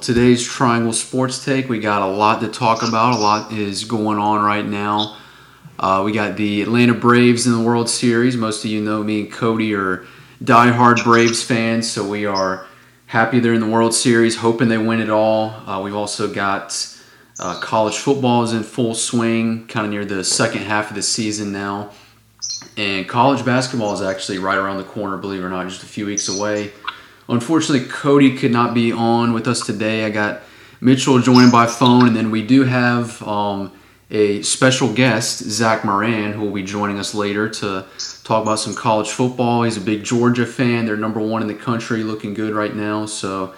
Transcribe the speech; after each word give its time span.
today's 0.00 0.42
Triangle 0.42 0.92
Sports 0.92 1.44
Take. 1.44 1.68
We 1.68 1.78
got 1.78 2.02
a 2.02 2.06
lot 2.06 2.40
to 2.40 2.48
talk 2.48 2.82
about. 2.82 3.14
A 3.14 3.18
lot 3.18 3.52
is 3.52 3.84
going 3.84 4.18
on 4.18 4.42
right 4.42 4.64
now. 4.64 5.16
Uh, 5.78 6.02
we 6.04 6.12
got 6.12 6.36
the 6.36 6.62
Atlanta 6.62 6.94
Braves 6.94 7.46
in 7.46 7.52
the 7.52 7.60
World 7.60 7.88
Series. 7.88 8.36
Most 8.36 8.64
of 8.64 8.70
you 8.70 8.80
know 8.80 9.02
me 9.02 9.20
and 9.20 9.32
Cody 9.32 9.74
are 9.74 10.06
diehard 10.42 11.04
Braves 11.04 11.42
fans, 11.42 11.90
so 11.90 12.08
we 12.08 12.24
are 12.24 12.66
happy 13.06 13.40
they're 13.40 13.54
in 13.54 13.60
the 13.60 13.68
World 13.68 13.94
Series, 13.94 14.36
hoping 14.36 14.68
they 14.68 14.78
win 14.78 15.00
it 15.00 15.10
all. 15.10 15.50
Uh, 15.66 15.80
we've 15.82 15.94
also 15.94 16.32
got 16.32 16.96
uh, 17.38 17.60
college 17.60 17.98
football 17.98 18.42
is 18.42 18.52
in 18.52 18.62
full 18.62 18.94
swing, 18.94 19.66
kind 19.66 19.84
of 19.84 19.92
near 19.92 20.04
the 20.04 20.24
second 20.24 20.62
half 20.62 20.90
of 20.90 20.96
the 20.96 21.02
season 21.02 21.52
now. 21.52 21.90
And 22.76 23.06
college 23.08 23.44
basketball 23.44 23.92
is 23.94 24.02
actually 24.02 24.38
right 24.38 24.56
around 24.56 24.78
the 24.78 24.84
corner, 24.84 25.18
believe 25.18 25.42
it 25.42 25.44
or 25.44 25.50
not, 25.50 25.68
just 25.68 25.82
a 25.82 25.86
few 25.86 26.06
weeks 26.06 26.28
away. 26.28 26.72
Unfortunately, 27.30 27.86
Cody 27.88 28.36
could 28.36 28.50
not 28.50 28.74
be 28.74 28.90
on 28.90 29.32
with 29.32 29.46
us 29.46 29.64
today. 29.64 30.04
I 30.04 30.10
got 30.10 30.42
Mitchell 30.80 31.20
joining 31.20 31.52
by 31.52 31.66
phone, 31.66 32.08
and 32.08 32.16
then 32.16 32.32
we 32.32 32.44
do 32.44 32.64
have 32.64 33.22
um, 33.22 33.70
a 34.10 34.42
special 34.42 34.92
guest, 34.92 35.38
Zach 35.38 35.84
Moran, 35.84 36.32
who 36.32 36.40
will 36.40 36.50
be 36.50 36.64
joining 36.64 36.98
us 36.98 37.14
later 37.14 37.48
to 37.48 37.86
talk 38.24 38.42
about 38.42 38.58
some 38.58 38.74
college 38.74 39.10
football. 39.10 39.62
He's 39.62 39.76
a 39.76 39.80
big 39.80 40.02
Georgia 40.02 40.44
fan. 40.44 40.86
They're 40.86 40.96
number 40.96 41.20
one 41.20 41.40
in 41.40 41.46
the 41.46 41.54
country, 41.54 42.02
looking 42.02 42.34
good 42.34 42.52
right 42.52 42.74
now. 42.74 43.06
So, 43.06 43.54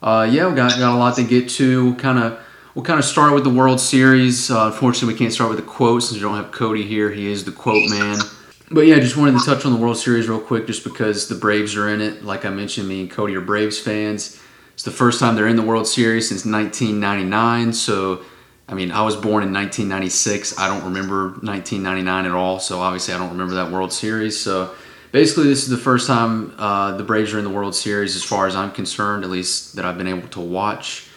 uh, 0.00 0.28
yeah, 0.30 0.48
we 0.48 0.54
got, 0.54 0.78
got 0.78 0.94
a 0.94 0.96
lot 0.96 1.16
to 1.16 1.24
get 1.24 1.48
to. 1.50 1.96
Kind 1.96 2.20
of, 2.20 2.38
we'll 2.76 2.84
kind 2.84 3.00
of 3.00 3.04
start 3.04 3.34
with 3.34 3.42
the 3.42 3.50
World 3.50 3.80
Series. 3.80 4.48
Uh, 4.48 4.66
unfortunately, 4.66 5.14
we 5.14 5.18
can't 5.18 5.32
start 5.32 5.50
with 5.50 5.58
the 5.58 5.66
quote 5.66 6.04
since 6.04 6.14
we 6.14 6.20
don't 6.20 6.36
have 6.36 6.52
Cody 6.52 6.84
here. 6.84 7.10
He 7.10 7.26
is 7.26 7.44
the 7.44 7.50
quote 7.50 7.90
man. 7.90 8.18
But 8.70 8.86
yeah, 8.86 8.98
just 8.98 9.16
wanted 9.16 9.38
to 9.38 9.44
touch 9.46 9.64
on 9.64 9.72
the 9.72 9.78
World 9.78 9.96
Series 9.96 10.28
real 10.28 10.40
quick, 10.40 10.66
just 10.66 10.84
because 10.84 11.28
the 11.28 11.34
Braves 11.34 11.74
are 11.74 11.88
in 11.88 12.02
it. 12.02 12.22
Like 12.22 12.44
I 12.44 12.50
mentioned, 12.50 12.86
me 12.86 13.00
and 13.00 13.10
Cody 13.10 13.34
are 13.34 13.40
Braves 13.40 13.78
fans. 13.80 14.38
It's 14.74 14.82
the 14.82 14.90
first 14.90 15.20
time 15.20 15.36
they're 15.36 15.48
in 15.48 15.56
the 15.56 15.62
World 15.62 15.86
Series 15.86 16.28
since 16.28 16.44
1999. 16.44 17.72
So, 17.72 18.22
I 18.68 18.74
mean, 18.74 18.92
I 18.92 19.02
was 19.02 19.16
born 19.16 19.42
in 19.42 19.52
1996. 19.54 20.58
I 20.58 20.68
don't 20.68 20.84
remember 20.84 21.30
1999 21.40 22.26
at 22.26 22.32
all. 22.32 22.60
So 22.60 22.80
obviously, 22.80 23.14
I 23.14 23.18
don't 23.18 23.30
remember 23.30 23.54
that 23.54 23.72
World 23.72 23.92
Series. 23.92 24.38
So 24.38 24.74
basically, 25.12 25.44
this 25.44 25.62
is 25.62 25.70
the 25.70 25.78
first 25.78 26.06
time 26.06 26.54
uh, 26.58 26.94
the 26.96 27.04
Braves 27.04 27.32
are 27.32 27.38
in 27.38 27.44
the 27.44 27.50
World 27.50 27.74
Series, 27.74 28.16
as 28.16 28.22
far 28.22 28.46
as 28.46 28.54
I'm 28.54 28.70
concerned, 28.70 29.24
at 29.24 29.30
least 29.30 29.76
that 29.76 29.86
I've 29.86 29.96
been 29.96 30.08
able 30.08 30.28
to 30.28 30.40
watch. 30.40 31.08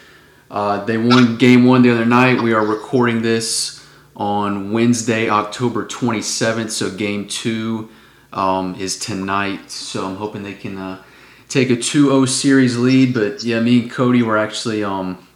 Uh, 0.50 0.84
they 0.86 0.96
won 0.96 1.36
Game 1.36 1.66
One 1.66 1.82
the 1.82 1.90
other 1.90 2.06
night. 2.06 2.40
We 2.40 2.54
are 2.54 2.64
recording 2.64 3.20
this 3.20 3.81
on 4.16 4.72
Wednesday, 4.72 5.28
October 5.28 5.84
27th. 5.84 6.70
So 6.70 6.90
game 6.90 7.28
two 7.28 7.90
um, 8.32 8.74
is 8.76 8.98
tonight. 8.98 9.70
So 9.70 10.06
I'm 10.06 10.16
hoping 10.16 10.42
they 10.42 10.54
can 10.54 10.78
uh, 10.78 11.02
take 11.48 11.70
a 11.70 11.76
2-0 11.76 12.28
series 12.28 12.76
lead. 12.76 13.14
But 13.14 13.42
yeah, 13.42 13.60
me 13.60 13.82
and 13.82 13.90
Cody 13.90 14.22
were 14.22 14.38
actually 14.38 14.84
um, 14.84 15.26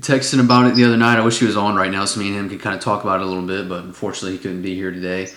texting 0.00 0.40
about 0.40 0.66
it 0.66 0.74
the 0.74 0.84
other 0.84 0.96
night. 0.96 1.18
I 1.18 1.24
wish 1.24 1.38
he 1.38 1.46
was 1.46 1.56
on 1.56 1.76
right 1.76 1.90
now 1.90 2.04
so 2.04 2.20
me 2.20 2.28
and 2.28 2.36
him 2.36 2.48
could 2.48 2.60
kind 2.60 2.74
of 2.74 2.82
talk 2.82 3.02
about 3.04 3.20
it 3.20 3.24
a 3.24 3.26
little 3.26 3.46
bit. 3.46 3.68
But 3.68 3.84
unfortunately, 3.84 4.32
he 4.32 4.38
couldn't 4.38 4.62
be 4.62 4.74
here 4.74 4.90
today. 4.90 5.28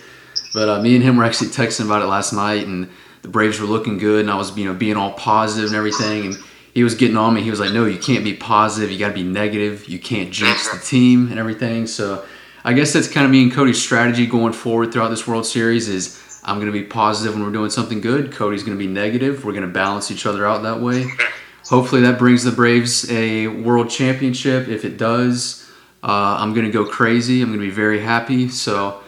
But 0.52 0.68
uh, 0.68 0.82
me 0.82 0.94
and 0.94 1.04
him 1.04 1.16
were 1.16 1.24
actually 1.24 1.50
texting 1.50 1.84
about 1.84 2.02
it 2.02 2.06
last 2.06 2.32
night, 2.32 2.66
and 2.66 2.88
the 3.22 3.28
Braves 3.28 3.58
were 3.60 3.66
looking 3.66 3.98
good, 3.98 4.20
and 4.20 4.30
I 4.30 4.36
was 4.36 4.56
you 4.56 4.64
know 4.64 4.74
being 4.74 4.96
all 4.96 5.12
positive 5.12 5.66
and 5.66 5.76
everything, 5.76 6.26
and 6.26 6.36
he 6.72 6.84
was 6.84 6.94
getting 6.94 7.16
on 7.16 7.34
me. 7.34 7.42
He 7.42 7.50
was 7.50 7.58
like, 7.58 7.72
"No, 7.72 7.84
you 7.86 7.98
can't 7.98 8.24
be 8.24 8.34
positive. 8.34 8.90
You 8.90 8.98
got 8.98 9.08
to 9.08 9.14
be 9.14 9.24
negative. 9.24 9.88
You 9.88 9.98
can't 9.98 10.30
jinx 10.32 10.68
the 10.72 10.78
team 10.78 11.28
and 11.30 11.38
everything." 11.38 11.86
So 11.86 12.24
I 12.64 12.72
guess 12.72 12.92
that's 12.92 13.08
kind 13.08 13.26
of 13.26 13.30
me 13.30 13.42
and 13.42 13.52
Cody's 13.52 13.80
strategy 13.80 14.26
going 14.26 14.54
forward 14.54 14.92
throughout 14.92 15.10
this 15.10 15.26
World 15.26 15.44
Series 15.44 15.88
is 15.88 16.40
I'm 16.44 16.56
going 16.56 16.72
to 16.72 16.72
be 16.72 16.84
positive 16.84 17.34
when 17.34 17.44
we're 17.44 17.52
doing 17.52 17.70
something 17.70 18.00
good. 18.00 18.32
Cody's 18.32 18.62
going 18.62 18.76
to 18.76 18.82
be 18.82 18.90
negative. 18.90 19.44
We're 19.44 19.52
going 19.52 19.66
to 19.66 19.72
balance 19.72 20.10
each 20.10 20.24
other 20.24 20.46
out 20.46 20.62
that 20.62 20.80
way. 20.80 21.06
Hopefully 21.68 22.02
that 22.02 22.18
brings 22.18 22.42
the 22.42 22.52
Braves 22.52 23.10
a 23.10 23.48
world 23.48 23.90
championship. 23.90 24.68
If 24.68 24.84
it 24.84 24.96
does, 24.96 25.70
uh, 26.02 26.36
I'm 26.38 26.54
going 26.54 26.66
to 26.66 26.72
go 26.72 26.86
crazy. 26.86 27.42
I'm 27.42 27.48
going 27.48 27.60
to 27.60 27.66
be 27.66 27.70
very 27.70 28.00
happy. 28.00 28.48
So 28.48 29.02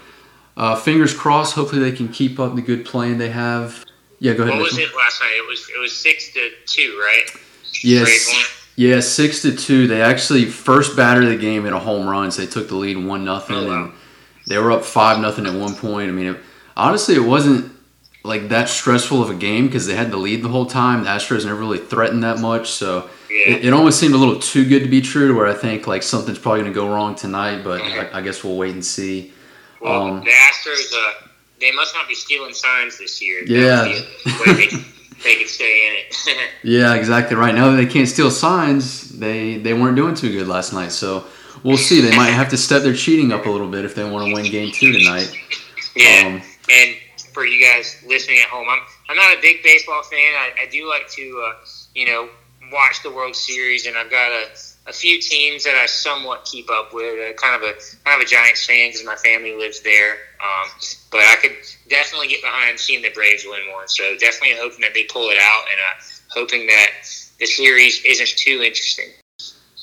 uh, 0.56 0.76
fingers 0.76 1.14
crossed. 1.14 1.54
Hopefully 1.54 1.82
they 1.82 1.96
can 1.96 2.08
keep 2.08 2.38
up 2.38 2.54
the 2.54 2.62
good 2.62 2.84
playing 2.84 3.18
they 3.18 3.30
have. 3.30 3.84
Yeah, 4.18 4.32
go 4.32 4.44
ahead. 4.44 4.54
What 4.54 4.64
was 4.64 4.78
it 4.78 4.94
last 4.96 5.20
night? 5.20 5.34
It 5.36 5.46
was 5.46 5.70
it 5.74 5.78
was 5.78 5.96
six 5.96 6.32
to 6.32 6.50
two, 6.64 6.98
right? 6.98 7.30
Yes. 7.82 8.55
Yeah, 8.76 9.00
six 9.00 9.40
to 9.42 9.56
two. 9.56 9.86
They 9.86 10.02
actually 10.02 10.44
first 10.44 10.96
batter 10.96 11.22
of 11.22 11.28
the 11.28 11.36
game 11.36 11.64
hit 11.64 11.72
a 11.72 11.78
home 11.78 12.08
run, 12.08 12.30
so 12.30 12.42
they 12.42 12.48
took 12.48 12.68
the 12.68 12.76
lead 12.76 12.98
one 12.98 13.24
nothing, 13.24 13.56
oh, 13.56 13.68
wow. 13.68 13.92
they 14.46 14.58
were 14.58 14.70
up 14.70 14.84
five 14.84 15.18
nothing 15.18 15.46
at 15.46 15.54
one 15.54 15.74
point. 15.74 16.10
I 16.10 16.12
mean, 16.12 16.26
it, 16.26 16.36
honestly, 16.76 17.14
it 17.14 17.24
wasn't 17.24 17.72
like 18.22 18.50
that 18.50 18.68
stressful 18.68 19.22
of 19.22 19.30
a 19.30 19.34
game 19.34 19.66
because 19.66 19.86
they 19.86 19.94
had 19.94 20.10
the 20.10 20.18
lead 20.18 20.42
the 20.42 20.48
whole 20.48 20.66
time. 20.66 21.04
The 21.04 21.08
Astros 21.08 21.46
never 21.46 21.58
really 21.58 21.78
threatened 21.78 22.22
that 22.22 22.38
much, 22.38 22.68
so 22.70 23.08
yeah. 23.30 23.54
it, 23.54 23.64
it, 23.66 23.72
almost 23.72 23.98
seemed 23.98 24.14
a 24.14 24.18
little 24.18 24.38
too 24.38 24.68
good 24.68 24.82
to 24.82 24.88
be 24.88 25.00
true. 25.00 25.28
To 25.28 25.34
where 25.34 25.46
I 25.46 25.54
think 25.54 25.86
like 25.86 26.02
something's 26.02 26.38
probably 26.38 26.60
going 26.60 26.72
to 26.72 26.74
go 26.74 26.88
wrong 26.88 27.14
tonight, 27.14 27.62
but 27.64 27.80
I, 27.80 28.18
I, 28.18 28.20
guess 28.20 28.44
we'll 28.44 28.56
wait 28.56 28.74
and 28.74 28.84
see. 28.84 29.32
Well, 29.80 30.02
um, 30.02 30.20
the 30.20 30.30
Astros, 30.30 30.92
uh, 30.92 31.28
they 31.60 31.72
must 31.72 31.94
not 31.94 32.08
be 32.08 32.14
stealing 32.14 32.52
signs 32.52 32.98
this 32.98 33.22
year. 33.22 33.42
Yeah. 33.46 34.00
They 35.22 35.36
could 35.36 35.48
stay 35.48 35.88
in 35.88 35.94
it. 35.96 36.50
yeah, 36.62 36.94
exactly 36.94 37.36
right. 37.36 37.54
Now 37.54 37.70
that 37.70 37.76
they 37.76 37.86
can't 37.86 38.08
steal 38.08 38.30
signs, 38.30 39.10
they 39.10 39.58
they 39.58 39.74
weren't 39.74 39.96
doing 39.96 40.14
too 40.14 40.30
good 40.30 40.48
last 40.48 40.72
night. 40.72 40.92
So 40.92 41.24
we'll 41.62 41.76
see. 41.76 42.00
They 42.00 42.16
might 42.16 42.30
have 42.30 42.48
to 42.50 42.56
step 42.56 42.82
their 42.82 42.94
cheating 42.94 43.32
up 43.32 43.46
a 43.46 43.50
little 43.50 43.68
bit 43.68 43.84
if 43.84 43.94
they 43.94 44.08
want 44.08 44.26
to 44.28 44.34
win 44.34 44.50
Game 44.50 44.72
Two 44.72 44.92
tonight. 44.92 45.32
Yeah, 45.94 46.24
um, 46.26 46.42
and 46.70 46.96
for 47.32 47.46
you 47.46 47.64
guys 47.64 48.02
listening 48.06 48.38
at 48.38 48.48
home, 48.48 48.66
I'm 48.68 48.80
I'm 49.08 49.16
not 49.16 49.36
a 49.36 49.40
big 49.40 49.62
baseball 49.62 50.02
fan. 50.02 50.34
I, 50.34 50.52
I 50.62 50.66
do 50.66 50.88
like 50.88 51.08
to 51.10 51.44
uh, 51.48 51.64
you 51.94 52.06
know 52.06 52.28
watch 52.72 53.02
the 53.02 53.10
World 53.10 53.36
Series, 53.36 53.86
and 53.86 53.96
I've 53.96 54.10
got 54.10 54.30
a 54.30 54.48
a 54.88 54.92
few 54.92 55.20
teams 55.20 55.64
that 55.64 55.74
I 55.74 55.86
somewhat 55.86 56.44
keep 56.44 56.70
up 56.70 56.94
with. 56.94 57.18
Uh, 57.18 57.32
kind 57.34 57.62
of 57.62 57.68
a 57.68 57.74
kind 58.04 58.20
of 58.20 58.26
a 58.26 58.28
Giants 58.28 58.64
fan 58.64 58.88
because 58.88 59.04
my 59.04 59.16
family 59.16 59.54
lives 59.54 59.80
there. 59.80 60.12
Um, 60.40 60.70
but 61.10 61.20
I 61.20 61.36
could 61.40 61.56
definitely 61.88 62.28
get 62.28 62.42
behind 62.42 62.78
seeing 62.78 63.02
the 63.02 63.10
Braves 63.10 63.44
win 63.46 63.60
one. 63.72 63.88
So 63.88 64.16
definitely 64.18 64.56
hoping 64.58 64.80
that 64.80 64.94
they 64.94 65.04
pull 65.04 65.30
it 65.30 65.38
out, 65.38 65.64
and 65.70 65.80
uh, 65.80 66.02
hoping 66.28 66.66
that 66.66 66.90
the 67.38 67.46
series 67.46 68.02
isn't 68.04 68.36
too 68.36 68.62
interesting. 68.62 69.08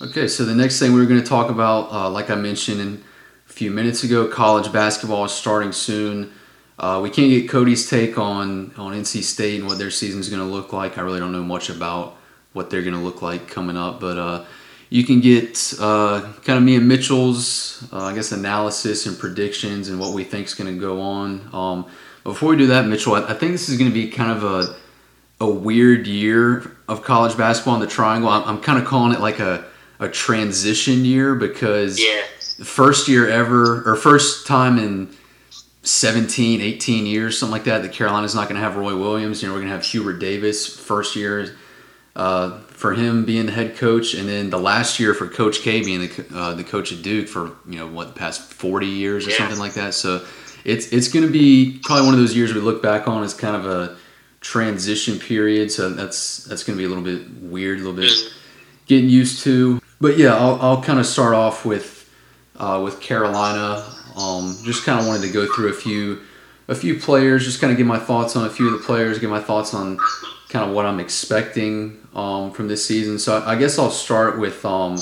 Okay, 0.02 0.28
so 0.28 0.44
the 0.44 0.56
next 0.56 0.80
thing 0.80 0.94
we 0.94 1.02
are 1.02 1.06
going 1.06 1.22
to 1.22 1.28
talk 1.28 1.50
about, 1.50 1.91
uh, 1.91 2.09
like 2.09 2.30
I 2.30 2.36
mentioned 2.36 3.03
a 3.47 3.53
few 3.53 3.72
minutes 3.72 4.03
ago, 4.03 4.28
college 4.28 4.72
basketball 4.74 5.25
is 5.25 5.31
starting 5.31 5.72
soon. 5.72 6.31
Uh, 6.80 7.00
we 7.02 7.09
can't 7.09 7.30
get 7.30 7.47
Cody's 7.47 7.90
take 7.90 8.18
on 8.18 8.74
on 8.78 8.94
NC 8.94 9.24
State 9.24 9.59
and 9.59 9.68
what 9.68 9.78
their 9.78 9.91
season 9.91 10.20
is 10.20 10.30
going 10.30 10.41
to 10.41 10.47
look 10.47 10.74
like. 10.74 10.97
I 10.97 11.02
really 11.02 11.20
don't 11.20 11.31
know 11.31 11.44
much 11.44 11.70
about 11.70 12.18
what 12.53 12.70
they're 12.70 12.81
going 12.81 12.96
to 12.96 13.00
look 13.00 13.22
like 13.22 13.47
coming 13.47 13.78
up, 13.78 14.00
but 14.00 14.18
uh, 14.18 14.46
you 14.93 15.03
can 15.03 15.21
get 15.21 15.73
uh, 15.79 16.21
kind 16.45 16.55
of 16.55 16.61
me 16.61 16.75
and 16.75 16.87
Mitchell's, 16.87 17.83
uh, 17.91 18.03
I 18.03 18.13
guess, 18.13 18.31
analysis 18.31 19.07
and 19.07 19.17
predictions 19.17 19.89
and 19.89 19.99
what 19.99 20.13
we 20.13 20.23
think 20.23 20.45
is 20.45 20.53
going 20.53 20.71
to 20.71 20.79
go 20.79 21.01
on. 21.01 21.49
Um, 21.51 21.87
before 22.23 22.49
we 22.49 22.57
do 22.57 22.67
that, 22.67 22.85
Mitchell, 22.85 23.15
I, 23.15 23.23
I 23.23 23.33
think 23.33 23.53
this 23.53 23.69
is 23.69 23.79
going 23.79 23.89
to 23.89 23.93
be 23.93 24.07
kind 24.07 24.31
of 24.31 24.43
a 24.43 24.75
a 25.41 25.49
weird 25.49 26.05
year 26.05 26.77
of 26.87 27.01
college 27.01 27.35
basketball 27.35 27.73
in 27.73 27.81
the 27.81 27.87
Triangle. 27.87 28.29
I'm, 28.29 28.43
I'm 28.43 28.61
kind 28.61 28.77
of 28.77 28.85
calling 28.85 29.15
it 29.15 29.19
like 29.19 29.39
a 29.39 29.65
a 29.99 30.07
transition 30.07 31.05
year 31.05 31.33
because 31.33 31.99
yeah. 31.99 32.21
the 32.59 32.65
first 32.65 33.07
year 33.07 33.27
ever 33.27 33.81
or 33.89 33.95
first 33.95 34.45
time 34.45 34.77
in 34.77 35.09
17, 35.81 36.61
18 36.61 37.07
years, 37.07 37.39
something 37.39 37.51
like 37.51 37.63
that, 37.63 37.81
that 37.81 37.93
Carolina's 37.93 38.35
not 38.35 38.47
going 38.47 38.61
to 38.61 38.61
have 38.61 38.75
Roy 38.75 38.95
Williams. 38.95 39.41
You 39.41 39.47
know, 39.47 39.55
we're 39.55 39.61
going 39.61 39.71
to 39.71 39.75
have 39.75 39.85
Hubert 39.85 40.19
Davis 40.19 40.67
first 40.67 41.15
year 41.15 41.55
uh, 42.15 42.59
for 42.83 42.94
him 42.94 43.23
being 43.23 43.45
the 43.45 43.51
head 43.53 43.77
coach, 43.77 44.13
and 44.13 44.27
then 44.27 44.49
the 44.49 44.59
last 44.59 44.99
year 44.99 45.13
for 45.13 45.29
Coach 45.29 45.61
K 45.61 45.81
being 45.81 46.01
the 46.01 46.25
uh, 46.35 46.53
the 46.53 46.66
coach 46.66 46.91
at 46.91 47.01
Duke 47.01 47.29
for 47.29 47.55
you 47.66 47.77
know 47.79 47.88
what 47.88 48.07
the 48.07 48.13
past 48.13 48.51
forty 48.51 48.88
years 48.88 49.25
or 49.25 49.29
yeah. 49.29 49.38
something 49.38 49.57
like 49.57 49.75
that. 49.75 49.94
So 49.94 50.25
it's 50.66 50.91
it's 50.91 51.07
going 51.07 51.25
to 51.25 51.31
be 51.31 51.79
probably 51.83 52.07
one 52.07 52.13
of 52.13 52.19
those 52.19 52.35
years 52.35 52.53
we 52.53 52.59
look 52.59 52.83
back 52.83 53.07
on 53.07 53.23
as 53.23 53.33
kind 53.33 53.55
of 53.55 53.66
a 53.66 53.95
transition 54.41 55.17
period. 55.17 55.72
So 55.72 55.91
that's 55.91 56.43
that's 56.43 56.66
going 56.66 56.78
to 56.78 56.81
be 56.81 56.84
a 56.84 56.90
little 56.90 57.05
bit 57.05 57.41
weird, 57.41 57.79
a 57.79 57.84
little 57.84 57.93
bit 57.93 58.11
getting 58.87 59.08
used 59.08 59.46
to. 59.46 59.81
But 60.02 60.17
yeah, 60.17 60.35
I'll, 60.35 60.61
I'll 60.61 60.84
kind 60.84 60.99
of 60.99 61.05
start 61.05 61.35
off 61.35 61.63
with 61.63 62.13
uh, 62.58 62.81
with 62.84 62.99
Carolina. 62.99 63.81
Um, 64.17 64.58
just 64.66 64.84
kind 64.84 64.99
of 64.99 65.08
wanted 65.08 65.22
to 65.22 65.31
go 65.31 65.47
through 65.55 65.69
a 65.69 65.73
few 65.73 66.19
a 66.67 66.75
few 66.75 66.99
players, 66.99 67.46
just 67.46 67.61
kind 67.61 67.72
of 67.72 67.78
give 67.78 67.87
my 67.87 67.99
thoughts 67.99 68.35
on 68.35 68.43
a 68.43 68.49
few 68.49 68.67
of 68.67 68.73
the 68.73 68.85
players, 68.85 69.19
give 69.19 69.29
my 69.29 69.40
thoughts 69.40 69.73
on 69.73 69.97
kind 70.53 70.70
of 70.70 70.76
what 70.76 70.85
I'm 70.85 71.00
expecting 71.00 72.00
um, 72.14 72.52
from 72.52 72.67
this 72.67 72.85
season. 72.85 73.17
So 73.17 73.44
I 73.44 73.55
guess 73.55 73.79
I'll 73.79 73.90
start 73.90 74.40
with 74.40 74.64
um, 74.64 74.94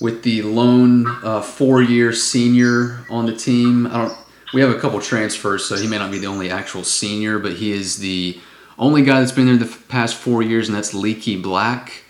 with 0.00 0.22
the 0.22 0.42
lone 0.42 1.04
uh, 1.24 1.42
four-year 1.42 2.12
senior 2.12 3.04
on 3.10 3.26
the 3.26 3.34
team. 3.34 3.88
I 3.88 3.98
don't. 3.98 4.16
We 4.54 4.62
have 4.62 4.70
a 4.70 4.78
couple 4.78 4.98
transfers, 5.00 5.66
so 5.66 5.76
he 5.76 5.88
may 5.88 5.98
not 5.98 6.10
be 6.10 6.18
the 6.18 6.28
only 6.28 6.48
actual 6.48 6.84
senior, 6.84 7.38
but 7.38 7.52
he 7.54 7.72
is 7.72 7.98
the 7.98 8.40
only 8.78 9.02
guy 9.02 9.20
that's 9.20 9.32
been 9.32 9.46
there 9.46 9.56
the 9.56 9.76
past 9.88 10.14
four 10.16 10.42
years, 10.42 10.68
and 10.68 10.76
that's 10.76 10.94
Leaky 10.94 11.36
Black. 11.36 12.04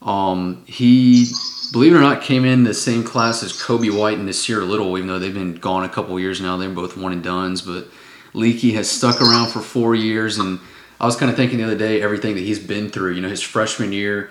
Um, 0.00 0.62
he, 0.66 1.26
believe 1.70 1.92
it 1.92 1.96
or 1.96 2.00
not, 2.00 2.22
came 2.22 2.46
in 2.46 2.64
the 2.64 2.72
same 2.72 3.04
class 3.04 3.42
as 3.42 3.52
Coby 3.52 3.94
White 3.94 4.16
and 4.16 4.26
Nassir 4.26 4.66
Little, 4.66 4.96
even 4.96 5.08
though 5.08 5.18
they've 5.18 5.34
been 5.34 5.56
gone 5.56 5.84
a 5.84 5.88
couple 5.88 6.18
years 6.18 6.40
now. 6.40 6.56
They're 6.56 6.70
both 6.70 6.96
one 6.96 7.12
and 7.12 7.22
duns, 7.22 7.60
but 7.60 7.88
Leaky 8.32 8.72
has 8.72 8.90
stuck 8.90 9.20
around 9.20 9.48
for 9.48 9.60
four 9.60 9.94
years 9.94 10.38
and 10.38 10.60
I 11.02 11.06
was 11.06 11.16
kind 11.16 11.30
of 11.30 11.36
thinking 11.36 11.58
the 11.58 11.64
other 11.64 11.76
day 11.76 12.00
everything 12.00 12.36
that 12.36 12.42
he's 12.42 12.60
been 12.60 12.88
through. 12.88 13.14
You 13.14 13.20
know, 13.20 13.28
his 13.28 13.42
freshman 13.42 13.92
year, 13.92 14.30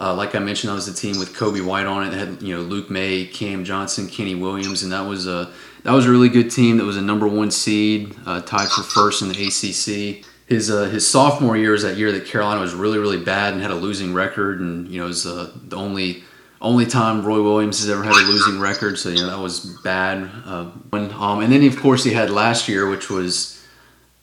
Uh, 0.00 0.14
like 0.14 0.36
I 0.36 0.38
mentioned, 0.38 0.70
I 0.70 0.74
was 0.76 0.86
a 0.86 0.94
team 0.94 1.18
with 1.18 1.34
Coby 1.34 1.64
White 1.64 1.86
on 1.86 2.06
it. 2.06 2.14
It 2.14 2.18
had 2.18 2.42
you 2.42 2.54
know 2.54 2.62
Luke 2.62 2.88
Maye, 2.88 3.26
Cam 3.26 3.64
Johnson, 3.64 4.08
Kenny 4.08 4.36
Williams, 4.36 4.84
and 4.84 4.92
that 4.92 5.06
was 5.06 5.26
a 5.26 5.50
that 5.82 5.92
was 5.92 6.06
a 6.06 6.10
really 6.10 6.28
good 6.28 6.50
team. 6.52 6.76
That 6.78 6.84
was 6.84 6.96
a 6.96 7.02
number 7.02 7.26
one 7.26 7.50
seed, 7.50 8.14
uh, 8.24 8.40
tied 8.42 8.68
for 8.68 8.82
first 8.82 9.22
in 9.22 9.28
the 9.28 9.46
ACC. 9.46 10.24
His 10.46 10.70
uh, 10.70 10.84
his 10.84 11.04
sophomore 11.08 11.56
year 11.56 11.72
was 11.72 11.82
that 11.82 11.96
year 11.96 12.12
that 12.12 12.26
Carolina 12.26 12.60
was 12.60 12.74
really 12.74 12.98
really 12.98 13.18
bad 13.18 13.54
and 13.54 13.62
had 13.62 13.72
a 13.72 13.74
losing 13.76 14.14
record, 14.14 14.60
and 14.60 14.86
you 14.88 15.00
know 15.00 15.06
it 15.06 15.08
was 15.08 15.26
uh, 15.26 15.50
the 15.66 15.76
only 15.76 16.22
only 16.60 16.86
time 16.86 17.24
Roy 17.24 17.42
Williams 17.42 17.80
has 17.80 17.90
ever 17.90 18.04
had 18.04 18.14
a 18.14 18.26
losing 18.26 18.60
record. 18.60 18.98
So 19.00 19.08
you 19.08 19.16
know 19.16 19.30
that 19.30 19.40
was 19.40 19.60
bad. 19.82 20.30
Uh, 20.46 20.70
um, 20.92 21.40
and 21.40 21.52
then 21.52 21.64
of 21.66 21.76
course 21.76 22.04
he 22.04 22.12
had 22.12 22.30
last 22.30 22.68
year, 22.68 22.88
which 22.88 23.10
was 23.10 23.57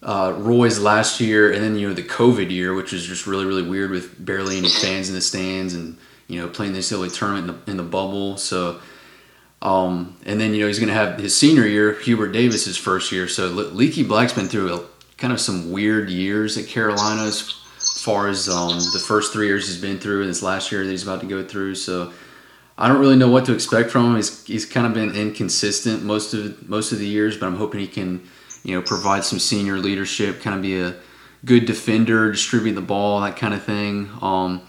uh, 0.05 0.35
Roy's 0.37 0.79
last 0.79 1.19
year, 1.19 1.51
and 1.51 1.63
then 1.63 1.75
you 1.75 1.87
know 1.87 1.93
the 1.93 2.03
COVID 2.03 2.51
year, 2.51 2.75
which 2.75 2.91
was 2.91 3.05
just 3.05 3.25
really 3.25 3.45
really 3.45 3.63
weird 3.63 3.89
with 3.89 4.23
barely 4.23 4.57
any 4.59 4.69
fans 4.69 5.09
in 5.09 5.15
the 5.15 5.21
stands, 5.21 5.73
and 5.73 5.97
you 6.27 6.39
know 6.39 6.47
playing 6.47 6.73
this 6.73 6.87
silly 6.87 7.09
tournament 7.09 7.49
in 7.49 7.55
the, 7.65 7.71
in 7.71 7.77
the 7.77 7.83
bubble. 7.83 8.37
So, 8.37 8.79
um, 9.63 10.15
and 10.23 10.39
then 10.39 10.53
you 10.53 10.61
know 10.61 10.67
he's 10.67 10.77
going 10.77 10.89
to 10.89 10.93
have 10.93 11.17
his 11.17 11.35
senior 11.35 11.65
year, 11.65 11.93
Hubert 11.93 12.33
Davis's 12.33 12.77
first 12.77 13.11
year. 13.11 13.27
So 13.27 13.47
Le- 13.47 13.73
Leaky 13.73 14.03
Black's 14.03 14.31
been 14.31 14.47
through 14.47 14.75
a, 14.75 14.85
kind 15.17 15.33
of 15.33 15.41
some 15.41 15.71
weird 15.71 16.11
years 16.11 16.55
at 16.55 16.67
Carolina 16.67 17.23
as 17.23 17.41
far 18.03 18.27
as 18.27 18.47
um, 18.47 18.77
the 18.93 19.03
first 19.07 19.33
three 19.33 19.47
years 19.47 19.65
he's 19.65 19.81
been 19.81 19.97
through, 19.97 20.21
and 20.21 20.29
this 20.29 20.43
last 20.43 20.71
year 20.71 20.83
that 20.83 20.91
he's 20.91 21.03
about 21.03 21.21
to 21.21 21.27
go 21.27 21.43
through. 21.43 21.75
So. 21.75 22.13
I 22.77 22.89
don't 22.89 22.99
really 22.99 23.15
know 23.15 23.29
what 23.29 23.45
to 23.45 23.53
expect 23.53 23.89
from 23.89 24.07
him. 24.07 24.15
He's, 24.17 24.45
he's 24.45 24.65
kind 24.65 24.85
of 24.85 24.93
been 24.93 25.15
inconsistent 25.15 26.03
most 26.03 26.33
of 26.33 26.67
most 26.67 26.91
of 26.91 26.99
the 26.99 27.07
years, 27.07 27.37
but 27.37 27.45
I'm 27.45 27.55
hoping 27.55 27.79
he 27.79 27.87
can 27.87 28.27
you 28.65 28.73
know, 28.73 28.81
provide 28.81 29.23
some 29.23 29.37
senior 29.37 29.77
leadership, 29.77 30.41
kind 30.41 30.55
of 30.55 30.61
be 30.63 30.79
a 30.81 30.95
good 31.45 31.65
defender, 31.65 32.31
distribute 32.31 32.73
the 32.73 32.81
ball, 32.81 33.21
that 33.21 33.37
kind 33.37 33.53
of 33.53 33.63
thing. 33.63 34.09
Um, 34.21 34.61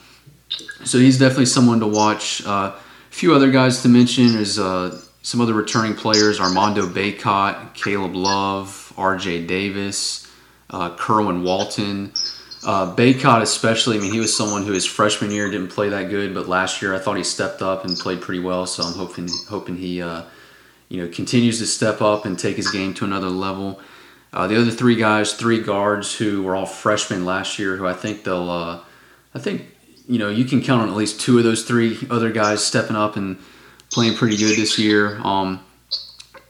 so 0.85 0.99
he's 0.99 1.19
definitely 1.19 1.47
someone 1.47 1.81
to 1.81 1.87
watch. 1.87 2.47
Uh, 2.47 2.73
a 2.77 2.81
few 3.11 3.35
other 3.35 3.51
guys 3.51 3.83
to 3.83 3.89
mention 3.89 4.37
is 4.37 4.59
uh, 4.59 5.01
some 5.23 5.41
other 5.41 5.55
returning 5.55 5.95
players: 5.95 6.39
Armando 6.39 6.87
Bacot, 6.87 7.73
Caleb 7.73 8.15
Love, 8.15 8.93
R.J. 8.99 9.47
Davis, 9.47 10.31
uh, 10.71 10.95
Kerwin 10.97 11.43
Walton. 11.43 12.13
Uh, 12.65 12.95
Bacot 12.95 13.43
especially, 13.43 13.97
I 13.97 14.01
mean, 14.01 14.13
he 14.13 14.19
was 14.19 14.37
someone 14.37 14.65
who 14.65 14.73
his 14.73 14.85
freshman 14.85 15.31
year 15.31 15.49
didn't 15.51 15.69
play 15.69 15.89
that 15.89 16.11
good, 16.11 16.35
but 16.35 16.49
last 16.49 16.83
year 16.83 16.95
I 16.95 16.99
thought 16.99 17.17
he 17.17 17.23
stepped 17.23 17.63
up 17.63 17.85
and 17.85 17.97
played 17.97 18.21
pretty 18.21 18.41
well. 18.41 18.67
So 18.67 18.83
I'm 18.83 18.95
hoping 18.95 19.29
hoping 19.49 19.77
he 19.77 20.03
uh, 20.03 20.25
you 20.89 21.03
know, 21.03 21.09
continues 21.13 21.59
to 21.59 21.67
step 21.67 22.01
up 22.01 22.25
and 22.25 22.39
take 22.39 22.57
his 22.57 22.71
game 22.71 22.95
to 22.95 23.05
another 23.05 23.29
level. 23.29 23.81
Uh, 24.33 24.47
the 24.47 24.61
other 24.61 24.71
three 24.71 24.97
guys, 24.97 25.33
three 25.33 25.61
guards 25.61 26.15
who 26.15 26.43
were 26.43 26.55
all 26.55 26.67
freshmen 26.67 27.25
last 27.25 27.59
year, 27.59 27.77
who 27.77 27.87
I 27.87 27.95
think 27.95 28.25
they'll, 28.25 28.51
uh, 28.51 28.81
I 29.35 29.39
think, 29.39 29.67
you 30.09 30.19
know, 30.19 30.29
you 30.29 30.45
can 30.45 30.63
count 30.63 30.83
on 30.83 30.89
at 30.89 30.95
least 30.95 31.21
two 31.21 31.39
of 31.39 31.45
those 31.45 31.65
three 31.65 31.99
other 32.11 32.31
guys 32.31 32.65
stepping 32.65 32.97
up 32.97 33.17
and 33.17 33.39
playing 33.93 34.15
pretty 34.15 34.37
good 34.37 34.57
this 34.57 34.79
year. 34.79 35.19
Um, 35.19 35.65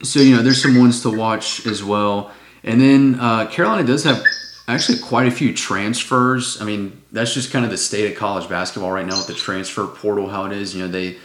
so, 0.03 0.19
you 0.19 0.35
know, 0.35 0.41
there's 0.41 0.61
some 0.61 0.77
ones 0.77 1.01
to 1.01 1.09
watch 1.09 1.65
as 1.65 1.83
well. 1.83 2.31
And 2.63 2.81
then 2.81 3.19
uh, 3.19 3.47
Carolina 3.47 3.87
does 3.87 4.03
have 4.03 4.21
actually 4.67 4.99
quite 4.99 5.27
a 5.27 5.31
few 5.31 5.53
transfers. 5.53 6.61
I 6.61 6.65
mean, 6.65 7.01
that's 7.11 7.33
just 7.33 7.51
kind 7.51 7.63
of 7.63 7.71
the 7.71 7.77
state 7.77 8.11
of 8.11 8.17
college 8.17 8.49
basketball 8.49 8.91
right 8.91 9.05
now 9.05 9.17
with 9.17 9.27
the 9.27 9.33
transfer 9.33 9.87
portal, 9.87 10.29
how 10.29 10.45
it 10.45 10.51
is. 10.51 10.75
You 10.75 10.81
know, 10.81 10.87
they 10.87 11.17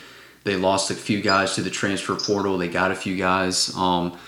they 0.44 0.56
lost 0.56 0.90
a 0.90 0.94
few 0.94 1.20
guys 1.20 1.54
to 1.54 1.62
the 1.62 1.70
transfer 1.70 2.16
portal. 2.16 2.58
They 2.58 2.68
got 2.68 2.90
a 2.90 2.94
few 2.94 3.16
guys. 3.16 3.74
Um, 3.76 4.18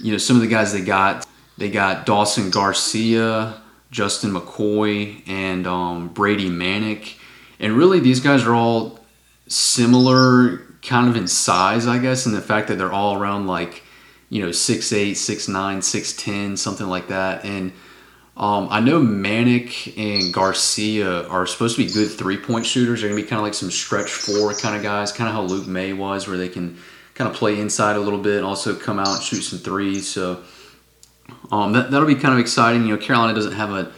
you 0.00 0.12
know, 0.12 0.18
some 0.18 0.36
of 0.36 0.42
the 0.42 0.48
guys 0.48 0.72
they 0.72 0.82
got, 0.82 1.26
they 1.58 1.70
got 1.70 2.06
Dawson 2.06 2.50
Garcia, 2.50 3.60
Justin 3.90 4.32
McCoy, 4.32 5.26
and 5.28 5.66
um, 5.66 6.08
Brady 6.08 6.48
Manek. 6.48 7.14
And 7.60 7.74
really, 7.74 8.00
these 8.00 8.20
guys 8.20 8.44
are 8.44 8.54
all 8.54 9.00
similar 9.46 10.58
kind 10.82 11.08
of 11.08 11.16
in 11.16 11.26
size, 11.26 11.86
I 11.86 11.98
guess, 11.98 12.26
and 12.26 12.34
the 12.34 12.40
fact 12.40 12.68
that 12.68 12.76
they're 12.76 12.92
all 12.92 13.16
around 13.16 13.46
like, 13.46 13.82
you 14.28 14.42
know, 14.42 14.48
6'8, 14.48 15.12
6'9, 15.12 15.78
6'10, 15.78 16.58
something 16.58 16.86
like 16.86 17.08
that. 17.08 17.44
And 17.44 17.72
um, 18.36 18.66
I 18.70 18.80
know 18.80 19.00
Manek 19.00 19.96
and 19.96 20.34
Garcia 20.34 21.28
are 21.28 21.46
supposed 21.46 21.76
to 21.76 21.86
be 21.86 21.92
good 21.92 22.10
three 22.10 22.36
point 22.36 22.66
shooters. 22.66 23.00
They're 23.00 23.10
going 23.10 23.20
to 23.20 23.24
be 23.24 23.28
kind 23.28 23.38
of 23.38 23.44
like 23.44 23.54
some 23.54 23.70
stretch 23.70 24.10
four 24.10 24.54
kind 24.54 24.76
of 24.76 24.82
guys, 24.82 25.12
kind 25.12 25.28
of 25.28 25.34
how 25.34 25.42
Luke 25.42 25.68
Maye 25.68 25.92
was, 25.92 26.26
where 26.26 26.36
they 26.36 26.48
can 26.48 26.76
kind 27.14 27.30
of 27.30 27.36
play 27.36 27.60
inside 27.60 27.94
a 27.94 28.00
little 28.00 28.18
bit 28.18 28.38
and 28.38 28.44
also 28.44 28.74
come 28.74 28.98
out 28.98 29.08
and 29.08 29.22
shoot 29.22 29.42
some 29.42 29.60
threes. 29.60 30.08
So 30.08 30.42
um, 31.52 31.72
that, 31.74 31.92
that'll 31.92 32.08
be 32.08 32.16
kind 32.16 32.34
of 32.34 32.40
exciting. 32.40 32.82
You 32.82 32.96
know, 32.96 33.00
Carolina 33.00 33.34
doesn't 33.34 33.52
have 33.52 33.70
a 33.70 33.92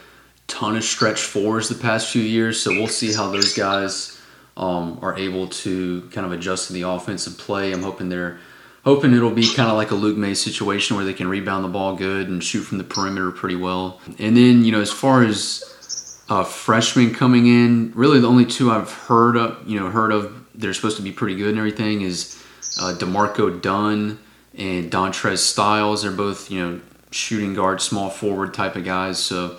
ton 0.49 0.77
of 0.77 0.85
stretch 0.85 1.21
fours 1.23 1.71
the 1.71 1.75
past 1.75 2.13
few 2.13 2.23
years, 2.23 2.61
so 2.61 2.73
we'll 2.73 2.89
see 2.89 3.15
how 3.15 3.31
those 3.31 3.55
guys 3.55 4.21
um, 4.59 4.99
are 5.01 5.17
able 5.19 5.49
to 5.49 6.09
kind 6.13 6.27
of 6.27 6.33
adjust 6.33 6.67
to 6.67 6.75
the 6.75 6.83
offensive 6.83 7.39
play. 7.39 7.73
I'm 7.73 7.83
hoping 7.83 8.11
they're 8.11 8.39
hoping 8.87 9.13
it'll 9.13 9.33
be 9.33 9.53
kind 9.53 9.69
of 9.69 9.77
like 9.77 9.91
a 9.91 9.97
Luke 9.97 10.17
Maye 10.17 10.33
situation 10.33 10.95
where 10.95 11.05
they 11.05 11.13
can 11.13 11.27
rebound 11.27 11.65
the 11.65 11.69
ball 11.69 11.97
good 11.97 12.29
and 12.29 12.43
shoot 12.43 12.63
from 12.63 12.79
the 12.79 12.85
perimeter 12.85 13.33
pretty 13.33 13.57
well. 13.57 14.01
And 14.21 14.37
then, 14.37 14.65
you 14.65 14.71
know, 14.71 14.81
as 14.81 14.93
far 14.93 15.25
as 15.25 16.23
uh, 16.29 16.45
freshmen 16.45 17.13
coming 17.13 17.49
in, 17.49 17.91
really 17.97 18.21
the 18.21 18.29
only 18.29 18.47
two 18.47 18.71
I've 18.71 18.93
heard 18.93 19.37
of, 19.37 19.69
you 19.69 19.81
know, 19.81 19.91
heard 19.91 20.13
of, 20.13 20.47
they're 20.55 20.73
supposed 20.73 20.97
to 20.99 21.03
be 21.03 21.11
pretty 21.11 21.35
good 21.35 21.49
and 21.49 21.59
everything 21.59 22.03
is 22.03 22.41
uh, 22.81 22.93
D'Marco 22.93 23.61
Dunn 23.61 24.21
and 24.57 24.89
Dontrez 24.89 25.39
Styles. 25.39 26.03
They're 26.03 26.13
both, 26.13 26.49
you 26.49 26.65
know, 26.65 26.81
shooting 27.11 27.55
guard, 27.55 27.81
small 27.81 28.09
forward 28.09 28.55
type 28.55 28.77
of 28.77 28.85
guys. 28.85 29.19
So 29.19 29.59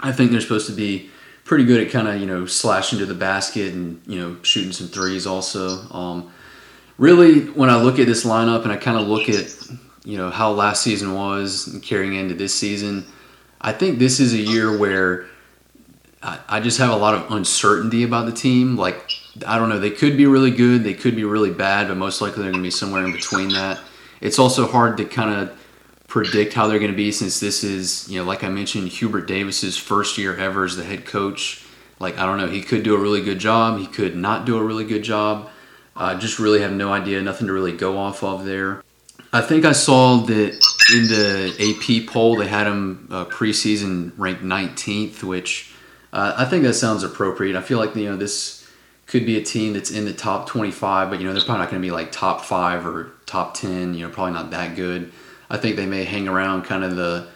I 0.00 0.12
think 0.12 0.30
they're 0.30 0.42
supposed 0.42 0.66
to 0.66 0.74
be 0.74 1.08
pretty 1.44 1.64
good 1.64 1.86
at 1.86 1.90
kind 1.90 2.06
of, 2.06 2.20
you 2.20 2.26
know, 2.26 2.44
slashing 2.44 2.98
to 2.98 3.06
the 3.06 3.14
basket 3.14 3.72
and, 3.72 4.02
you 4.06 4.20
know, 4.20 4.36
shooting 4.42 4.72
some 4.72 4.88
threes 4.88 5.26
also. 5.26 5.90
Um, 5.90 6.30
really, 6.98 7.40
when 7.40 7.70
I 7.70 7.76
look 7.76 7.98
at 7.98 8.06
this 8.06 8.24
lineup 8.24 8.62
and 8.62 8.72
I 8.72 8.76
kind 8.76 8.98
of 8.98 9.08
look 9.08 9.28
at 9.28 9.54
you 10.04 10.16
know 10.16 10.30
how 10.30 10.50
last 10.50 10.82
season 10.82 11.14
was 11.14 11.68
and 11.68 11.82
carrying 11.82 12.14
into 12.14 12.34
this 12.34 12.54
season, 12.54 13.04
I 13.60 13.72
think 13.72 13.98
this 13.98 14.20
is 14.20 14.34
a 14.34 14.38
year 14.38 14.76
where 14.76 15.26
I, 16.22 16.38
I 16.48 16.60
just 16.60 16.78
have 16.78 16.90
a 16.90 16.96
lot 16.96 17.14
of 17.14 17.30
uncertainty 17.30 18.02
about 18.02 18.26
the 18.26 18.32
team. 18.32 18.76
Like 18.76 19.10
I 19.46 19.58
don't 19.58 19.68
know, 19.68 19.78
they 19.78 19.90
could 19.90 20.16
be 20.16 20.26
really 20.26 20.50
good, 20.50 20.84
they 20.84 20.94
could 20.94 21.16
be 21.16 21.24
really 21.24 21.52
bad, 21.52 21.88
but 21.88 21.96
most 21.96 22.20
likely 22.20 22.42
they're 22.42 22.52
going 22.52 22.62
to 22.62 22.66
be 22.66 22.70
somewhere 22.70 23.04
in 23.04 23.12
between 23.12 23.50
that. 23.50 23.80
It's 24.20 24.38
also 24.38 24.66
hard 24.66 24.96
to 24.98 25.04
kind 25.04 25.40
of 25.40 25.58
predict 26.06 26.52
how 26.52 26.66
they're 26.66 26.78
going 26.78 26.90
to 26.90 26.96
be 26.96 27.10
since 27.10 27.40
this 27.40 27.64
is, 27.64 28.08
you 28.08 28.18
know, 28.18 28.24
like 28.24 28.44
I 28.44 28.48
mentioned, 28.48 28.88
Hubert 28.88 29.26
Davis's 29.26 29.78
first 29.78 30.18
year 30.18 30.36
ever 30.36 30.64
as 30.64 30.76
the 30.76 30.84
head 30.84 31.06
coach. 31.06 31.64
Like 31.98 32.18
I 32.18 32.26
don't 32.26 32.38
know, 32.38 32.48
he 32.48 32.62
could 32.62 32.82
do 32.82 32.94
a 32.94 32.98
really 32.98 33.22
good 33.22 33.38
job, 33.38 33.78
he 33.78 33.86
could 33.86 34.16
not 34.16 34.44
do 34.44 34.58
a 34.58 34.62
really 34.62 34.84
good 34.84 35.02
job. 35.02 35.48
I 35.96 36.14
just 36.14 36.38
really 36.38 36.60
have 36.60 36.72
no 36.72 36.92
idea, 36.92 37.20
nothing 37.20 37.46
to 37.46 37.52
really 37.52 37.72
go 37.72 37.98
off 37.98 38.22
of 38.22 38.44
there. 38.44 38.82
I 39.32 39.40
think 39.40 39.64
I 39.64 39.72
saw 39.72 40.18
that 40.18 40.66
in 40.94 41.08
the 41.08 41.54
AP 41.58 42.06
poll 42.06 42.36
they 42.36 42.48
had 42.48 42.66
him 42.66 43.08
uh, 43.10 43.24
preseason 43.26 44.12
ranked 44.18 44.42
19th, 44.42 45.22
which 45.22 45.74
uh, 46.12 46.34
I 46.36 46.44
think 46.44 46.64
that 46.64 46.74
sounds 46.74 47.02
appropriate. 47.02 47.56
I 47.56 47.62
feel 47.62 47.78
like 47.78 47.96
you 47.96 48.10
know 48.10 48.16
this 48.16 48.68
could 49.06 49.24
be 49.24 49.36
a 49.38 49.42
team 49.42 49.72
that's 49.72 49.90
in 49.90 50.04
the 50.04 50.12
top 50.12 50.48
25, 50.48 51.10
but 51.10 51.20
you 51.20 51.26
know 51.26 51.32
they're 51.32 51.42
probably 51.42 51.62
not 51.62 51.70
going 51.70 51.82
to 51.82 51.86
be 51.86 51.92
like 51.92 52.12
top 52.12 52.42
five 52.42 52.86
or 52.86 53.12
top 53.24 53.54
10. 53.54 53.94
You 53.94 54.06
know, 54.06 54.12
probably 54.12 54.32
not 54.32 54.50
that 54.50 54.76
good. 54.76 55.12
I 55.48 55.56
think 55.56 55.76
they 55.76 55.86
may 55.86 56.04
hang 56.04 56.28
around 56.28 56.64
kind 56.64 56.84
of 56.84 56.96
the 56.96 57.28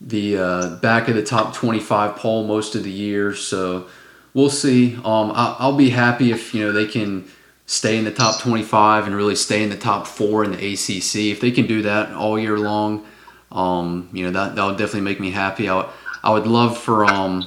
the 0.00 0.38
uh, 0.38 0.76
back 0.76 1.08
of 1.08 1.14
the 1.14 1.22
top 1.22 1.54
25 1.54 2.16
poll 2.16 2.46
most 2.46 2.74
of 2.74 2.84
the 2.84 2.90
year. 2.90 3.34
So 3.34 3.88
we'll 4.34 4.50
see. 4.50 4.96
Um, 4.96 5.30
I, 5.32 5.56
I'll 5.58 5.76
be 5.76 5.90
happy 5.90 6.32
if 6.32 6.54
you 6.54 6.64
know 6.64 6.72
they 6.72 6.86
can 6.86 7.30
stay 7.70 7.96
in 7.96 8.02
the 8.04 8.10
top 8.10 8.40
25 8.40 9.06
and 9.06 9.14
really 9.14 9.36
stay 9.36 9.62
in 9.62 9.70
the 9.70 9.76
top 9.76 10.04
four 10.04 10.42
in 10.42 10.50
the 10.50 10.56
ACC. 10.56 11.30
If 11.30 11.40
they 11.40 11.52
can 11.52 11.68
do 11.68 11.82
that 11.82 12.12
all 12.12 12.36
year 12.36 12.58
long, 12.58 13.06
um, 13.52 14.08
you 14.12 14.24
know 14.24 14.32
that 14.32 14.56
that 14.56 14.64
would 14.64 14.76
definitely 14.76 15.02
make 15.02 15.20
me 15.20 15.30
happy. 15.30 15.70
I, 15.70 15.88
I 16.24 16.30
would 16.30 16.48
love 16.48 16.76
for 16.76 17.04
um, 17.04 17.44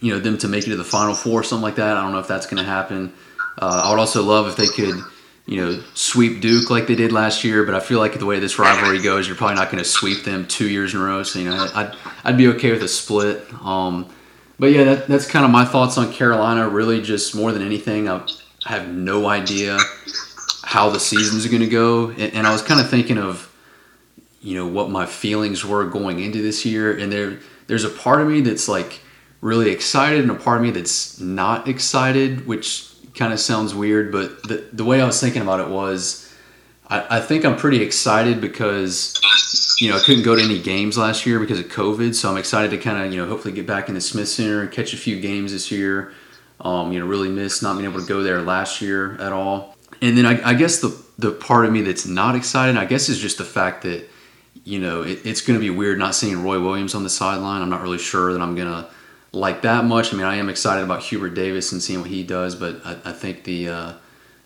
you 0.00 0.12
know 0.12 0.20
them 0.20 0.36
to 0.38 0.48
make 0.48 0.66
it 0.66 0.70
to 0.70 0.76
the 0.76 0.84
Final 0.84 1.14
Four, 1.14 1.42
something 1.42 1.62
like 1.62 1.76
that. 1.76 1.96
I 1.96 2.02
don't 2.02 2.12
know 2.12 2.18
if 2.18 2.28
that's 2.28 2.44
going 2.44 2.62
to 2.62 2.68
happen. 2.68 3.14
Uh, 3.56 3.82
I 3.84 3.90
would 3.90 3.98
also 3.98 4.22
love 4.22 4.46
if 4.46 4.56
they 4.56 4.66
could, 4.66 5.02
you 5.46 5.64
know, 5.64 5.82
sweep 5.94 6.42
Duke 6.42 6.68
like 6.68 6.86
they 6.86 6.94
did 6.94 7.10
last 7.10 7.42
year. 7.42 7.64
But 7.64 7.74
I 7.74 7.80
feel 7.80 7.98
like 7.98 8.18
the 8.18 8.26
way 8.26 8.40
this 8.40 8.58
rivalry 8.58 9.00
goes, 9.00 9.26
you're 9.26 9.36
probably 9.36 9.56
not 9.56 9.70
going 9.70 9.82
to 9.82 9.88
sweep 9.88 10.24
them 10.24 10.46
two 10.48 10.68
years 10.68 10.92
in 10.92 11.00
a 11.00 11.04
row. 11.04 11.22
So 11.22 11.38
you 11.38 11.48
know, 11.48 11.66
I'd 11.74 11.96
I'd 12.24 12.36
be 12.36 12.48
okay 12.48 12.72
with 12.72 12.82
a 12.82 12.88
split. 12.88 13.42
Um, 13.62 14.06
but 14.58 14.66
yeah, 14.66 14.84
that, 14.84 15.08
that's 15.08 15.26
kind 15.26 15.46
of 15.46 15.50
my 15.50 15.64
thoughts 15.64 15.96
on 15.96 16.12
Carolina. 16.12 16.68
Really, 16.68 17.00
just 17.00 17.34
more 17.34 17.52
than 17.52 17.62
anything, 17.62 18.06
I, 18.06 18.22
I 18.66 18.72
have 18.72 18.88
no 18.88 19.26
idea 19.26 19.78
how 20.62 20.90
the 20.90 21.00
season's 21.00 21.46
going 21.46 21.62
to 21.62 21.68
go. 21.68 22.10
And, 22.10 22.34
and 22.34 22.46
I 22.46 22.52
was 22.52 22.62
kind 22.62 22.80
of 22.80 22.90
thinking 22.90 23.18
of, 23.18 23.46
you 24.40 24.54
know, 24.54 24.66
what 24.66 24.90
my 24.90 25.06
feelings 25.06 25.64
were 25.64 25.86
going 25.86 26.20
into 26.20 26.42
this 26.42 26.64
year. 26.64 26.96
And 26.96 27.12
there, 27.12 27.38
there's 27.66 27.84
a 27.84 27.90
part 27.90 28.20
of 28.20 28.28
me 28.28 28.40
that's 28.40 28.68
like 28.68 29.00
really 29.40 29.70
excited 29.70 30.20
and 30.20 30.30
a 30.30 30.34
part 30.34 30.58
of 30.58 30.62
me 30.62 30.70
that's 30.70 31.18
not 31.20 31.68
excited, 31.68 32.46
which 32.46 32.88
kind 33.14 33.32
of 33.32 33.40
sounds 33.40 33.74
weird. 33.74 34.12
But 34.12 34.42
the, 34.44 34.68
the 34.72 34.84
way 34.84 35.00
I 35.00 35.06
was 35.06 35.20
thinking 35.20 35.42
about 35.42 35.60
it 35.60 35.68
was, 35.68 36.32
I, 36.88 37.18
I 37.18 37.20
think 37.20 37.44
I'm 37.44 37.56
pretty 37.56 37.82
excited 37.82 38.40
because, 38.40 39.18
you 39.80 39.90
know, 39.90 39.96
I 39.96 40.00
couldn't 40.00 40.24
go 40.24 40.36
to 40.36 40.42
any 40.42 40.60
games 40.60 40.98
last 40.98 41.24
year 41.24 41.40
because 41.40 41.58
of 41.58 41.66
COVID. 41.66 42.14
So 42.14 42.30
I'm 42.30 42.36
excited 42.36 42.70
to 42.72 42.78
kind 42.78 43.02
of, 43.02 43.12
you 43.12 43.18
know, 43.18 43.26
hopefully 43.26 43.54
get 43.54 43.66
back 43.66 43.88
in 43.88 43.94
the 43.94 44.00
Smith 44.00 44.28
Center 44.28 44.60
and 44.60 44.70
catch 44.70 44.92
a 44.92 44.98
few 44.98 45.18
games 45.18 45.52
this 45.52 45.70
year. 45.70 46.12
Um, 46.60 46.92
you 46.92 47.00
know, 47.00 47.06
really 47.06 47.30
miss 47.30 47.62
not 47.62 47.76
being 47.76 47.88
able 47.88 48.00
to 48.00 48.06
go 48.06 48.22
there 48.22 48.42
last 48.42 48.82
year 48.82 49.14
at 49.20 49.32
all. 49.32 49.76
And 50.02 50.16
then 50.16 50.26
I, 50.26 50.50
I 50.50 50.54
guess 50.54 50.80
the 50.80 50.96
the 51.18 51.30
part 51.30 51.66
of 51.66 51.72
me 51.72 51.82
that's 51.82 52.06
not 52.06 52.34
excited, 52.34 52.76
I 52.76 52.86
guess, 52.86 53.08
is 53.08 53.18
just 53.18 53.38
the 53.38 53.44
fact 53.44 53.82
that 53.82 54.08
you 54.64 54.78
know 54.78 55.02
it, 55.02 55.20
it's 55.24 55.40
going 55.40 55.58
to 55.58 55.60
be 55.60 55.70
weird 55.70 55.98
not 55.98 56.14
seeing 56.14 56.42
Roy 56.42 56.60
Williams 56.60 56.94
on 56.94 57.02
the 57.02 57.10
sideline. 57.10 57.62
I'm 57.62 57.70
not 57.70 57.82
really 57.82 57.98
sure 57.98 58.32
that 58.32 58.40
I'm 58.40 58.54
gonna 58.54 58.88
like 59.32 59.62
that 59.62 59.84
much. 59.84 60.12
I 60.12 60.16
mean, 60.16 60.26
I 60.26 60.36
am 60.36 60.48
excited 60.48 60.84
about 60.84 61.02
Hubert 61.02 61.30
Davis 61.30 61.72
and 61.72 61.82
seeing 61.82 62.00
what 62.00 62.10
he 62.10 62.22
does, 62.22 62.54
but 62.54 62.84
I, 62.84 62.96
I 63.06 63.12
think 63.12 63.44
the 63.44 63.68
uh, 63.68 63.92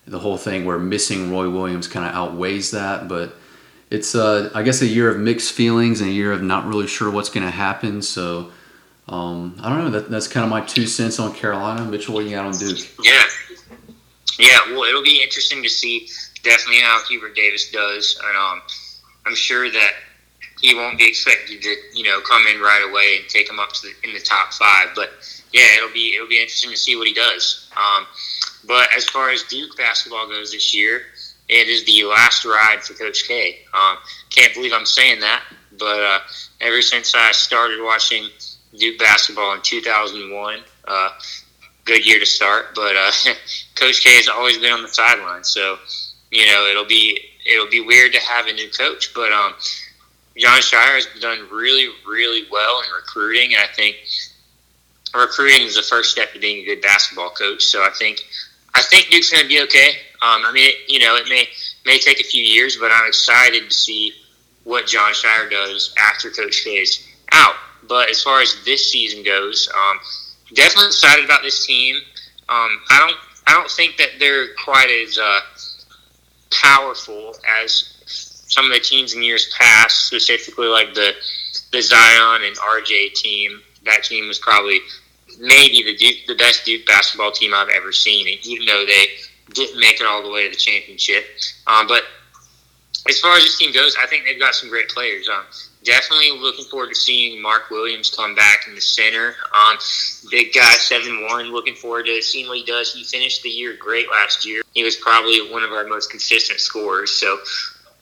the 0.05 0.19
whole 0.19 0.37
thing 0.37 0.65
where 0.65 0.77
missing 0.77 1.31
Roy 1.31 1.49
Williams 1.49 1.87
kind 1.87 2.05
of 2.05 2.13
outweighs 2.13 2.71
that. 2.71 3.07
But 3.07 3.35
it's 3.89 4.15
uh, 4.15 4.51
I 4.53 4.63
guess 4.63 4.81
a 4.81 4.87
year 4.87 5.09
of 5.09 5.17
mixed 5.19 5.53
feelings 5.53 6.01
and 6.01 6.09
a 6.09 6.13
year 6.13 6.31
of 6.31 6.41
not 6.41 6.65
really 6.65 6.87
sure 6.87 7.09
what's 7.09 7.29
going 7.29 7.45
to 7.45 7.51
happen. 7.51 8.01
So 8.01 8.51
um, 9.07 9.55
I 9.61 9.69
don't 9.69 9.85
know. 9.85 9.89
That, 9.91 10.09
that's 10.09 10.27
kind 10.27 10.43
of 10.43 10.49
my 10.49 10.61
two 10.61 10.87
cents 10.87 11.19
on 11.19 11.33
Carolina. 11.33 11.85
Mitchell, 11.85 12.15
what 12.15 12.25
you 12.25 12.31
got 12.31 12.45
on 12.45 12.57
Duke? 12.57 12.79
Yeah, 13.03 13.23
yeah. 14.39 14.71
Well, 14.71 14.83
it'll 14.83 15.03
be 15.03 15.21
interesting 15.21 15.61
to 15.61 15.69
see 15.69 16.09
definitely 16.43 16.81
how 16.81 17.01
Hubert 17.07 17.35
Davis 17.35 17.69
does, 17.71 18.19
and 18.25 18.37
um, 18.37 18.61
I'm 19.25 19.35
sure 19.35 19.69
that 19.69 19.91
he 20.61 20.73
won't 20.73 20.97
be 20.97 21.07
expected 21.07 21.61
to 21.61 21.75
you 21.93 22.03
know 22.03 22.19
come 22.21 22.47
in 22.47 22.59
right 22.59 22.87
away 22.89 23.17
and 23.19 23.29
take 23.29 23.47
him 23.47 23.59
up 23.59 23.73
to 23.73 23.81
the, 23.87 24.07
in 24.07 24.13
the 24.15 24.19
top 24.19 24.53
five. 24.53 24.89
But 24.95 25.11
yeah, 25.53 25.67
it'll 25.77 25.93
be 25.93 26.15
it'll 26.15 26.27
be 26.27 26.41
interesting 26.41 26.71
to 26.71 26.77
see 26.77 26.95
what 26.95 27.07
he 27.07 27.13
does. 27.13 27.69
Um, 27.77 28.07
but 28.67 28.89
as 28.95 29.05
far 29.05 29.29
as 29.29 29.43
Duke 29.43 29.77
basketball 29.77 30.27
goes 30.27 30.51
this 30.51 30.73
year, 30.73 31.03
it 31.47 31.67
is 31.67 31.85
the 31.85 32.05
last 32.05 32.43
ride 32.43 32.81
for 32.81 32.95
Coach 32.95 33.27
K. 33.27 33.59
Um, 33.71 33.97
can't 34.31 34.53
believe 34.55 34.73
I'm 34.73 34.87
saying 34.87 35.19
that, 35.19 35.43
but 35.77 35.99
uh, 36.01 36.19
ever 36.61 36.81
since 36.81 37.13
I 37.13 37.31
started 37.31 37.83
watching 37.83 38.29
Duke 38.77 38.99
basketball 38.99 39.53
in 39.53 39.61
2001, 39.61 40.59
uh, 40.87 41.09
good 41.85 42.05
year 42.05 42.19
to 42.19 42.25
start. 42.25 42.75
But 42.75 42.95
uh, 42.95 43.11
Coach 43.75 44.03
K 44.03 44.15
has 44.15 44.27
always 44.27 44.57
been 44.57 44.71
on 44.71 44.81
the 44.81 44.89
sideline, 44.89 45.43
so 45.43 45.77
you 46.31 46.45
know 46.45 46.67
it'll 46.69 46.85
be 46.85 47.19
it'll 47.45 47.69
be 47.69 47.81
weird 47.81 48.13
to 48.13 48.19
have 48.19 48.47
a 48.47 48.53
new 48.53 48.69
coach. 48.69 49.13
But 49.13 49.31
um, 49.31 49.53
Jon 50.37 50.59
Scheyer 50.59 50.95
has 50.95 51.07
done 51.21 51.47
really 51.51 51.89
really 52.07 52.43
well 52.51 52.81
in 52.81 52.89
recruiting, 52.95 53.53
and 53.53 53.63
I 53.63 53.73
think 53.73 53.97
recruiting 55.13 55.65
is 55.65 55.75
the 55.75 55.81
first 55.81 56.11
step 56.11 56.33
to 56.33 56.39
being 56.39 56.63
a 56.63 56.65
good 56.65 56.81
basketball 56.81 57.29
coach. 57.29 57.63
So 57.63 57.83
I 57.83 57.91
think 57.97 58.19
I 58.73 58.81
think 58.81 59.07
Duke's 59.09 59.31
going 59.31 59.43
to 59.43 59.47
be 59.49 59.61
okay. 59.63 59.89
Um, 60.21 60.43
I 60.45 60.51
mean, 60.51 60.69
it, 60.69 60.91
you 60.91 60.99
know, 60.99 61.15
it 61.15 61.29
may 61.29 61.47
may 61.85 61.99
take 61.99 62.19
a 62.19 62.23
few 62.23 62.43
years, 62.43 62.77
but 62.77 62.91
I'm 62.91 63.07
excited 63.07 63.63
to 63.63 63.73
see 63.73 64.13
what 64.63 64.87
Jon 64.87 65.13
Scheyer 65.13 65.49
does 65.49 65.93
after 65.97 66.29
Coach 66.29 66.63
K 66.63 66.71
is 66.81 67.07
out. 67.31 67.55
But 67.87 68.09
as 68.09 68.21
far 68.21 68.41
as 68.41 68.63
this 68.65 68.91
season 68.91 69.23
goes, 69.23 69.69
um, 69.73 69.99
definitely 70.53 70.87
excited 70.87 71.25
about 71.25 71.41
this 71.43 71.65
team. 71.65 71.97
Um, 72.47 72.81
I 72.89 72.99
don't 72.99 73.17
I 73.47 73.53
don't 73.53 73.69
think 73.69 73.97
that 73.97 74.19
they're 74.19 74.53
quite 74.55 74.89
as 74.89 75.17
uh, 75.17 75.39
powerful 76.51 77.35
as 77.61 77.91
some 78.47 78.65
of 78.65 78.71
the 78.71 78.79
teams 78.79 79.13
in 79.13 79.23
years 79.23 79.53
past, 79.57 80.05
specifically 80.05 80.67
like 80.67 80.93
the 80.93 81.13
the 81.71 81.81
Zion 81.81 82.43
and 82.43 82.55
RJ 82.55 83.13
team. 83.13 83.61
That 83.85 84.03
team 84.03 84.27
was 84.27 84.39
probably 84.39 84.79
maybe 85.39 85.83
the 85.83 85.95
Duke, 85.95 86.25
the 86.27 86.35
best 86.35 86.65
Duke 86.65 86.85
basketball 86.85 87.31
team 87.31 87.53
I've 87.53 87.69
ever 87.69 87.91
seen, 87.91 88.27
and 88.27 88.45
even 88.45 88.65
though 88.65 88.85
they 88.85 89.07
didn't 89.53 89.79
make 89.79 89.99
it 89.99 90.07
all 90.07 90.23
the 90.23 90.29
way 90.29 90.45
to 90.45 90.49
the 90.49 90.55
championship. 90.55 91.25
Um, 91.67 91.87
but 91.87 92.03
as 93.07 93.19
far 93.19 93.37
as 93.37 93.43
this 93.43 93.57
team 93.57 93.71
goes, 93.71 93.95
I 94.01 94.07
think 94.07 94.25
they've 94.25 94.39
got 94.39 94.55
some 94.55 94.69
great 94.69 94.89
players. 94.89 95.29
Um, 95.29 95.45
definitely 95.85 96.31
looking 96.31 96.65
forward 96.65 96.89
to 96.89 96.95
seeing 96.95 97.41
Mark 97.41 97.69
Williams 97.69 98.09
come 98.09 98.35
back 98.35 98.67
in 98.67 98.75
the 98.75 98.81
center. 98.81 99.35
Um, 99.53 99.77
big 100.29 100.53
guy, 100.53 100.73
seven 100.73 101.25
one. 101.27 101.51
Looking 101.51 101.75
forward 101.75 102.07
to 102.07 102.21
seeing 102.21 102.47
what 102.47 102.57
he 102.57 102.65
does. 102.65 102.93
He 102.93 103.03
finished 103.03 103.43
the 103.43 103.49
year 103.49 103.75
great 103.79 104.09
last 104.09 104.45
year. 104.45 104.63
He 104.73 104.83
was 104.83 104.95
probably 104.97 105.51
one 105.51 105.63
of 105.63 105.71
our 105.71 105.87
most 105.87 106.09
consistent 106.09 106.59
scorers. 106.59 107.11
So, 107.11 107.39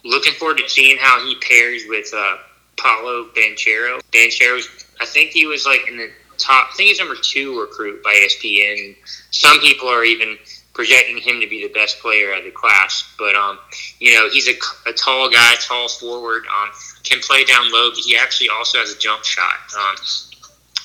looking 0.03 0.33
forward 0.33 0.57
to 0.57 0.69
seeing 0.69 0.97
how 0.97 1.23
he 1.25 1.35
pairs 1.35 1.83
with 1.87 2.11
uh, 2.15 2.37
Paolo 2.77 3.29
Banchero. 3.35 4.01
Banchero's, 4.11 4.67
I 4.99 5.05
think 5.05 5.31
he 5.31 5.45
was 5.45 5.65
like 5.65 5.87
in 5.87 5.97
the 5.97 6.09
top. 6.37 6.69
I 6.71 6.75
think 6.75 6.89
he's 6.89 6.99
number 6.99 7.15
two 7.21 7.59
recruit 7.59 8.03
by 8.03 8.13
ESPN. 8.13 8.95
Some 9.31 9.59
people 9.59 9.87
are 9.87 10.03
even 10.03 10.37
projecting 10.73 11.17
him 11.17 11.39
to 11.39 11.47
be 11.47 11.65
the 11.65 11.73
best 11.73 11.99
player 11.99 12.33
of 12.33 12.43
the 12.43 12.51
class. 12.51 13.13
But 13.17 13.35
um, 13.35 13.59
you 13.99 14.13
know, 14.13 14.29
he's 14.29 14.47
a, 14.47 14.55
a 14.89 14.93
tall 14.93 15.29
guy, 15.29 15.55
tall 15.59 15.87
forward. 15.87 16.43
Um, 16.47 16.69
can 17.03 17.19
play 17.19 17.43
down 17.45 17.71
low, 17.71 17.91
but 17.91 17.99
he 17.99 18.17
actually 18.17 18.49
also 18.49 18.79
has 18.79 18.91
a 18.91 18.97
jump 18.97 19.23
shot. 19.23 19.59
Um, 19.77 19.95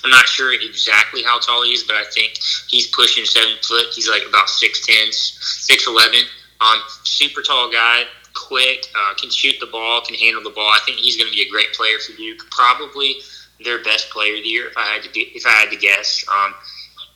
I'm 0.05 0.11
not 0.11 0.27
sure 0.27 0.53
exactly 0.53 1.23
how 1.23 1.39
tall 1.41 1.65
he 1.65 1.71
is, 1.71 1.83
but 1.85 1.97
I 1.97 2.05
think 2.05 2.39
he's 2.69 2.87
pushing 2.89 3.25
seven 3.25 3.57
foot. 3.63 3.87
He's 3.93 4.09
like 4.09 4.23
about 4.29 4.49
six 4.49 4.87
ten, 4.87 5.09
six 5.11 5.87
eleven. 5.87 6.21
Um, 6.61 6.81
super 7.05 7.43
tall 7.43 7.71
guy, 7.71 8.05
quick, 8.35 8.87
uh, 8.97 9.15
can 9.15 9.31
shoot 9.31 9.57
the 9.61 9.67
ball, 9.67 10.01
can 10.01 10.17
handle 10.17 10.43
the 10.43 10.51
ball. 10.51 10.69
I 10.69 10.81
think 10.85 10.99
he's 10.99 11.17
going 11.17 11.31
to 11.31 11.35
be 11.35 11.43
a 11.43 11.51
great 11.51 11.73
player 11.73 11.99
for 11.99 12.17
Duke. 12.17 12.51
Probably 12.51 13.15
their 13.65 13.83
best 13.83 14.11
player 14.11 14.37
of 14.37 14.43
the 14.43 14.49
year, 14.49 14.69
if 14.69 14.77
I 14.77 14.87
had 14.87 15.03
to 15.03 15.11
be, 15.11 15.33
if 15.35 15.47
I 15.47 15.51
had 15.51 15.71
to 15.71 15.77
guess. 15.77 16.25
Um, 16.33 16.55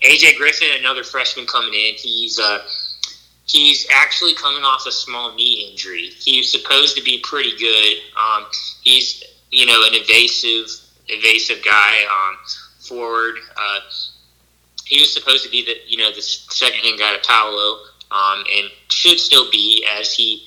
AJ 0.02 0.36
Griffin, 0.36 0.68
another 0.78 1.04
freshman 1.04 1.46
coming 1.46 1.74
in, 1.74 1.94
he's 1.94 2.38
uh, 2.38 2.66
he's 3.46 3.86
actually 3.94 4.34
coming 4.34 4.62
off 4.64 4.86
a 4.86 4.92
small 4.92 5.34
knee 5.34 5.68
injury. 5.70 6.10
He's 6.18 6.50
supposed 6.50 6.96
to 6.96 7.02
be 7.02 7.20
pretty 7.22 7.56
good. 7.56 7.98
Um, 8.18 8.46
he's 8.82 9.22
you 9.50 9.66
know 9.66 9.82
an 9.86 9.94
evasive 9.94 10.68
evasive 11.08 11.64
guy 11.64 12.04
um, 12.04 12.36
forward. 12.80 13.36
Uh, 13.56 13.80
he 14.84 15.00
was 15.00 15.12
supposed 15.12 15.44
to 15.44 15.50
be 15.50 15.64
the 15.64 15.76
you 15.86 15.98
know 15.98 16.12
the 16.12 16.22
second 16.22 16.80
hand 16.80 16.98
guy 16.98 17.16
to 17.16 17.26
Paolo, 17.26 17.78
um, 18.10 18.44
and 18.56 18.70
should 18.90 19.18
still 19.18 19.50
be 19.50 19.86
as 19.98 20.12
he 20.12 20.46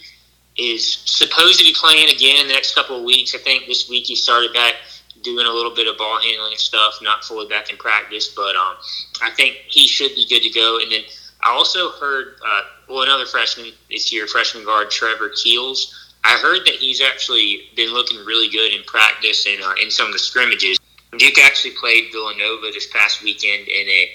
is 0.58 0.98
supposed 1.06 1.60
to 1.60 1.66
be 1.66 1.74
playing 1.74 2.10
again 2.10 2.42
in 2.42 2.48
the 2.48 2.54
next 2.54 2.76
couple 2.76 2.98
of 2.98 3.04
weeks. 3.04 3.36
I 3.36 3.40
think 3.40 3.68
this 3.68 3.90
week 3.90 4.06
he 4.06 4.16
started 4.16 4.54
back 4.54 4.76
doing 5.25 5.46
a 5.46 5.51
little 5.51 5.75
bit 5.75 5.88
of 5.88 5.98
ball 5.98 6.22
handling 6.22 6.53
and 6.53 6.60
stuff, 6.60 7.00
not 7.01 7.25
fully 7.25 7.48
back 7.48 7.70
in 7.70 7.77
practice, 7.77 8.29
but 8.29 8.55
um, 8.55 8.75
I 9.22 9.32
think 9.32 9.58
he 9.67 9.88
should 9.88 10.15
be 10.15 10.25
good 10.29 10.44
to 10.44 10.50
go. 10.50 10.79
And 10.79 10.91
then 10.91 11.01
I 11.44 11.51
also 11.51 11.91
heard, 11.91 12.36
uh, 12.46 12.62
well, 12.88 13.01
another 13.01 13.25
freshman 13.25 13.72
this 13.89 14.13
year, 14.13 14.27
freshman 14.27 14.63
guard 14.63 14.89
Trevor 14.89 15.32
Keels. 15.36 16.13
I 16.24 16.38
heard 16.38 16.65
that 16.65 16.75
he's 16.75 17.01
actually 17.01 17.70
been 17.75 17.91
looking 17.94 18.24
really 18.25 18.50
good 18.50 18.74
in 18.74 18.84
practice 18.84 19.46
and 19.46 19.62
uh, 19.62 19.74
in 19.82 19.91
some 19.91 20.08
of 20.08 20.13
the 20.13 20.20
scrimmages. 20.20 20.77
Duke 21.17 21.39
actually 21.44 21.75
played 21.79 22.12
Villanova 22.12 22.72
this 22.74 22.88
past 22.88 23.24
weekend 23.24 23.67
in 23.67 23.88
a, 23.88 24.10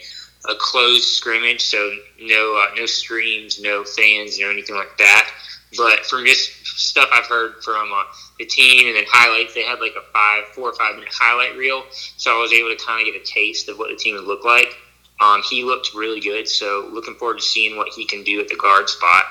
a 0.50 0.54
closed 0.58 1.04
scrimmage, 1.04 1.62
so 1.62 1.92
no 2.20 2.56
uh, 2.56 2.74
no 2.74 2.86
streams, 2.86 3.60
no 3.60 3.84
fans, 3.84 4.38
no 4.38 4.50
anything 4.50 4.76
like 4.76 4.98
that. 4.98 5.30
But 5.76 6.04
from 6.06 6.26
just 6.26 6.59
stuff 6.76 7.08
I've 7.12 7.26
heard 7.26 7.62
from 7.62 7.92
uh, 7.92 8.04
the 8.38 8.46
team 8.46 8.86
and 8.86 8.96
then 8.96 9.04
highlights, 9.08 9.54
they 9.54 9.62
had 9.62 9.80
like 9.80 9.94
a 9.96 10.12
five, 10.12 10.44
four 10.54 10.70
or 10.70 10.74
five 10.74 10.94
minute 10.94 11.10
highlight 11.12 11.56
reel, 11.56 11.84
so 11.90 12.38
I 12.38 12.40
was 12.40 12.52
able 12.52 12.70
to 12.70 12.84
kind 12.84 13.06
of 13.06 13.12
get 13.12 13.20
a 13.20 13.24
taste 13.24 13.68
of 13.68 13.78
what 13.78 13.90
the 13.90 13.96
team 13.96 14.14
would 14.16 14.24
look 14.24 14.44
like. 14.44 14.74
Um, 15.20 15.42
he 15.48 15.64
looked 15.64 15.94
really 15.94 16.20
good, 16.20 16.48
so 16.48 16.88
looking 16.92 17.14
forward 17.14 17.38
to 17.38 17.44
seeing 17.44 17.76
what 17.76 17.88
he 17.88 18.06
can 18.06 18.22
do 18.24 18.40
at 18.40 18.48
the 18.48 18.56
guard 18.56 18.88
spot. 18.88 19.24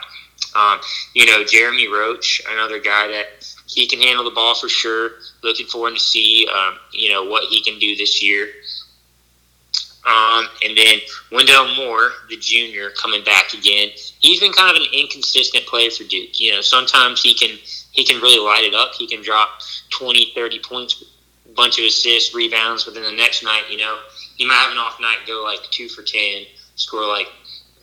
Um, 0.56 0.80
you 1.14 1.26
know, 1.26 1.44
Jeremy 1.44 1.88
Roach, 1.88 2.42
another 2.50 2.80
guy 2.80 3.08
that 3.08 3.46
he 3.68 3.88
can 3.88 4.00
handle 4.00 4.24
the 4.24 4.32
ball 4.32 4.56
for 4.56 4.70
sure. 4.70 5.12
Looking 5.44 5.68
forward 5.68 5.96
to 5.96 6.00
see, 6.00 6.48
um, 6.48 6.78
you 6.92 7.10
know, 7.10 7.24
what 7.24 7.44
he 7.46 7.64
can 7.64 7.80
do 7.80 7.96
this 7.96 8.24
year. 8.24 8.50
Um, 10.10 10.48
and 10.66 10.76
then 10.76 11.00
Wendell 11.32 11.76
Moore, 11.76 12.12
the 12.30 12.38
junior, 12.38 12.90
coming 12.92 13.24
back 13.24 13.54
again. 13.54 13.90
He's 13.94 14.40
been 14.40 14.52
kind 14.52 14.76
of 14.76 14.82
an 14.82 14.88
inconsistent 14.92 15.68
player 15.68 15.92
for 15.92 16.04
Duke. 16.04 16.40
You 16.40 16.54
know, 16.54 16.62
sometimes 16.62 17.22
he 17.22 17.36
can 17.36 17.58
he 17.92 18.04
can 18.04 18.20
really 18.22 18.44
light 18.44 18.64
it 18.64 18.74
up. 18.74 18.94
He 18.96 19.08
can 19.08 19.22
drop 19.22 19.62
20, 19.92 20.32
30 20.34 20.60
points, 20.60 21.04
bunch 21.56 21.78
of 21.78 21.86
assists, 21.86 22.34
rebounds, 22.34 22.86
but 22.86 22.94
then 22.96 23.04
the 23.04 23.12
next 23.12 23.44
night, 23.44 23.64
you 23.70 23.78
know, 23.78 24.00
he 24.36 24.46
might 24.46 24.56
have 24.56 24.72
an 24.72 24.78
off 24.78 25.00
night, 25.00 25.18
go 25.28 25.44
like 25.44 25.60
two 25.70 25.90
for 25.90 26.02
10, 26.02 26.46
score 26.76 27.08
like 27.08 27.28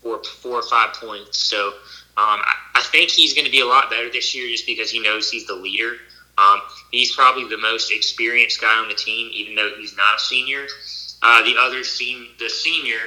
four, 0.03 0.23
four 0.25 0.59
or 0.59 0.63
five 0.63 0.95
points. 0.95 1.39
So 1.39 1.69
um, 1.69 1.75
I, 2.17 2.55
I, 2.77 2.83
think 2.83 3.11
he's 3.11 3.35
going 3.35 3.45
to 3.45 3.51
be 3.51 3.61
a 3.61 3.67
lot 3.67 3.91
better 3.91 4.11
this 4.11 4.35
year 4.35 4.49
just 4.49 4.67
because 4.67 4.91
he 4.91 5.01
knows 5.01 5.31
he's 5.31 5.47
the 5.47 5.55
leader. 5.55 5.97
Um, 6.39 6.61
he's 6.91 7.15
probably 7.15 7.49
the 7.49 7.59
most 7.59 7.93
experienced 7.93 8.61
guy 8.61 8.79
on 8.79 8.89
the 8.89 8.95
team, 8.95 9.31
even 9.35 9.55
though 9.55 9.73
he's 9.79 9.97
not 9.97 10.17
a 10.17 10.19
senior. 10.19 10.67
Uh, 11.23 11.43
the 11.43 11.57
other 11.59 11.79
the 11.79 12.49
senior, 12.49 12.99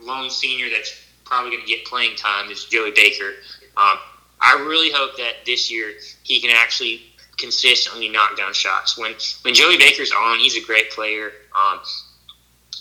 lone 0.00 0.30
senior 0.30 0.68
that's 0.70 0.94
probably 1.24 1.50
going 1.50 1.62
to 1.62 1.68
get 1.68 1.84
playing 1.84 2.16
time 2.16 2.50
is 2.50 2.64
Joey 2.64 2.92
Baker. 2.92 3.32
Um, 3.76 3.98
I 4.40 4.64
really 4.66 4.90
hope 4.90 5.16
that 5.16 5.44
this 5.44 5.70
year 5.70 5.94
he 6.22 6.40
can 6.40 6.50
actually 6.54 7.02
consistently 7.36 8.08
knock 8.08 8.36
down 8.36 8.52
shots. 8.52 8.98
When 8.98 9.14
when 9.42 9.54
Joey 9.54 9.78
Baker's 9.78 10.12
on, 10.12 10.38
he's 10.38 10.56
a 10.56 10.64
great 10.64 10.90
player. 10.90 11.32
Um, 11.58 11.80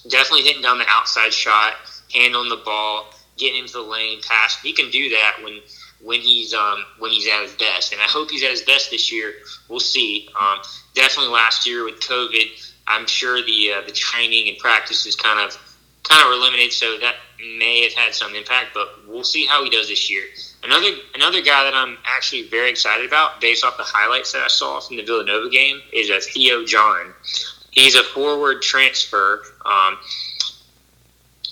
definitely 0.09 0.43
hitting 0.43 0.61
down 0.61 0.77
the 0.77 0.85
outside 0.87 1.33
shot, 1.33 1.73
handling 2.13 2.49
the 2.49 2.61
ball, 2.63 3.11
getting 3.37 3.59
into 3.59 3.73
the 3.73 3.81
lane, 3.81 4.21
pass. 4.21 4.59
He 4.61 4.73
can 4.73 4.89
do 4.89 5.09
that 5.09 5.37
when 5.43 5.59
when 6.01 6.19
he's 6.19 6.53
um, 6.53 6.83
when 6.99 7.11
he's 7.11 7.27
at 7.27 7.43
his 7.43 7.53
best, 7.53 7.91
and 7.93 8.01
I 8.01 8.05
hope 8.05 8.29
he's 8.29 8.43
at 8.43 8.51
his 8.51 8.61
best 8.63 8.91
this 8.91 9.11
year. 9.11 9.33
We'll 9.69 9.79
see. 9.79 10.29
Um, 10.39 10.59
definitely 10.93 11.33
last 11.33 11.65
year 11.65 11.83
with 11.83 11.99
COVID, 12.01 12.73
I'm 12.87 13.05
sure 13.07 13.43
the 13.43 13.73
uh, 13.73 13.81
the 13.85 13.91
training 13.91 14.47
and 14.49 14.57
practice 14.57 15.05
is 15.05 15.15
kind 15.15 15.39
of 15.39 15.57
kind 16.03 16.21
of 16.21 16.29
were 16.29 16.35
limited, 16.35 16.71
so 16.71 16.97
that 16.99 17.15
may 17.59 17.83
have 17.83 17.93
had 17.93 18.13
some 18.15 18.35
impact. 18.35 18.73
But 18.73 19.07
we'll 19.07 19.23
see 19.23 19.45
how 19.45 19.63
he 19.63 19.69
does 19.69 19.89
this 19.89 20.09
year. 20.09 20.23
Another 20.63 20.89
another 21.15 21.41
guy 21.41 21.63
that 21.63 21.73
I'm 21.73 21.97
actually 22.05 22.47
very 22.49 22.69
excited 22.69 23.05
about, 23.05 23.41
based 23.41 23.63
off 23.63 23.77
the 23.77 23.83
highlights 23.83 24.31
that 24.33 24.41
I 24.41 24.47
saw 24.47 24.79
from 24.79 24.97
the 24.97 25.03
Villanova 25.03 25.49
game, 25.49 25.81
is 25.93 26.09
a 26.09 26.19
Theo 26.19 26.65
John. 26.65 27.13
He's 27.71 27.95
a 27.95 28.03
forward 28.03 28.61
transfer. 28.61 29.43
Um, 29.65 29.99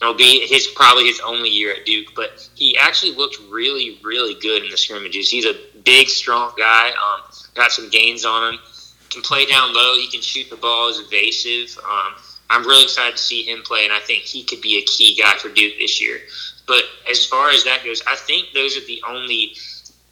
it'll 0.02 0.16
be 0.16 0.46
his 0.48 0.68
probably 0.68 1.06
his 1.06 1.20
only 1.20 1.50
year 1.50 1.74
at 1.74 1.86
Duke, 1.86 2.08
but 2.16 2.50
he 2.56 2.78
actually 2.78 3.14
looked 3.14 3.38
really, 3.50 4.00
really 4.04 4.34
good 4.36 4.64
in 4.64 4.70
the 4.70 4.78
scrimmages. 4.78 5.30
He's 5.30 5.46
a 5.46 5.56
big, 5.84 6.08
strong 6.08 6.54
guy. 6.58 6.90
Um, 6.90 7.22
got 7.54 7.72
some 7.72 7.90
gains 7.90 8.26
on 8.26 8.54
him. 8.54 8.60
Can 9.10 9.22
play 9.22 9.46
down 9.46 9.74
low. 9.74 9.96
He 9.96 10.10
can 10.10 10.22
shoot 10.22 10.50
the 10.50 10.58
ball. 10.58 10.90
Is 10.90 11.00
evasive. 11.00 11.78
Um, 11.84 12.16
I'm 12.50 12.66
really 12.66 12.84
excited 12.84 13.18
to 13.18 13.22
see 13.22 13.44
him 13.44 13.64
play, 13.64 13.86
and 13.86 13.94
I 13.94 14.00
think 14.00 14.24
he 14.24 14.44
could 14.44 14.62
be 14.62 14.78
a 14.78 14.82
key 14.84 15.16
guy 15.16 15.38
for 15.38 15.50
Duke 15.50 15.74
this 15.80 16.02
year. 16.02 16.20
But 16.68 16.84
as 17.10 17.26
far 17.26 17.50
as 17.50 17.64
that 17.64 17.84
goes, 17.84 18.02
I 18.08 18.16
think 18.16 18.48
those 18.54 18.78
are 18.78 18.86
the 18.86 19.02
only 19.08 19.56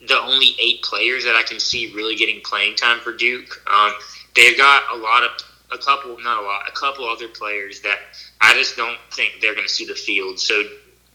the 0.07 0.19
only 0.19 0.55
eight 0.59 0.81
players 0.81 1.23
that 1.23 1.35
I 1.35 1.43
can 1.43 1.59
see 1.59 1.93
really 1.93 2.15
getting 2.15 2.41
playing 2.41 2.75
time 2.75 3.00
for 3.00 3.13
Duke. 3.13 3.63
Um, 3.71 3.93
they've 4.35 4.57
got 4.57 4.83
a 4.93 4.97
lot 4.97 5.23
of 5.23 5.31
a 5.71 5.77
couple, 5.77 6.17
not 6.19 6.43
a 6.43 6.45
lot, 6.45 6.67
a 6.67 6.71
couple 6.71 7.07
other 7.07 7.27
players 7.27 7.81
that 7.81 8.00
I 8.41 8.53
just 8.53 8.75
don't 8.75 8.97
think 9.12 9.35
they're 9.41 9.55
going 9.55 9.65
to 9.65 9.73
see 9.73 9.85
the 9.85 9.95
field. 9.95 10.39
So 10.39 10.63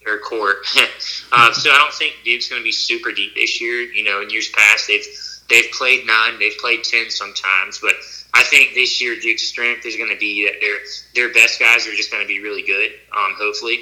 or 0.06 0.18
court. 0.18 0.58
uh, 1.32 1.52
so 1.52 1.70
I 1.70 1.76
don't 1.76 1.92
think 1.92 2.14
Duke's 2.24 2.48
going 2.48 2.60
to 2.60 2.64
be 2.64 2.72
super 2.72 3.12
deep 3.12 3.34
this 3.34 3.60
year. 3.60 3.82
You 3.82 4.04
know, 4.04 4.22
in 4.22 4.30
years 4.30 4.48
past 4.48 4.86
they've 4.88 5.04
they've 5.48 5.70
played 5.72 6.06
nine, 6.06 6.38
they've 6.38 6.56
played 6.58 6.84
ten 6.84 7.10
sometimes, 7.10 7.78
but 7.78 7.94
I 8.34 8.42
think 8.44 8.74
this 8.74 9.00
year 9.00 9.18
Duke's 9.18 9.46
strength 9.48 9.86
is 9.86 9.96
going 9.96 10.10
to 10.10 10.18
be 10.18 10.46
that 10.46 10.60
their 10.60 10.78
their 11.14 11.34
best 11.34 11.58
guys 11.58 11.86
are 11.86 11.94
just 11.94 12.10
going 12.10 12.22
to 12.22 12.28
be 12.28 12.40
really 12.40 12.62
good. 12.62 12.92
Um, 13.16 13.34
hopefully, 13.36 13.80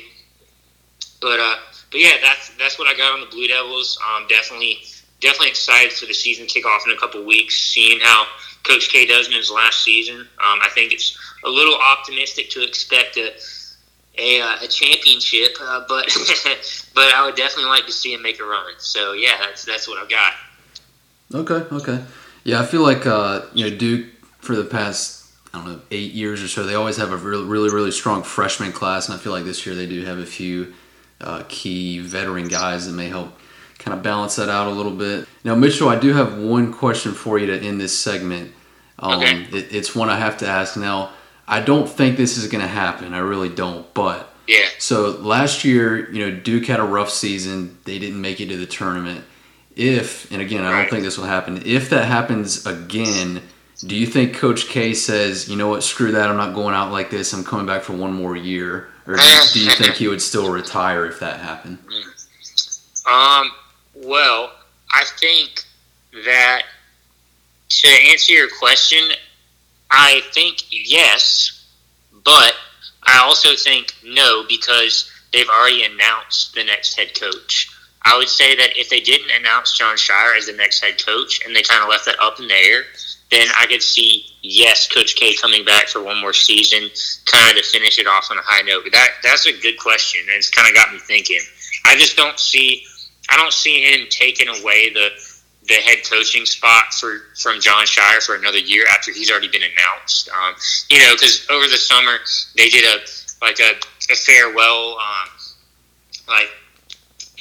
but 1.21 1.41
uh, 1.41 1.57
but 1.91 2.01
yeah, 2.01 2.17
that's 2.23 2.51
that's 2.57 2.79
what 2.79 2.89
I 2.89 2.97
got 2.97 3.13
on 3.13 3.21
the 3.21 3.27
Blue 3.27 3.49
Devils. 3.49 3.99
Um, 4.07 4.27
definitely 4.29 4.79
definitely 5.21 5.49
excited 5.49 5.93
for 5.93 6.07
the 6.07 6.15
season 6.15 6.47
kickoff 6.47 6.87
in 6.87 6.93
a 6.93 6.97
couple 6.97 7.25
weeks, 7.25 7.55
seeing 7.55 8.01
how 8.01 8.27
Coach 8.63 8.91
K 8.91 9.07
does 9.07 9.27
in 9.27 9.33
his 9.33 9.51
last 9.51 9.83
season. 9.83 10.21
Um, 10.21 10.59
I 10.63 10.69
think 10.75 10.93
it's 10.93 11.19
a 11.45 11.49
little 11.49 11.77
optimistic 11.77 12.51
to 12.51 12.63
expect 12.63 13.17
a 13.17 13.33
a, 14.19 14.41
uh, 14.41 14.57
a 14.63 14.69
championship, 14.69 15.57
uh, 15.61 15.85
but 15.89 16.07
but 16.95 17.13
I 17.15 17.25
would 17.25 17.35
definitely 17.35 17.71
like 17.71 17.87
to 17.87 17.93
see 17.93 18.15
him 18.15 18.23
make 18.23 18.41
a 18.41 18.45
run. 18.45 18.75
So 18.79 19.13
yeah, 19.13 19.37
that's 19.41 19.65
that's 19.65 19.89
what 19.89 19.99
I've 19.99 20.09
got. 20.09 20.33
Okay, 21.37 21.75
okay, 21.75 22.05
yeah, 22.45 22.61
I 22.61 22.67
feel 22.67 22.83
like 22.83 23.07
uh, 23.07 23.43
you 23.55 23.71
know 23.71 23.77
Duke 23.77 24.07
for 24.39 24.57
the 24.57 24.65
past 24.65 25.27
I 25.53 25.59
don't 25.59 25.73
know 25.73 25.81
eight 25.91 26.13
years 26.13 26.43
or 26.43 26.49
so 26.49 26.65
they 26.65 26.75
always 26.75 26.97
have 26.97 27.13
a 27.13 27.17
really 27.17 27.45
really 27.45 27.71
really 27.71 27.91
strong 27.91 28.23
freshman 28.23 28.73
class, 28.73 29.09
and 29.09 29.19
I 29.19 29.21
feel 29.21 29.33
like 29.33 29.45
this 29.45 29.67
year 29.67 29.75
they 29.75 29.87
do 29.87 30.05
have 30.05 30.19
a 30.19 30.27
few 30.27 30.73
uh, 31.21 31.43
key 31.49 31.99
veteran 31.99 32.49
guys 32.49 32.87
that 32.87 32.93
may 32.93 33.09
help 33.09 33.39
kind 33.79 33.97
of 33.97 34.03
balance 34.03 34.37
that 34.37 34.49
out 34.49 34.67
a 34.67 34.71
little 34.71 34.93
bit. 34.93 35.29
Now, 35.45 35.55
Mitchell, 35.55 35.89
I 35.89 35.99
do 35.99 36.13
have 36.13 36.39
one 36.39 36.73
question 36.73 37.13
for 37.13 37.39
you 37.39 37.47
to 37.47 37.59
end 37.59 37.81
this 37.81 37.97
segment. 37.99 38.53
Um, 38.99 39.21
okay. 39.21 39.43
It, 39.45 39.73
it's 39.75 39.95
one 39.95 40.09
I 40.09 40.19
have 40.19 40.39
to 40.39 40.47
ask 40.47 40.77
now. 40.77 41.11
I 41.47 41.61
don't 41.61 41.89
think 41.89 42.17
this 42.17 42.37
is 42.37 42.49
going 42.49 42.63
to 42.63 42.69
happen. 42.69 43.15
I 43.15 43.19
really 43.19 43.49
don't. 43.49 43.93
But 43.95 44.33
yeah. 44.49 44.67
So 44.79 45.11
last 45.11 45.65
year, 45.65 46.11
you 46.11 46.19
know, 46.19 46.37
Duke 46.37 46.67
had 46.67 46.81
a 46.81 46.85
rough 46.85 47.11
season. 47.11 47.79
They 47.85 47.99
didn't 47.99 48.21
make 48.21 48.41
it 48.41 48.49
to 48.49 48.57
the 48.57 48.67
tournament. 48.67 49.25
If 49.77 50.31
and 50.33 50.41
again, 50.41 50.65
I 50.65 50.73
don't 50.73 50.91
think 50.91 51.05
this 51.05 51.19
will 51.19 51.27
happen. 51.27 51.63
If 51.67 51.91
that 51.91 52.07
happens 52.07 52.65
again, 52.65 53.43
do 53.85 53.95
you 53.95 54.07
think 54.07 54.35
Coach 54.35 54.69
K 54.69 54.95
says, 54.95 55.49
you 55.49 55.57
know 55.57 55.69
what, 55.69 55.85
screw 55.85 56.13
that, 56.13 56.31
I'm 56.31 56.37
not 56.39 56.55
going 56.55 56.75
out 56.75 56.91
like 56.91 57.11
this. 57.11 57.33
I'm 57.35 57.45
coming 57.45 57.67
back 57.67 57.83
for 57.83 57.93
one 57.93 58.15
more 58.15 58.35
year, 58.35 58.89
or 59.07 59.17
do 59.53 59.61
you 59.61 59.71
think 59.77 59.95
he 59.95 60.09
would 60.09 60.23
still 60.23 60.51
retire 60.51 61.07
if 61.07 61.21
that 61.21 61.41
happened? 61.41 61.79
Um. 63.07 63.53
Well, 63.95 64.53
I 64.93 65.05
think 65.19 65.65
that 66.25 66.63
to 67.69 67.89
answer 68.11 68.33
your 68.33 68.49
question, 68.59 69.11
I 69.91 70.23
think 70.33 70.65
yes, 70.71 71.67
but 72.25 72.55
I 73.03 73.19
also 73.19 73.55
think 73.57 73.95
no 74.05 74.45
because 74.49 75.11
they've 75.33 75.49
already 75.49 75.85
announced 75.85 76.55
the 76.55 76.65
next 76.65 76.97
head 76.97 77.19
coach. 77.19 77.71
I 78.07 78.17
would 78.17 78.29
say 78.29 78.55
that 78.55 78.79
if 78.79 78.89
they 78.89 79.01
didn't 79.01 79.31
announce 79.33 79.77
Jon 79.77 79.97
Scheyer 79.97 80.39
as 80.39 80.47
the 80.47 80.53
next 80.53 80.81
head 80.81 81.05
coach 81.05 81.45
and 81.45 81.55
they 81.55 81.63
kind 81.63 81.83
of 81.83 81.89
left 81.89 82.05
that 82.05 82.15
up 82.21 82.39
in 82.39 82.47
the 82.47 82.55
air, 82.55 82.85
then 83.33 83.49
I 83.59 83.67
could 83.67 83.83
see 83.83 84.27
yes, 84.43 84.87
Coach 84.87 85.17
K 85.17 85.35
coming 85.35 85.65
back 85.65 85.89
for 85.89 86.01
one 86.01 86.21
more 86.21 86.33
season, 86.33 86.89
kind 87.25 87.51
of 87.51 87.57
to 87.57 87.69
finish 87.69 87.99
it 87.99 88.07
off 88.07 88.31
on 88.31 88.39
a 88.39 88.43
high 88.43 88.63
note. 88.63 88.85
But 88.85 88.93
that 88.93 89.09
that's 89.25 89.47
a 89.47 89.53
good 89.61 89.77
question, 89.81 90.21
and 90.21 90.37
it's 90.37 90.51
kind 90.51 90.69
of 90.69 90.75
got 90.75 90.93
me 90.93 91.01
thinking. 91.01 91.41
I 91.85 91.97
just 91.97 92.17
don't 92.17 92.39
see 92.39 92.85
I 93.29 93.37
don't 93.37 93.53
see 93.53 93.83
him 93.83 94.07
taking 94.09 94.49
away 94.49 94.91
the 94.91 95.11
the 95.67 95.75
head 95.75 95.99
coaching 96.09 96.47
spot 96.47 96.95
for 96.95 97.23
from 97.41 97.61
Jon 97.61 97.87
Scheyer 97.87 98.25
for 98.25 98.37
another 98.37 98.59
year 98.59 98.87
after 98.89 99.13
he's 99.13 99.33
already 99.33 99.49
been 99.49 99.63
announced. 99.65 100.29
Um, 100.29 100.55
you 100.91 101.01
know, 101.01 101.13
because 101.15 101.45
over 101.51 101.67
the 101.67 101.77
summer 101.77 102.19
they 102.57 102.69
did 102.69 102.85
a 102.85 103.03
like 103.43 103.59
a, 103.59 103.73
a 104.13 104.15
farewell 104.15 104.97
um, 104.99 105.29
like 106.29 106.51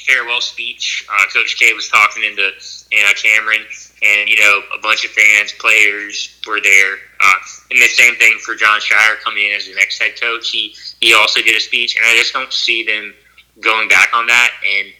farewell 0.05 0.41
speech. 0.41 1.05
Uh, 1.09 1.25
Coach 1.33 1.57
K 1.57 1.73
was 1.73 1.87
talking 1.89 2.23
into 2.23 2.51
know, 2.91 3.13
Cameron, 3.21 3.61
and 4.03 4.29
you 4.29 4.39
know 4.39 4.61
a 4.73 4.81
bunch 4.81 5.05
of 5.05 5.11
fans, 5.11 5.51
players 5.53 6.39
were 6.47 6.61
there. 6.61 6.93
Uh, 7.21 7.33
and 7.71 7.81
the 7.81 7.87
same 7.87 8.15
thing 8.15 8.37
for 8.43 8.55
Jon 8.55 8.79
Scheyer 8.79 9.19
coming 9.23 9.47
in 9.47 9.55
as 9.55 9.67
the 9.67 9.75
next 9.75 9.99
head 9.99 10.19
coach. 10.19 10.49
He 10.49 10.75
he 11.01 11.13
also 11.13 11.41
did 11.41 11.55
a 11.55 11.59
speech, 11.59 11.97
and 11.97 12.05
I 12.05 12.15
just 12.17 12.33
don't 12.33 12.53
see 12.53 12.83
them 12.83 13.13
going 13.61 13.87
back 13.87 14.09
on 14.13 14.27
that 14.27 14.51
and 14.69 14.91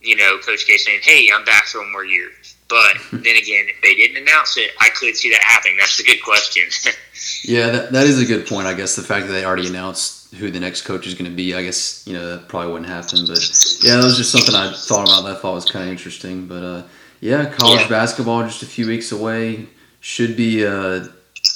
you 0.00 0.16
know, 0.16 0.38
Coach 0.38 0.66
K 0.66 0.76
saying, 0.76 1.00
"Hey, 1.02 1.28
I'm 1.32 1.44
back 1.44 1.66
for 1.66 1.80
one 1.80 1.92
more 1.92 2.04
year." 2.04 2.30
But 2.68 2.96
then 3.12 3.36
again, 3.36 3.66
if 3.68 3.80
they 3.82 3.94
didn't 3.94 4.16
announce 4.16 4.56
it, 4.56 4.70
I 4.80 4.88
could 4.90 5.16
see 5.16 5.30
that 5.30 5.42
happening. 5.42 5.76
That's 5.78 5.98
a 6.00 6.04
good 6.04 6.22
question. 6.22 6.64
yeah, 7.44 7.70
that, 7.70 7.92
that 7.92 8.06
is 8.06 8.20
a 8.20 8.24
good 8.24 8.46
point. 8.46 8.66
I 8.66 8.74
guess 8.74 8.96
the 8.96 9.02
fact 9.02 9.26
that 9.26 9.32
they 9.32 9.44
already 9.44 9.68
announced 9.68 10.17
who 10.36 10.50
the 10.50 10.60
next 10.60 10.82
coach 10.82 11.06
is 11.06 11.14
going 11.14 11.30
to 11.30 11.36
be, 11.36 11.54
I 11.54 11.62
guess 11.62 12.06
you 12.06 12.12
know 12.12 12.36
that 12.36 12.48
probably 12.48 12.72
wouldn't 12.72 12.90
happen. 12.90 13.20
But 13.26 13.38
yeah, 13.82 13.96
that 13.96 14.04
was 14.04 14.16
just 14.16 14.30
something 14.30 14.54
I 14.54 14.72
thought 14.72 15.08
about. 15.08 15.22
That 15.22 15.36
I 15.36 15.40
thought 15.40 15.54
was 15.54 15.64
kind 15.64 15.84
of 15.86 15.90
interesting. 15.90 16.46
But 16.46 16.62
uh, 16.62 16.82
yeah, 17.20 17.46
college 17.46 17.82
yeah. 17.82 17.88
basketball 17.88 18.42
just 18.42 18.62
a 18.62 18.66
few 18.66 18.86
weeks 18.86 19.12
away 19.12 19.66
should 20.00 20.36
be 20.36 20.64
a 20.64 21.08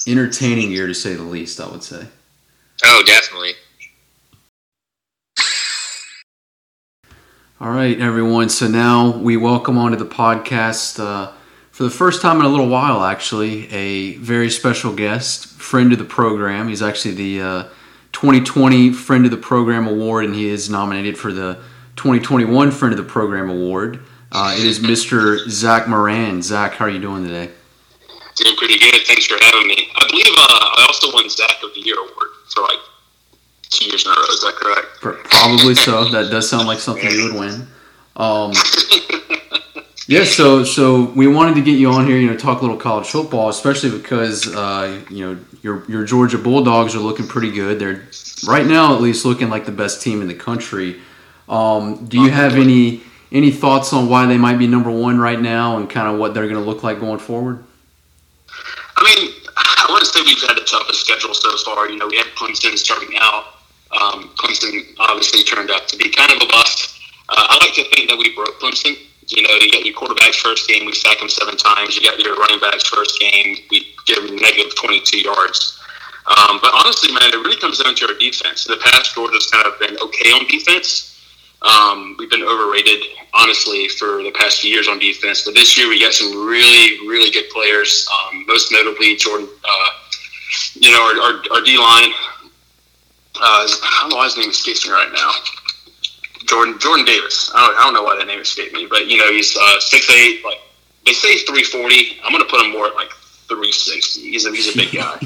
entertaining 0.07 0.71
year 0.71 0.87
to 0.87 0.95
say 0.95 1.15
the 1.15 1.23
least. 1.23 1.61
I 1.61 1.69
would 1.69 1.83
say. 1.83 2.07
Oh, 2.85 3.03
definitely. 3.07 3.53
All 7.61 7.71
right, 7.71 8.01
everyone. 8.01 8.49
So 8.49 8.67
now 8.67 9.17
we 9.19 9.37
welcome 9.37 9.79
onto 9.79 9.97
the 9.97 10.05
podcast 10.05 10.99
uh, 10.99 11.31
for 11.71 11.85
the 11.85 11.91
first 11.91 12.21
time 12.21 12.41
in 12.41 12.45
a 12.45 12.49
little 12.49 12.69
while, 12.69 13.05
actually, 13.05 13.73
a 13.73 14.17
very 14.17 14.51
special 14.51 14.93
guest, 14.93 15.47
friend 15.47 15.93
of 15.93 16.01
the 16.01 16.05
program. 16.05 16.67
He's 16.67 16.83
actually 16.83 17.15
the 17.15 17.41
uh, 17.41 17.65
2020 18.23 18.93
Friend 18.93 19.25
of 19.25 19.33
the 19.33 19.37
Program 19.37 19.89
Award, 19.89 20.27
and 20.27 20.33
he 20.33 20.49
is 20.49 20.71
nominated 20.71 21.19
for 21.19 21.33
the 21.33 21.55
2021 21.97 22.71
Friend 22.71 22.93
of 22.93 22.97
the 22.97 23.03
Program 23.03 23.51
Award. 23.51 24.01
Uh, 24.31 24.55
it 24.57 24.65
is 24.65 24.79
Mr. 24.79 25.39
Zach 25.51 25.89
Moran. 25.89 26.41
Zach, 26.41 26.75
how 26.75 26.85
are 26.85 26.89
you 26.89 27.01
doing 27.01 27.25
today? 27.25 27.51
Doing 28.37 28.57
pretty 28.57 28.79
good. 28.79 28.95
Thanks 29.09 29.27
for 29.27 29.35
having 29.43 29.67
me. 29.67 29.89
I 29.97 30.07
believe 30.07 30.27
uh, 30.39 30.39
I 30.39 30.85
also 30.87 31.13
won 31.13 31.29
Zach 31.29 31.65
of 31.65 31.75
the 31.75 31.81
Year 31.81 31.97
award 31.99 32.29
for 32.49 32.61
like 32.61 32.79
two 33.71 33.87
years 33.87 34.07
in 34.07 34.13
a 34.13 34.15
row. 34.15 34.23
Is 34.31 34.41
that 34.43 34.55
correct? 34.55 34.87
Probably 35.01 35.75
so. 35.75 36.05
That 36.11 36.31
does 36.31 36.49
sound 36.49 36.69
like 36.69 36.79
something 36.79 37.11
you 37.11 37.25
would 37.25 37.41
win. 37.41 37.67
Um, 38.15 38.53
yeah, 40.09 40.25
so 40.25 40.65
so 40.65 41.05
we 41.13 41.29
wanted 41.29 41.55
to 41.55 41.63
get 41.63 41.79
you 41.79 41.91
on 41.91 42.07
here, 42.07 42.17
you 42.17 42.29
know, 42.29 42.37
talk 42.37 42.59
a 42.59 42.63
little 42.63 42.77
college 42.77 43.07
football, 43.07 43.49
especially 43.49 43.97
because 43.97 44.53
uh, 44.53 45.01
you 45.09 45.25
know 45.25 45.41
your 45.63 45.85
your 45.89 46.05
Georgia 46.05 46.39
Bulldogs 46.39 46.95
are 46.97 47.01
looking 47.01 47.29
pretty 47.29 47.53
good. 47.53 47.79
They're 47.79 48.03
right 48.47 48.67
now 48.67 48.95
at 48.95 49.01
least 49.01 49.25
looking 49.25 49.49
like 49.49 49.65
the 49.65 49.73
best 49.73 50.03
team 50.03 50.21
in 50.21 50.29
the 50.29 50.35
country. 50.35 51.01
Um, 51.49 52.07
do 52.07 52.21
you 52.21 52.31
have 52.31 52.55
any 52.55 53.03
any 53.31 53.51
thoughts 53.51 53.93
on 53.93 54.09
why 54.09 54.27
they 54.27 54.39
might 54.39 54.59
be 54.59 54.67
number 54.67 54.91
one 54.91 55.19
right 55.19 55.41
now 55.41 55.79
and 55.79 55.89
kind 55.89 56.09
of 56.09 56.19
what 56.19 56.35
they're 56.35 56.49
going 56.49 56.63
to 56.63 56.69
look 56.69 56.83
like 56.83 56.99
going 56.99 57.19
forward? 57.19 57.65
I 58.97 59.05
mean, 59.05 59.33
I 59.57 59.87
want 59.89 60.05
to 60.05 60.11
say 60.11 60.21
we've 60.23 60.41
had 60.43 60.59
a 60.59 60.65
toughest 60.65 61.01
schedule 61.01 61.33
so 61.33 61.57
far. 61.65 61.89
You 61.89 61.97
know, 61.97 62.09
we 62.09 62.17
had 62.17 62.27
Clemson 62.37 62.77
starting 62.77 63.17
out. 63.21 63.45
Um, 63.93 64.31
Clemson 64.37 64.83
obviously 64.99 65.43
turned 65.45 65.71
out 65.71 65.89
to 65.89 65.97
be 65.97 66.11
kind 66.11 66.33
of 66.33 66.43
a 66.43 66.47
bust. 66.47 66.99
Uh, 67.29 67.47
I 67.49 67.59
like 67.65 67.75
to 67.75 67.85
think 67.95 68.11
that 68.11 68.19
we 68.19 68.35
broke 68.35 68.61
Clemson. 68.61 68.97
You 69.29 69.43
know, 69.43 69.55
you 69.61 69.71
got 69.71 69.85
your 69.85 69.95
quarterback's 69.95 70.37
first 70.37 70.69
game, 70.69 70.85
we 70.87 70.93
sacked 70.93 71.21
him 71.21 71.29
seven 71.29 71.57
times. 71.57 71.97
You 71.97 72.03
got 72.03 72.19
your 72.19 72.37
running 72.37 72.61
back's 72.61 72.89
first 72.89 73.19
game, 73.21 73.57
we 73.71 73.95
give 74.07 74.25
him 74.25 74.37
negative 74.37 74.75
22 74.77 75.21
yards. 75.21 75.79
Um, 76.27 76.59
but 76.63 76.73
honestly, 76.75 77.13
man, 77.13 77.33
it 77.33 77.37
really 77.37 77.57
comes 77.61 77.79
down 77.79 77.95
to 77.97 78.09
our 78.09 78.15
defense. 78.15 78.67
In 78.67 78.73
the 78.73 78.81
past, 78.81 79.15
Georgia's 79.15 79.49
kind 79.51 79.67
of 79.67 79.79
been 79.79 79.97
okay 80.01 80.31
on 80.31 80.47
defense. 80.47 81.09
Um, 81.63 82.17
we've 82.19 82.31
been 82.31 82.43
overrated, 82.43 83.03
honestly, 83.35 83.89
for 83.89 84.23
the 84.23 84.33
past 84.33 84.61
few 84.61 84.71
years 84.71 84.89
on 84.89 84.99
defense. 84.99 85.43
But 85.45 85.55
this 85.55 85.77
year, 85.79 85.89
we 85.89 86.01
got 86.01 86.13
some 86.13 86.47
really, 86.47 87.07
really 87.09 87.31
good 87.31 87.49
players. 87.51 88.07
Um, 88.13 88.45
most 88.47 88.73
notably, 88.73 89.17
Jordan. 89.17 89.49
Uh, 89.65 89.89
you 90.75 90.91
know, 90.91 91.01
our, 91.01 91.21
our, 91.23 91.43
our 91.55 91.61
D 91.65 91.79
line 91.79 92.13
Uh, 93.35 93.41
I 93.41 93.99
don't 94.03 94.11
know 94.11 94.17
why 94.17 94.25
his 94.25 94.37
name 94.37 94.51
escapes 94.51 94.87
me 94.87 94.93
right 94.93 95.11
now. 95.13 95.31
Jordan 96.47 96.79
Jordan 96.79 97.05
Davis. 97.05 97.51
I 97.55 97.67
don't, 97.67 97.77
I 97.77 97.83
don't 97.85 97.95
know 97.95 98.03
why 98.03 98.17
that 98.17 98.27
name 98.27 98.41
escaped 98.41 98.73
me, 98.73 98.87
but 98.89 99.07
you 99.07 99.19
know 99.19 99.31
he's 99.33 99.57
uh, 99.57 99.81
six 99.81 100.11
eight. 100.11 100.45
Like 100.45 100.59
they 101.07 101.13
say 101.13 101.39
three 101.39 101.65
forty. 101.65 102.19
I'm 102.25 102.33
gonna 102.33 102.45
put 102.45 102.61
him 102.61 102.73
more 102.73 102.87
at 102.87 102.95
like 102.95 103.11
three 103.49 103.73
sixty. 103.73 104.31
He's 104.31 104.47
a 104.47 104.51
he's 104.51 104.75
a 104.75 104.77
big 104.77 104.93
guy. 104.93 105.17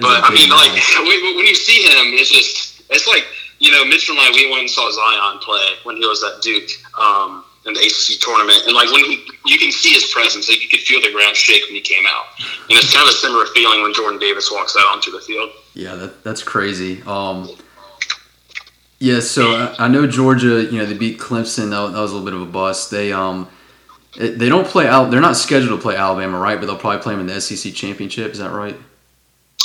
but 0.00 0.22
I 0.24 0.30
mean, 0.34 0.50
guy. 0.50 0.56
like 0.56 0.72
when, 1.06 1.36
when 1.36 1.46
you 1.46 1.54
see 1.54 1.82
him, 1.82 2.14
it's 2.14 2.30
just 2.30 2.82
it's 2.90 3.06
like 3.06 3.26
you 3.58 3.70
know 3.70 3.84
Mitchell 3.84 4.16
and 4.18 4.22
I 4.22 4.30
we 4.34 4.50
went 4.50 4.60
and 4.60 4.70
saw 4.70 4.90
Zion 4.90 5.38
play 5.38 5.74
when 5.84 5.96
he 5.96 6.06
was 6.06 6.22
at 6.22 6.42
Duke. 6.42 6.68
Um, 6.98 7.44
in 7.64 7.74
the 7.74 7.80
ACC 7.80 8.18
tournament, 8.20 8.58
and 8.66 8.74
like 8.74 8.90
when 8.90 9.04
he, 9.04 9.24
you 9.46 9.56
can 9.56 9.70
see 9.70 9.90
his 9.94 10.10
presence, 10.12 10.48
like 10.48 10.60
you 10.60 10.68
could 10.68 10.80
feel 10.80 11.00
the 11.00 11.12
ground 11.12 11.36
shake 11.36 11.62
when 11.66 11.74
he 11.74 11.80
came 11.80 12.04
out, 12.08 12.24
and 12.68 12.76
it's 12.76 12.92
kind 12.92 13.08
of 13.08 13.14
a 13.14 13.16
similar 13.18 13.46
feeling 13.54 13.82
when 13.82 13.94
Jordan 13.94 14.18
Davis 14.18 14.50
walks 14.50 14.76
out 14.76 14.86
onto 14.86 15.12
the 15.12 15.20
field. 15.20 15.50
Yeah, 15.74 15.94
that, 15.94 16.24
that's 16.24 16.42
crazy. 16.42 17.02
Um, 17.06 17.48
yeah, 19.02 19.18
so 19.18 19.50
I, 19.50 19.86
I, 19.86 19.88
know 19.88 20.06
Georgia. 20.06 20.62
You 20.62 20.78
know, 20.78 20.86
they 20.86 20.94
beat 20.94 21.18
Clemson. 21.18 21.70
That, 21.70 21.92
that 21.92 22.00
was 22.00 22.12
a 22.12 22.14
little 22.14 22.24
bit 22.24 22.34
of 22.34 22.42
a 22.42 22.46
bust. 22.46 22.92
They 22.92 23.12
um, 23.12 23.48
they 24.16 24.48
don't 24.48 24.66
play 24.66 24.86
out. 24.86 25.10
They're 25.10 25.20
not 25.20 25.36
scheduled 25.36 25.76
to 25.76 25.82
play 25.82 25.96
Alabama, 25.96 26.38
right? 26.38 26.60
But 26.60 26.66
they'll 26.66 26.78
probably 26.78 27.02
play 27.02 27.14
them 27.14 27.20
in 27.22 27.26
the 27.26 27.40
SEC 27.40 27.74
championship. 27.74 28.30
Is 28.30 28.38
that 28.38 28.52
right? 28.52 28.76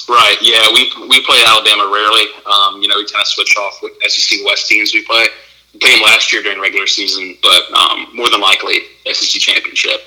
Right. 0.10 0.38
Yeah, 0.42 0.66
we 0.74 0.92
we 1.08 1.24
play 1.24 1.38
Alabama 1.46 1.84
rarely. 1.94 2.26
Um, 2.48 2.82
you 2.82 2.88
know, 2.88 2.96
we 2.98 3.06
kind 3.06 3.22
of 3.22 3.28
switch 3.28 3.56
off 3.58 3.78
with 3.84 3.94
SEC 4.08 4.40
West 4.44 4.70
teams 4.70 4.92
we 4.96 5.06
play. 5.06 5.28
We 5.72 5.82
played 5.82 5.98
them 5.98 6.02
last 6.02 6.34
year 6.34 6.42
during 6.42 6.60
regular 6.60 6.88
season, 6.88 7.38
but 7.44 7.72
um, 7.78 8.08
more 8.16 8.32
than 8.32 8.42
likely 8.42 8.80
SEC 9.06 9.40
championship. 9.40 10.02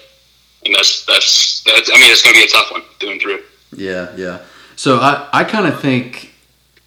And 0.66 0.74
that's 0.74 1.06
that's 1.06 1.62
that's. 1.62 1.88
I 1.88 1.94
mean, 2.00 2.10
it's 2.10 2.24
going 2.24 2.34
to 2.34 2.40
be 2.40 2.46
a 2.46 2.48
tough 2.48 2.72
one 2.72 2.82
doing 2.98 3.20
through. 3.20 3.44
Yeah, 3.76 4.10
yeah. 4.16 4.40
So 4.74 4.98
I 4.98 5.28
I 5.32 5.44
kind 5.44 5.68
of 5.68 5.80
think, 5.80 6.29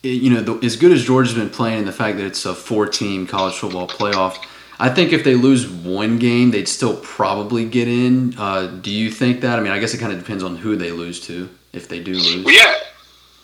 you 0.04 0.30
know, 0.30 0.42
the, 0.42 0.66
as 0.66 0.76
good 0.76 0.92
as 0.92 1.04
Georgia's 1.04 1.34
been 1.34 1.50
playing, 1.50 1.80
and 1.80 1.88
the 1.88 1.94
fact 1.94 2.18
that 2.18 2.26
it's 2.26 2.46
a 2.46 2.54
four-team 2.54 3.26
college 3.26 3.56
football 3.56 3.88
playoff. 3.88 4.38
I 4.80 4.90
think 4.90 5.14
if 5.14 5.24
they 5.24 5.36
lose 5.36 5.70
one 5.70 6.18
game, 6.18 6.52
they'd 6.52 6.68
still 6.68 6.98
probably 6.98 7.64
get 7.64 7.88
in. 7.88 8.38
Uh, 8.38 8.68
do 8.68 8.92
you 8.92 9.10
think 9.10 9.42
that? 9.42 9.58
I 9.58 9.62
mean, 9.62 9.72
I 9.72 9.80
guess 9.80 9.94
it 9.94 10.00
kind 10.00 10.12
of 10.12 10.20
depends 10.20 10.44
on 10.44 10.58
who 10.58 10.76
they 10.76 10.92
lose 10.92 11.26
to. 11.28 11.50
If 11.72 11.88
they 11.88 12.04
do 12.04 12.14
lose, 12.14 12.44
well, 12.44 12.54
yeah. 12.54 12.76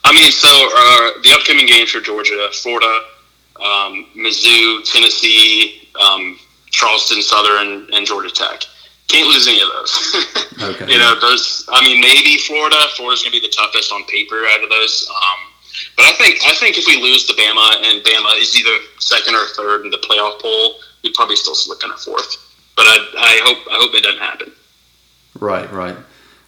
I 0.04 0.14
mean, 0.14 0.32
so 0.32 0.50
uh, 0.50 1.22
the 1.24 1.32
upcoming 1.34 1.66
games 1.66 1.92
for 1.92 2.00
Georgia, 2.00 2.50
Florida, 2.52 3.02
um, 3.58 4.06
Mizzou, 4.16 4.84
Tennessee, 4.92 5.88
um, 6.00 6.38
Charleston 6.72 7.22
Southern, 7.22 7.88
and 7.94 8.06
Georgia 8.06 8.30
Tech. 8.30 8.64
Can't 9.08 9.28
lose 9.28 9.48
any 9.48 9.62
of 9.62 9.70
those. 9.70 10.54
okay. 10.76 10.92
You 10.92 11.00
know, 11.00 11.20
those. 11.20 11.68
I 11.72 11.82
mean, 11.82 12.02
maybe 12.02 12.38
Florida. 12.38 12.78
Florida's 12.96 13.24
going 13.24 13.34
to 13.34 13.42
be 13.42 13.46
the 13.46 13.54
toughest 13.54 13.92
on 13.92 14.04
paper 14.06 14.46
out 14.52 14.64
of 14.64 14.70
those. 14.70 15.10
Um, 15.10 15.49
but 15.96 16.06
I 16.06 16.14
think 16.14 16.40
I 16.46 16.54
think 16.56 16.78
if 16.78 16.86
we 16.88 17.02
lose 17.02 17.26
to 17.26 17.34
Bama 17.34 17.84
and 17.84 18.04
Bama 18.04 18.40
is 18.40 18.56
either 18.58 18.84
second 19.00 19.36
or 19.36 19.46
third 19.56 19.86
in 19.86 19.92
the 19.92 19.98
playoff 19.98 20.42
poll, 20.42 20.76
we'd 21.04 21.14
probably 21.14 21.36
still 21.36 21.56
slip 21.56 21.84
in 21.84 21.92
a 21.92 21.98
fourth. 21.98 22.38
But 22.76 22.84
I, 22.84 22.98
I 23.18 23.40
hope 23.44 23.58
I 23.70 23.76
hope 23.76 23.94
it 23.94 24.04
doesn't 24.04 24.20
happen. 24.20 24.52
Right, 25.40 25.72
right. 25.72 25.96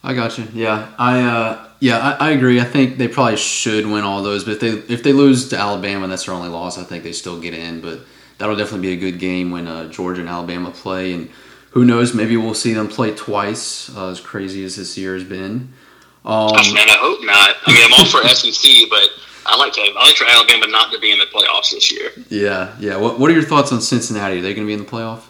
I 0.03 0.13
got 0.13 0.37
you. 0.37 0.47
Yeah, 0.53 0.91
I 0.97 1.21
uh, 1.21 1.67
yeah, 1.79 1.97
I, 2.19 2.29
I, 2.29 2.31
agree. 2.31 2.59
I 2.59 2.63
think 2.63 2.97
they 2.97 3.07
probably 3.07 3.37
should 3.37 3.85
win 3.85 4.03
all 4.03 4.23
those, 4.23 4.43
but 4.43 4.53
if 4.53 4.59
they 4.59 4.93
if 4.93 5.03
they 5.03 5.13
lose 5.13 5.49
to 5.49 5.57
Alabama, 5.57 6.03
and 6.03 6.11
that's 6.11 6.25
their 6.25 6.35
only 6.35 6.49
loss. 6.49 6.77
I 6.77 6.83
think 6.83 7.03
they 7.03 7.11
still 7.11 7.39
get 7.39 7.53
in, 7.53 7.81
but 7.81 7.99
that'll 8.37 8.55
definitely 8.55 8.87
be 8.87 8.93
a 8.93 9.11
good 9.11 9.19
game 9.19 9.51
when 9.51 9.67
uh, 9.67 9.89
Georgia 9.89 10.21
and 10.21 10.29
Alabama 10.29 10.71
play, 10.71 11.13
and 11.13 11.29
who 11.71 11.85
knows? 11.85 12.13
Maybe 12.13 12.35
we'll 12.35 12.53
see 12.53 12.73
them 12.73 12.87
play 12.87 13.13
twice. 13.13 13.95
Uh, 13.95 14.09
as 14.09 14.19
crazy 14.19 14.63
as 14.65 14.75
this 14.75 14.97
year 14.97 15.13
has 15.13 15.23
been. 15.23 15.73
Um, 16.23 16.53
oh, 16.53 16.73
man, 16.73 16.89
I 16.89 16.97
hope 17.01 17.23
not. 17.25 17.57
I 17.65 17.73
mean, 17.73 17.81
I'm 17.83 17.93
all 17.93 18.05
for 18.05 18.21
SEC, 18.29 18.89
but 18.89 19.09
I 19.45 19.57
like 19.57 19.73
to 19.73 19.81
I 19.81 20.05
like 20.05 20.15
for 20.15 20.25
Alabama 20.25 20.67
not 20.67 20.91
to 20.93 20.99
be 20.99 21.11
in 21.11 21.17
the 21.17 21.25
playoffs 21.25 21.71
this 21.71 21.91
year. 21.91 22.11
Yeah, 22.29 22.75
yeah. 22.79 22.97
What 22.97 23.19
What 23.19 23.31
are 23.31 23.33
your 23.33 23.43
thoughts 23.43 23.71
on 23.71 23.81
Cincinnati? 23.81 24.39
Are 24.39 24.41
they 24.41 24.53
going 24.53 24.67
to 24.67 24.69
be 24.69 24.73
in 24.73 24.85
the 24.85 24.89
playoff? 24.89 25.23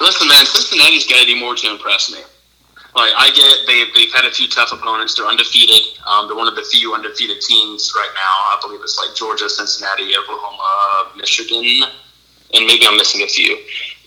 Listen, 0.00 0.28
man, 0.28 0.46
Cincinnati's 0.46 1.06
got 1.06 1.20
to 1.20 1.26
do 1.26 1.38
more 1.38 1.54
to 1.54 1.70
impress 1.70 2.10
me. 2.10 2.20
Like 2.94 3.12
I 3.16 3.30
get 3.34 3.66
they 3.66 3.84
they've 3.92 4.12
had 4.12 4.24
a 4.24 4.30
few 4.30 4.48
tough 4.48 4.72
opponents. 4.72 5.14
They're 5.14 5.26
undefeated. 5.26 5.98
Um, 6.06 6.28
they're 6.28 6.36
one 6.36 6.46
of 6.46 6.54
the 6.54 6.62
few 6.62 6.94
undefeated 6.94 7.42
teams 7.42 7.92
right 7.96 8.10
now. 8.14 8.34
I 8.54 8.58
believe 8.62 8.80
it's 8.82 8.96
like 8.98 9.16
Georgia, 9.16 9.48
Cincinnati, 9.48 10.16
Oklahoma, 10.16 11.10
Michigan, 11.16 11.90
and 12.54 12.66
maybe 12.66 12.86
I'm 12.86 12.96
missing 12.96 13.22
a 13.22 13.26
few. 13.26 13.58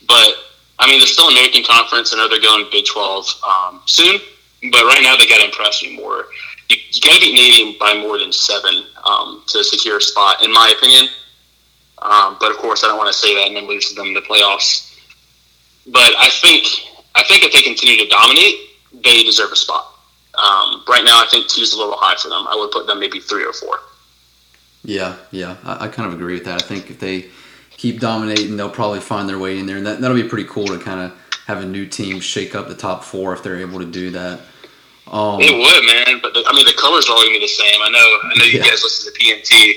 But 0.07 0.39
I 0.79 0.87
mean, 0.87 0.99
they're 0.99 1.07
still 1.07 1.27
American 1.27 1.63
Conference. 1.63 2.13
I 2.13 2.17
know 2.17 2.29
they're 2.29 2.41
going 2.41 2.65
Big 2.71 2.85
Twelve 2.85 3.27
um, 3.45 3.81
soon, 3.85 4.21
but 4.61 4.83
right 4.83 5.01
now 5.01 5.15
they 5.15 5.27
got 5.27 5.39
to 5.39 5.45
impress 5.45 5.83
me 5.83 5.95
more. 5.95 6.25
You, 6.69 6.77
you 6.91 7.01
got 7.01 7.15
to 7.15 7.21
beat 7.21 7.33
Navy 7.33 7.77
by 7.79 7.97
more 7.99 8.17
than 8.17 8.31
seven 8.31 8.85
um, 9.03 9.43
to 9.47 9.63
secure 9.63 9.97
a 9.97 10.01
spot, 10.01 10.43
in 10.43 10.51
my 10.51 10.73
opinion. 10.77 11.07
Um, 11.99 12.37
but 12.39 12.51
of 12.51 12.57
course, 12.57 12.83
I 12.83 12.87
don't 12.87 12.97
want 12.97 13.11
to 13.11 13.17
say 13.17 13.33
that 13.35 13.47
and 13.47 13.55
then 13.55 13.67
lose 13.67 13.89
to 13.89 13.95
them 13.95 14.07
in 14.07 14.13
the 14.13 14.21
playoffs. 14.21 14.95
But 15.87 16.13
I 16.17 16.29
think 16.29 16.65
I 17.15 17.23
think 17.23 17.43
if 17.43 17.53
they 17.53 17.61
continue 17.61 17.97
to 17.97 18.07
dominate, 18.07 18.55
they 18.93 19.23
deserve 19.23 19.51
a 19.51 19.55
spot. 19.55 19.93
Um, 20.37 20.83
right 20.87 21.03
now, 21.03 21.23
I 21.23 21.27
think 21.31 21.47
two 21.47 21.61
is 21.61 21.73
a 21.73 21.77
little 21.77 21.97
high 21.97 22.15
for 22.15 22.29
them. 22.29 22.45
I 22.47 22.55
would 22.55 22.69
put 22.71 22.85
them 22.85 22.99
maybe 22.99 23.19
three 23.19 23.43
or 23.43 23.53
four. 23.53 23.79
Yeah, 24.83 25.15
yeah, 25.31 25.57
I, 25.63 25.85
I, 25.85 25.87
kind 25.87 26.07
of 26.07 26.13
agree 26.13 26.35
with 26.35 26.45
that. 26.45 26.61
I 26.61 26.65
think 26.65 26.91
if 26.91 26.99
they 26.99 27.25
keep 27.71 27.99
dominating, 27.99 28.55
they'll 28.55 28.69
probably 28.69 28.99
find 28.99 29.27
their 29.27 29.39
way 29.39 29.57
in 29.57 29.65
there, 29.65 29.77
and 29.77 29.85
that, 29.87 29.99
that'll 29.99 30.15
be 30.15 30.27
pretty 30.27 30.47
cool 30.47 30.67
to 30.67 30.77
kind 30.77 30.99
of 31.01 31.17
have 31.47 31.63
a 31.63 31.65
new 31.65 31.85
team 31.85 32.19
shake 32.19 32.55
up 32.55 32.67
the 32.67 32.75
top 32.75 33.03
four 33.03 33.33
if 33.33 33.41
they're 33.41 33.57
able 33.57 33.79
to 33.79 33.85
do 33.85 34.11
that. 34.11 34.41
Um, 35.07 35.39
it 35.39 35.55
would, 35.57 35.85
man. 35.85 36.19
But 36.21 36.33
the, 36.33 36.43
I 36.45 36.53
mean, 36.53 36.65
the 36.65 36.73
colors 36.73 37.07
are 37.07 37.13
all 37.13 37.19
gonna 37.19 37.31
be 37.31 37.39
the 37.39 37.47
same. 37.47 37.81
I 37.81 37.89
know. 37.89 38.19
I 38.29 38.33
know 38.37 38.45
you 38.45 38.59
yeah. 38.59 38.65
guys 38.65 38.83
listen 38.83 39.13
to 39.13 39.19
PNT, 39.19 39.73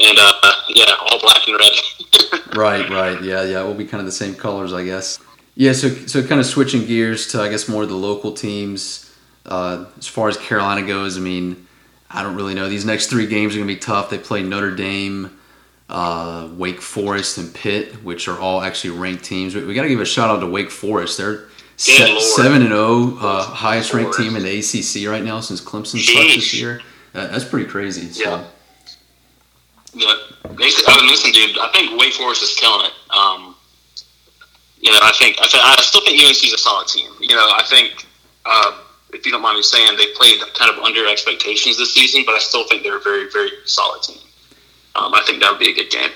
and 0.00 0.18
uh, 0.20 0.52
yeah, 0.68 0.94
all 1.00 1.18
black 1.20 1.48
and 1.48 1.58
red. 1.58 2.54
right, 2.56 2.88
right. 2.90 3.22
Yeah, 3.22 3.42
yeah. 3.42 3.62
It 3.62 3.66
will 3.66 3.74
be 3.74 3.86
kind 3.86 4.00
of 4.00 4.06
the 4.06 4.12
same 4.12 4.34
colors, 4.34 4.74
I 4.74 4.84
guess. 4.84 5.18
Yeah, 5.54 5.72
so 5.72 5.88
so 5.88 6.22
kind 6.26 6.40
of 6.40 6.46
switching 6.46 6.84
gears 6.84 7.28
to 7.28 7.40
I 7.40 7.48
guess 7.48 7.68
more 7.68 7.82
of 7.82 7.88
the 7.88 7.96
local 7.96 8.32
teams. 8.32 9.10
Uh, 9.46 9.86
as 9.98 10.06
far 10.06 10.28
as 10.28 10.36
Carolina 10.36 10.86
goes, 10.86 11.16
I 11.16 11.20
mean, 11.20 11.66
I 12.10 12.22
don't 12.22 12.36
really 12.36 12.54
know. 12.54 12.68
These 12.68 12.84
next 12.84 13.06
three 13.06 13.26
games 13.26 13.54
are 13.54 13.58
going 13.58 13.68
to 13.68 13.74
be 13.74 13.80
tough. 13.80 14.10
They 14.10 14.18
play 14.18 14.42
Notre 14.42 14.74
Dame, 14.74 15.38
uh, 15.94 16.48
Wake 16.56 16.80
Forest, 16.80 17.38
and 17.38 17.54
Pitt, 17.54 18.02
which 18.02 18.26
are 18.26 18.38
all 18.38 18.60
actually 18.60 18.90
ranked 18.90 19.24
teams. 19.24 19.54
We, 19.54 19.64
we 19.64 19.74
got 19.74 19.82
to 19.82 19.88
give 19.88 20.00
a 20.00 20.04
shout 20.04 20.28
out 20.28 20.40
to 20.40 20.46
Wake 20.46 20.70
Forest. 20.70 21.18
They're 21.18 21.46
se- 21.76 22.18
seven 22.20 22.62
and 22.62 22.70
zero, 22.70 22.80
oh, 22.80 23.18
uh, 23.20 23.42
highest 23.42 23.94
ranked 23.94 24.16
team 24.16 24.34
in 24.34 24.42
the 24.42 24.58
ACC 24.58 25.08
right 25.08 25.22
now 25.22 25.38
since 25.38 25.60
Clemson 25.60 26.00
sucked 26.00 26.34
this 26.34 26.52
year. 26.52 26.80
Uh, 27.14 27.28
that's 27.28 27.44
pretty 27.44 27.70
crazy. 27.70 28.10
So. 28.10 28.24
Yeah. 28.24 28.44
Yeah, 29.96 30.14
I 30.44 31.00
mean, 31.00 31.08
listen, 31.08 31.30
dude. 31.30 31.56
I 31.58 31.70
think 31.70 32.00
Wake 32.00 32.14
Forest 32.14 32.42
is 32.42 32.54
killing 32.54 32.86
it. 32.86 32.92
Um, 33.16 33.54
you 34.80 34.90
know, 34.90 34.98
I 35.00 35.12
think 35.16 35.36
I, 35.38 35.46
th- 35.46 35.62
I 35.62 35.76
still 35.80 36.00
think 36.00 36.20
UNC 36.20 36.42
is 36.44 36.52
a 36.52 36.58
solid 36.58 36.88
team. 36.88 37.08
You 37.20 37.36
know, 37.36 37.48
I 37.54 37.62
think 37.70 38.04
uh, 38.44 38.72
if 39.12 39.24
you 39.24 39.30
don't 39.30 39.42
mind 39.42 39.56
me 39.56 39.62
saying, 39.62 39.96
they 39.96 40.08
played 40.16 40.40
kind 40.58 40.70
of 40.70 40.82
under 40.82 41.06
expectations 41.06 41.78
this 41.78 41.94
season, 41.94 42.24
but 42.26 42.34
I 42.34 42.38
still 42.38 42.66
think 42.66 42.82
they're 42.82 42.96
a 42.96 43.00
very, 43.00 43.30
very 43.30 43.50
solid 43.64 44.02
team. 44.02 44.23
Um, 44.96 45.12
I 45.14 45.22
think 45.26 45.40
that 45.40 45.50
would 45.50 45.60
be 45.60 45.70
a 45.70 45.74
good 45.74 45.90
game. 45.90 46.10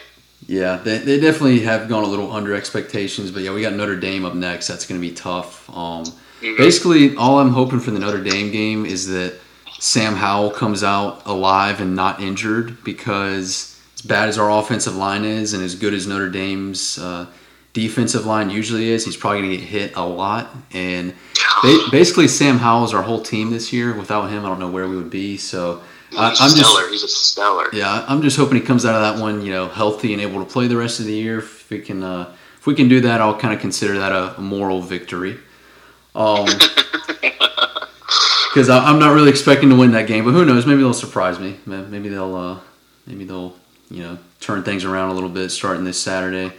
Yeah, 0.47 0.77
they, 0.77 0.99
they 0.99 1.21
definitely 1.21 1.61
have 1.61 1.89
gone 1.89 2.05
a 2.05 2.07
little 2.07 2.33
under 2.33 2.55
expectations, 2.55 3.31
but 3.31 3.43
yeah, 3.43 3.53
we 3.53 3.61
got 3.61 3.75
Notre 3.75 3.97
Dame 3.97 4.25
up 4.25 4.35
next. 4.35 4.67
That's 4.67 4.87
going 4.87 5.01
to 5.01 5.07
be 5.07 5.15
tough. 5.15 5.69
Um, 5.69 6.05
mm-hmm. 6.05 6.57
Basically, 6.57 7.15
all 7.17 7.39
I'm 7.39 7.51
hoping 7.51 7.81
for 7.81 7.91
the 7.91 7.99
Notre 7.99 8.23
Dame 8.23 8.51
game 8.51 8.87
is 8.87 9.09
that 9.09 9.35
Sam 9.79 10.15
Howell 10.15 10.51
comes 10.51 10.83
out 10.83 11.23
alive 11.27 11.81
and 11.81 11.95
not 11.95 12.21
injured 12.21 12.83
because 12.83 13.79
as 13.95 14.03
bad 14.03 14.29
as 14.29 14.39
our 14.39 14.51
offensive 14.51 14.97
line 14.97 15.25
is 15.25 15.53
and 15.53 15.63
as 15.63 15.75
good 15.75 15.93
as 15.93 16.07
Notre 16.07 16.31
Dame's 16.31 16.99
uh, 16.99 17.27
defensive 17.73 18.25
line 18.25 18.49
usually 18.49 18.89
is, 18.89 19.05
he's 19.05 19.17
probably 19.17 19.43
going 19.43 19.51
to 19.51 19.57
get 19.59 19.67
hit 19.67 19.97
a 19.97 20.05
lot. 20.05 20.49
And 20.73 21.15
basically, 21.91 22.27
Sam 22.27 22.59
Howell 22.59 22.85
is 22.85 22.95
our 22.95 23.03
whole 23.03 23.23
team 23.23 23.51
this 23.51 23.73
year. 23.73 23.93
Without 23.95 24.31
him, 24.31 24.45
I 24.45 24.49
don't 24.49 24.59
know 24.61 24.71
where 24.71 24.89
we 24.89 24.97
would 24.97 25.11
be. 25.11 25.37
So 25.37 25.83
I, 26.17 26.31
am 26.31 26.35
stellar. 26.35 26.81
Just, 26.83 26.91
He's 26.91 27.03
a 27.05 27.09
stellar. 27.09 27.69
Yeah, 27.73 28.05
I'm 28.09 28.23
just 28.23 28.37
hoping 28.37 28.57
he 28.57 28.63
comes 28.63 28.85
out 28.87 28.95
of 28.95 29.03
that 29.03 29.23
one, 29.23 29.45
you 29.45 29.53
know, 29.53 29.69
healthy 29.69 30.13
and 30.13 30.23
able 30.23 30.45
to 30.45 30.51
play 30.51 30.67
the 30.67 30.77
rest 30.77 31.01
of 31.01 31.07
the 31.07 31.13
year. 31.13 31.39
If 31.39 31.69
we 31.71 31.81
can, 31.81 32.03
uh, 32.03 32.35
if 32.59 32.67
we 32.67 32.75
can 32.75 32.89
do 32.89 33.01
that, 33.03 33.21
I'll 33.21 33.39
kind 33.39 33.55
of 33.55 33.61
consider 33.61 33.99
that 33.99 34.13
a, 34.13 34.39
a 34.39 34.41
moral 34.41 34.81
victory. 34.81 35.39
Um, 36.15 36.47
because 38.49 38.71
I'm 38.71 38.99
not 38.99 39.15
really 39.15 39.31
expecting 39.31 39.69
to 39.71 39.77
win 39.77 39.93
that 39.93 40.07
game, 40.07 40.25
but 40.25 40.33
who 40.33 40.45
knows? 40.45 40.67
Maybe 40.67 40.81
they'll 40.81 40.95
surprise 40.95 41.39
me. 41.39 41.61
Maybe 41.67 42.09
they'll, 42.09 42.35
uh, 42.35 42.59
maybe 43.07 43.25
they'll, 43.25 43.55
you 43.91 44.03
know, 44.03 44.19
turn 44.41 44.65
things 44.65 44.85
around 44.85 45.11
a 45.11 45.15
little 45.15 45.29
bit 45.29 45.51
starting 45.51 45.85
this 45.85 46.01
Saturday. 46.01 46.53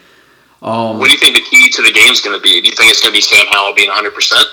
Um, 0.62 1.00
what 1.00 1.08
do 1.08 1.14
you 1.14 1.20
think 1.20 1.36
the 1.36 1.42
key 1.42 1.70
to 1.70 1.82
the 1.82 1.92
game 1.92 2.12
is 2.12 2.22
going 2.22 2.38
to 2.38 2.42
be? 2.42 2.62
Do 2.62 2.68
you 2.68 2.76
think 2.76 2.92
it's 2.92 3.02
going 3.02 3.14
to 3.14 3.18
be 3.18 3.22
Sam 3.22 3.46
Howell 3.52 3.74
being 3.76 3.88
100 3.88 4.14
percent? 4.14 4.46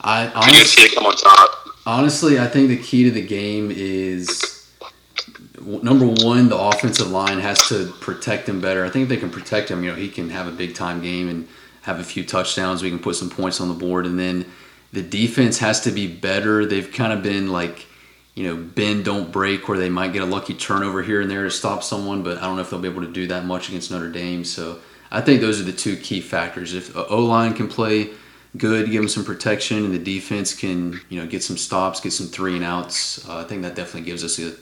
I 0.00 0.28
honestly, 0.28 0.60
to 0.60 0.66
see 0.66 0.82
it 0.82 0.94
come 0.94 1.06
on 1.06 1.16
top. 1.16 1.63
Honestly, 1.86 2.38
I 2.38 2.46
think 2.46 2.68
the 2.68 2.78
key 2.78 3.04
to 3.04 3.10
the 3.10 3.26
game 3.26 3.70
is 3.70 4.68
number 5.60 6.06
one, 6.06 6.48
the 6.48 6.58
offensive 6.58 7.10
line 7.10 7.38
has 7.40 7.68
to 7.68 7.92
protect 8.00 8.48
him 8.48 8.60
better. 8.60 8.84
I 8.84 8.90
think 8.90 9.04
if 9.04 9.08
they 9.08 9.16
can 9.16 9.30
protect 9.30 9.70
him, 9.70 9.82
you 9.82 9.90
know, 9.90 9.96
he 9.96 10.08
can 10.08 10.30
have 10.30 10.46
a 10.46 10.52
big 10.52 10.74
time 10.74 11.00
game 11.00 11.28
and 11.28 11.48
have 11.82 12.00
a 12.00 12.04
few 12.04 12.24
touchdowns. 12.24 12.82
We 12.82 12.90
can 12.90 12.98
put 12.98 13.16
some 13.16 13.30
points 13.30 13.60
on 13.60 13.68
the 13.68 13.74
board, 13.74 14.06
and 14.06 14.18
then 14.18 14.46
the 14.92 15.02
defense 15.02 15.58
has 15.58 15.80
to 15.82 15.90
be 15.90 16.06
better. 16.06 16.66
They've 16.66 16.90
kind 16.90 17.12
of 17.12 17.22
been 17.22 17.50
like 17.50 17.86
you 18.34 18.44
know, 18.44 18.56
bend 18.56 19.04
don't 19.04 19.30
break, 19.30 19.68
where 19.68 19.78
they 19.78 19.88
might 19.88 20.12
get 20.12 20.22
a 20.22 20.26
lucky 20.26 20.54
turnover 20.54 21.02
here 21.02 21.20
and 21.20 21.30
there 21.30 21.44
to 21.44 21.50
stop 21.50 21.82
someone. 21.82 22.22
But 22.22 22.38
I 22.38 22.42
don't 22.42 22.56
know 22.56 22.62
if 22.62 22.70
they'll 22.70 22.80
be 22.80 22.88
able 22.88 23.02
to 23.02 23.12
do 23.12 23.28
that 23.28 23.44
much 23.44 23.68
against 23.68 23.90
Notre 23.90 24.10
Dame. 24.10 24.44
So 24.44 24.80
I 25.10 25.20
think 25.20 25.40
those 25.40 25.60
are 25.60 25.64
the 25.64 25.72
two 25.72 25.96
key 25.96 26.20
factors. 26.20 26.74
If 26.74 26.94
uh, 26.96 27.02
the 27.02 27.08
O 27.08 27.24
line 27.24 27.54
can 27.54 27.68
play 27.68 28.10
good, 28.56 28.90
give 28.90 29.02
them 29.02 29.08
some 29.08 29.24
protection, 29.24 29.84
and 29.84 29.94
the 29.94 29.98
defense 29.98 30.54
can 30.54 31.00
you 31.08 31.20
know 31.20 31.26
get 31.26 31.42
some 31.42 31.56
stops, 31.56 32.00
get 32.00 32.12
some 32.12 32.26
three 32.26 32.56
and 32.56 32.64
outs, 32.64 33.26
uh, 33.28 33.38
I 33.38 33.44
think 33.44 33.62
that 33.62 33.74
definitely 33.74 34.02
gives 34.02 34.24
us 34.24 34.38
a 34.38 34.54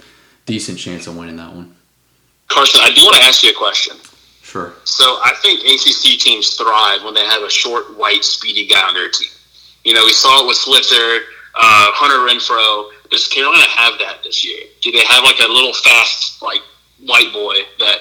decent 0.46 0.78
chance 0.78 1.06
of 1.06 1.16
winning 1.16 1.36
that 1.36 1.54
one. 1.54 1.74
Carson, 2.48 2.80
I 2.82 2.90
do 2.90 3.02
want 3.04 3.16
to 3.16 3.22
ask 3.22 3.42
you 3.42 3.50
a 3.50 3.54
question. 3.54 3.96
Sure. 4.42 4.74
So 4.84 5.04
I 5.04 5.32
think 5.40 5.60
ACC 5.60 6.20
teams 6.20 6.54
thrive 6.54 7.04
when 7.04 7.14
they 7.14 7.24
have 7.24 7.42
a 7.42 7.48
short, 7.48 7.96
white, 7.96 8.24
speedy 8.24 8.66
guy 8.66 8.86
on 8.86 8.92
their 8.92 9.08
team. 9.08 9.30
You 9.84 9.94
know, 9.94 10.04
we 10.04 10.12
saw 10.12 10.44
it 10.44 10.46
with 10.46 10.56
Switzer, 10.56 11.24
uh, 11.54 11.88
Hunter 11.96 12.20
Renfrow. 12.20 12.90
Does 13.10 13.28
Carolina 13.28 13.64
have 13.64 13.98
that 14.00 14.22
this 14.22 14.44
year? 14.44 14.66
Do 14.82 14.92
they 14.92 15.04
have 15.04 15.24
like 15.24 15.38
a 15.40 15.48
little 15.48 15.72
fast, 15.72 16.42
like 16.42 16.60
white 17.00 17.32
boy 17.32 17.60
that 17.78 17.98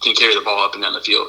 can 0.00 0.14
carry 0.14 0.34
the 0.34 0.40
ball 0.40 0.64
up 0.64 0.74
and 0.74 0.82
down 0.82 0.94
the 0.94 1.00
field? 1.00 1.28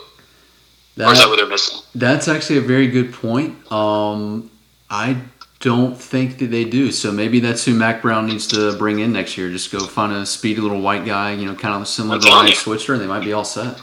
That, 0.98 1.08
or 1.08 1.14
is 1.14 1.20
that 1.20 1.30
what 1.30 1.38
they're 1.38 1.48
missing? 1.48 1.80
That's 1.96 2.28
actually 2.28 2.58
a 2.58 2.62
very 2.62 2.88
good 2.88 3.14
point. 3.14 3.72
Um, 3.72 4.52
I 4.90 5.22
don't 5.62 5.96
think 5.96 6.40
that 6.40 6.48
they 6.48 6.66
do. 6.66 6.92
So 6.92 7.12
maybe 7.12 7.40
that's 7.40 7.64
who 7.64 7.74
Mack 7.74 8.02
Brown 8.02 8.28
needs 8.28 8.48
to 8.48 8.76
bring 8.78 9.00
in 9.00 9.14
next 9.14 9.38
year. 9.38 9.50
Just 9.50 9.72
go 9.72 9.80
find 9.80 10.12
a 10.12 10.26
speedy 10.26 10.60
little 10.60 10.82
white 10.82 11.06
guy, 11.06 11.34
you 11.34 11.46
know, 11.46 11.56
kind 11.56 11.80
of 11.80 11.88
similar 11.88 12.20
to 12.20 12.28
Ryan 12.28 12.54
Switzer, 12.54 12.94
and 12.94 13.02
they 13.02 13.08
might 13.08 13.24
be 13.24 13.32
all 13.32 13.46
set. 13.46 13.80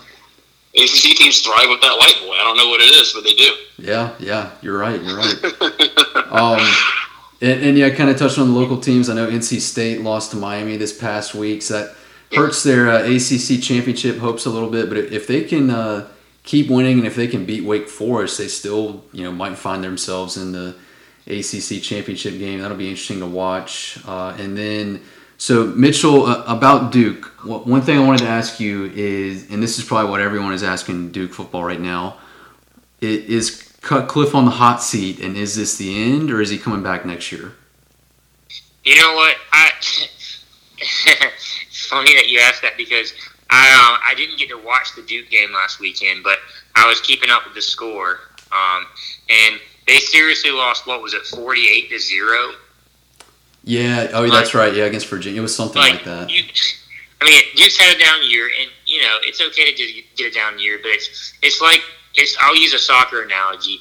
ACC 0.75 1.17
teams 1.17 1.41
thrive 1.41 1.69
with 1.69 1.81
that 1.81 1.97
white 1.99 2.17
boy. 2.21 2.35
I 2.35 2.45
don't 2.45 2.57
know 2.57 2.69
what 2.69 2.81
it 2.81 2.95
is, 2.95 3.13
but 3.13 3.25
they 3.25 3.35
do. 3.35 3.55
Yeah, 3.79 4.15
yeah, 4.19 4.51
you're 4.61 4.79
right. 4.79 5.01
You're 5.03 5.17
right. 5.17 6.31
um, 6.31 6.61
and, 7.41 7.65
and, 7.65 7.79
yeah, 7.79 7.91
kind 7.91 8.11
of 8.11 8.19
touched 8.19 8.39
on 8.39 8.53
the 8.53 8.59
local 8.59 8.79
teams. 8.79 9.09
I 9.09 9.15
know 9.15 9.29
NC 9.29 9.61
State 9.61 10.03
lost 10.03 10.33
to 10.33 10.37
Miami 10.37 10.77
this 10.77 10.97
past 10.97 11.35
week, 11.35 11.63
so 11.63 11.81
that 11.81 11.97
hurts 12.33 12.63
their 12.63 12.91
uh, 12.91 13.03
ACC 13.05 13.63
championship 13.63 14.19
hopes 14.19 14.45
a 14.45 14.51
little 14.51 14.69
bit. 14.69 14.89
But 14.89 14.99
if 14.99 15.27
they 15.27 15.45
can 15.45 15.71
uh, 15.71 16.09
keep 16.49 16.71
winning 16.71 16.97
and 16.97 17.07
if 17.07 17.15
they 17.15 17.29
can 17.29 17.45
beat 17.45 17.63
Wake 17.63 17.91
Forest, 17.91 18.39
they 18.39 18.49
still 18.49 19.05
you 19.13 19.23
know 19.23 19.31
might 19.31 19.57
find 19.57 19.85
themselves 19.85 20.39
in 20.39 20.53
the 20.53 20.75
ACC 21.27 21.83
championship 21.83 22.39
game. 22.39 22.61
That'll 22.61 22.77
be 22.77 22.89
interesting 22.89 23.21
to 23.21 23.27
watch. 23.27 23.99
Uh, 24.07 24.35
and 24.39 24.57
then, 24.57 25.03
so 25.37 25.67
Mitchell, 25.67 26.25
uh, 26.25 26.45
about 26.47 26.91
Duke, 26.91 27.27
one 27.45 27.83
thing 27.83 27.99
I 27.99 28.05
wanted 28.05 28.21
to 28.21 28.29
ask 28.29 28.59
you 28.59 28.87
is, 28.95 29.51
and 29.51 29.63
this 29.63 29.79
is 29.79 29.85
probably 29.85 30.11
what 30.11 30.23
everyone 30.23 30.55
is 30.55 30.63
asking 30.63 31.11
Duke 31.13 31.35
football 31.35 31.65
right 31.65 31.81
now, 31.81 32.17
is 33.03 33.71
Cutcliffe 33.83 34.35
on 34.35 34.47
the 34.47 34.51
hot 34.53 34.83
seat, 34.83 35.21
and 35.21 35.37
is 35.37 35.55
this 35.55 35.77
the 35.77 36.03
end, 36.03 36.31
or 36.31 36.41
is 36.41 36.49
he 36.49 36.57
coming 36.57 36.83
back 36.83 37.05
next 37.05 37.31
year? 37.31 37.53
You 38.85 38.97
know 38.97 39.15
what? 39.15 39.37
I, 39.53 39.71
it's 40.79 41.87
funny 41.89 42.15
that 42.15 42.29
you 42.29 42.41
asked 42.41 42.63
that 42.63 42.79
because 42.79 43.13
I 43.51 43.67
uh, 43.67 44.11
I 44.11 44.15
didn't 44.15 44.39
get 44.39 44.49
to 44.51 44.59
watch 44.59 44.95
the 44.95 45.03
Duke 45.03 45.31
game 45.31 45.53
last 45.53 45.81
weekend, 45.81 46.23
but 46.23 46.39
I 46.75 46.87
was 46.87 47.01
keeping 47.01 47.31
up 47.31 47.45
with 47.45 47.55
the 47.55 47.63
score. 47.63 48.21
Um, 48.53 48.87
and 49.29 49.61
they 49.87 49.99
seriously 49.99 50.51
lost. 50.51 50.87
What 50.87 51.03
was 51.03 51.15
it, 51.15 51.23
forty-eight 51.27 51.91
to 51.91 51.99
zero? 51.99 52.53
Yeah. 53.65 54.09
Oh, 54.13 54.23
like, 54.23 54.33
that's 54.33 54.55
right. 54.55 54.75
Yeah, 54.75 54.85
against 54.85 55.09
Virginia, 55.09 55.41
it 55.41 55.43
was 55.43 55.55
something 55.55 55.81
like, 55.81 55.95
like 55.95 56.05
that. 56.05 56.31
You, 56.31 56.45
I 57.21 57.25
mean, 57.25 57.43
Duke's 57.57 57.77
had 57.77 57.97
a 57.97 57.99
down 57.99 58.29
year, 58.29 58.51
and 58.61 58.71
you 58.87 59.01
know 59.01 59.17
it's 59.23 59.41
okay 59.41 59.73
to 59.73 60.03
get 60.17 60.33
a 60.33 60.35
down 60.35 60.59
year, 60.59 60.79
but 60.83 60.91
it's 60.91 61.35
it's 61.43 61.61
like 61.61 61.83
it's. 62.15 62.37
I'll 62.41 62.57
use 62.57 62.75
a 62.75 62.79
soccer 62.79 63.23
analogy. 63.23 63.81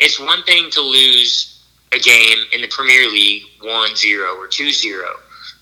It's 0.00 0.18
one 0.18 0.42
thing 0.42 0.70
to 0.70 0.80
lose 0.80 1.62
a 1.92 1.98
game 1.98 2.38
in 2.52 2.60
the 2.60 2.68
Premier 2.68 3.08
League 3.08 3.44
1-0 3.62 4.36
or 4.36 4.48
2-0, 4.48 5.02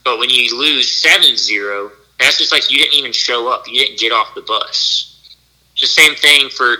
but 0.04 0.18
when 0.18 0.30
you 0.30 0.58
lose 0.58 1.04
7-0, 1.04 1.92
that's 2.22 2.38
just 2.38 2.52
like 2.52 2.70
you 2.70 2.78
didn't 2.78 2.94
even 2.94 3.12
show 3.12 3.48
up. 3.48 3.68
You 3.68 3.78
didn't 3.78 3.98
get 3.98 4.12
off 4.12 4.34
the 4.34 4.42
bus. 4.42 5.36
the 5.80 5.86
same 5.86 6.14
thing 6.14 6.48
for 6.48 6.76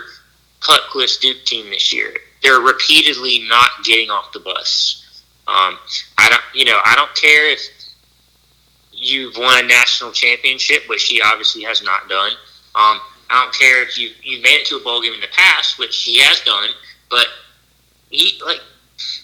Cutcliffe's 0.59 1.17
Duke 1.17 1.43
team 1.45 1.69
this 1.69 1.93
year 1.93 2.13
they're 2.43 2.59
repeatedly 2.59 3.45
not 3.47 3.69
getting 3.83 4.11
off 4.11 4.31
the 4.33 4.39
bus. 4.41 5.23
Um, 5.47 5.79
I 6.17 6.29
don't, 6.29 6.41
you 6.53 6.65
know, 6.65 6.79
I 6.85 6.95
don't 6.95 7.13
care 7.15 7.49
if 7.49 7.61
you've 8.91 9.35
won 9.37 9.63
a 9.63 9.67
national 9.67 10.11
championship, 10.11 10.83
which 10.87 11.05
he 11.05 11.21
obviously 11.21 11.63
has 11.63 11.81
not 11.81 12.07
done. 12.09 12.31
Um, 12.75 12.99
I 13.29 13.43
don't 13.43 13.55
care 13.55 13.81
if 13.81 13.97
you 13.97 14.11
you 14.21 14.41
made 14.41 14.61
it 14.61 14.65
to 14.67 14.75
a 14.75 14.79
bowl 14.81 15.01
game 15.01 15.13
in 15.13 15.21
the 15.21 15.27
past, 15.31 15.79
which 15.79 16.03
he 16.03 16.19
has 16.19 16.41
done, 16.41 16.69
but 17.09 17.27
he 18.09 18.39
like 18.45 18.59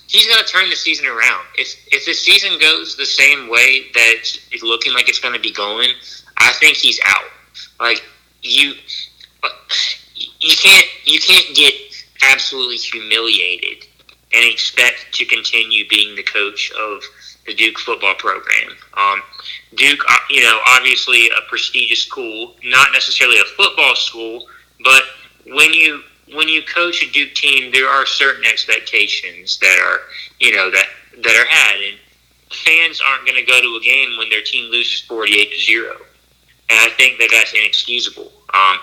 he's 0.07 0.27
got 0.27 0.45
to 0.45 0.51
turn 0.51 0.69
the 0.69 0.75
season 0.75 1.05
around. 1.05 1.45
If 1.55 1.75
if 1.91 2.05
the 2.05 2.13
season 2.13 2.59
goes 2.59 2.97
the 2.97 3.05
same 3.05 3.49
way 3.49 3.85
that 3.93 4.13
it's 4.51 4.63
looking 4.63 4.93
like 4.93 5.09
it's 5.09 5.19
going 5.19 5.35
to 5.35 5.39
be 5.39 5.51
going, 5.51 5.89
I 6.37 6.53
think 6.53 6.77
he's 6.77 6.99
out. 7.05 7.29
Like 7.79 8.03
you, 8.41 8.73
you 10.39 10.55
can't 10.57 10.85
you 11.05 11.19
can't 11.19 11.55
get 11.55 11.73
absolutely 12.31 12.77
humiliated 12.77 13.85
and 14.33 14.45
expect 14.45 15.07
to 15.13 15.25
continue 15.25 15.87
being 15.89 16.15
the 16.15 16.23
coach 16.23 16.71
of 16.71 17.01
the 17.45 17.53
Duke 17.53 17.79
football 17.79 18.13
program. 18.15 18.75
Um, 18.95 19.21
Duke, 19.75 20.03
uh, 20.07 20.17
you 20.29 20.43
know, 20.43 20.59
obviously 20.67 21.27
a 21.29 21.41
prestigious 21.49 22.03
school, 22.03 22.55
not 22.63 22.89
necessarily 22.93 23.39
a 23.39 23.45
football 23.55 23.95
school, 23.95 24.47
but 24.83 25.03
when 25.47 25.73
you 25.73 26.03
when 26.33 26.47
you 26.47 26.61
coach 26.63 27.03
a 27.03 27.11
Duke 27.11 27.33
team, 27.33 27.71
there 27.71 27.89
are 27.89 28.05
certain 28.05 28.45
expectations 28.45 29.57
that 29.59 29.79
are, 29.83 30.01
you 30.39 30.55
know, 30.55 30.69
that 30.71 30.87
that 31.23 31.35
are 31.35 31.47
had, 31.47 31.81
and 31.81 31.97
fans 32.51 33.01
aren't 33.05 33.25
going 33.25 33.37
to 33.37 33.45
go 33.45 33.59
to 33.61 33.79
a 33.79 33.83
game 33.83 34.17
when 34.17 34.29
their 34.29 34.43
team 34.43 34.71
loses 34.71 35.01
forty-eight 35.01 35.51
to 35.51 35.59
zero, 35.59 35.95
and 36.69 36.79
I 36.79 36.89
think 36.97 37.17
that 37.19 37.29
that's 37.31 37.53
inexcusable. 37.53 38.31
Um, 38.53 38.77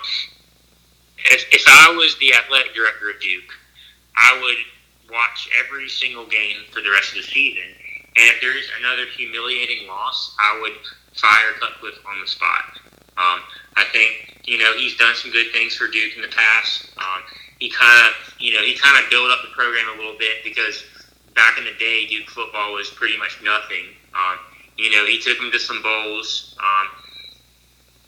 if, 1.18 1.44
if 1.52 1.64
I 1.66 1.94
was 1.96 2.16
the 2.18 2.34
athletic 2.34 2.74
director 2.74 3.10
of 3.10 3.20
Duke, 3.20 3.50
I 4.16 4.40
would 4.42 5.12
watch 5.12 5.48
every 5.64 5.88
single 5.88 6.26
game 6.26 6.56
for 6.72 6.82
the 6.82 6.90
rest 6.90 7.10
of 7.10 7.16
the 7.16 7.22
season. 7.22 7.68
And 8.16 8.24
if 8.34 8.40
there's 8.40 8.68
another 8.80 9.04
humiliating 9.06 9.86
loss, 9.86 10.34
I 10.38 10.58
would 10.62 10.72
fire 11.14 11.52
Cutcliffe 11.60 11.98
on 12.08 12.20
the 12.20 12.26
spot. 12.26 12.80
Um, 13.18 13.40
I 13.76 13.84
think 13.92 14.40
you 14.44 14.58
know 14.58 14.72
he's 14.76 14.96
done 14.96 15.14
some 15.14 15.30
good 15.30 15.52
things 15.52 15.74
for 15.74 15.88
Duke 15.88 16.16
in 16.16 16.22
the 16.22 16.28
past. 16.28 16.90
Um, 16.98 17.22
he 17.58 17.70
kind 17.70 18.06
of 18.06 18.12
you 18.38 18.54
know 18.54 18.62
he 18.62 18.74
kind 18.74 19.02
of 19.02 19.10
built 19.10 19.30
up 19.30 19.40
the 19.42 19.54
program 19.54 19.88
a 19.94 19.96
little 19.96 20.18
bit 20.18 20.44
because 20.44 20.84
back 21.34 21.58
in 21.58 21.64
the 21.64 21.74
day 21.78 22.06
Duke 22.06 22.28
football 22.28 22.72
was 22.72 22.90
pretty 22.90 23.16
much 23.18 23.38
nothing. 23.42 23.86
Um, 24.14 24.38
you 24.76 24.90
know 24.90 25.06
he 25.06 25.18
took 25.20 25.38
them 25.38 25.50
to 25.50 25.58
some 25.58 25.82
bowls. 25.82 26.56
Um, 26.58 26.88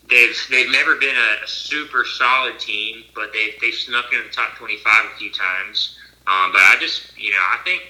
they've 0.09 0.35
they've 0.49 0.71
never 0.71 0.95
been 0.95 1.15
a, 1.15 1.47
super 1.47 2.05
solid 2.05 2.59
team, 2.59 3.03
but 3.15 3.31
they've 3.33 3.53
they've 3.61 3.73
snuck 3.73 4.13
in 4.13 4.19
the 4.25 4.31
top 4.31 4.55
twenty 4.55 4.77
five 4.77 5.05
a 5.13 5.17
few 5.17 5.31
times. 5.31 5.97
Um, 6.27 6.51
but 6.51 6.61
I 6.61 6.77
just 6.79 7.17
you 7.17 7.31
know 7.31 7.41
I 7.49 7.57
think 7.63 7.81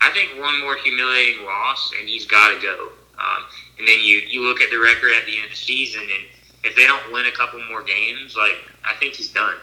I 0.00 0.10
think 0.10 0.40
one 0.40 0.60
more 0.60 0.76
humiliating 0.76 1.44
loss 1.44 1.92
and 1.98 2.08
he's 2.08 2.26
got 2.26 2.54
to 2.54 2.60
go. 2.60 2.90
Um, 3.18 3.44
and 3.78 3.86
then 3.86 4.00
you 4.00 4.18
you 4.28 4.42
look 4.42 4.60
at 4.60 4.70
the 4.70 4.78
record 4.78 5.12
at 5.12 5.26
the 5.26 5.36
end 5.36 5.44
of 5.46 5.50
the 5.50 5.56
season, 5.56 6.02
and 6.02 6.24
if 6.64 6.74
they 6.76 6.86
don't 6.86 7.12
win 7.12 7.26
a 7.26 7.32
couple 7.32 7.60
more 7.68 7.82
games, 7.82 8.36
like 8.36 8.56
I 8.84 8.94
think 8.96 9.14
he's 9.14 9.28
done. 9.28 9.54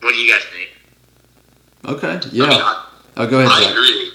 What 0.00 0.12
do 0.12 0.18
you 0.18 0.32
guys 0.32 0.42
think? 0.52 0.70
Okay. 1.86 2.20
Yeah. 2.32 2.44
I 2.44 2.48
mean, 2.48 2.60
I, 2.60 2.86
oh, 3.18 3.26
go 3.26 3.40
ahead. 3.40 3.52
I 3.52 3.62
Zach. 3.62 3.72
agree. 3.72 4.10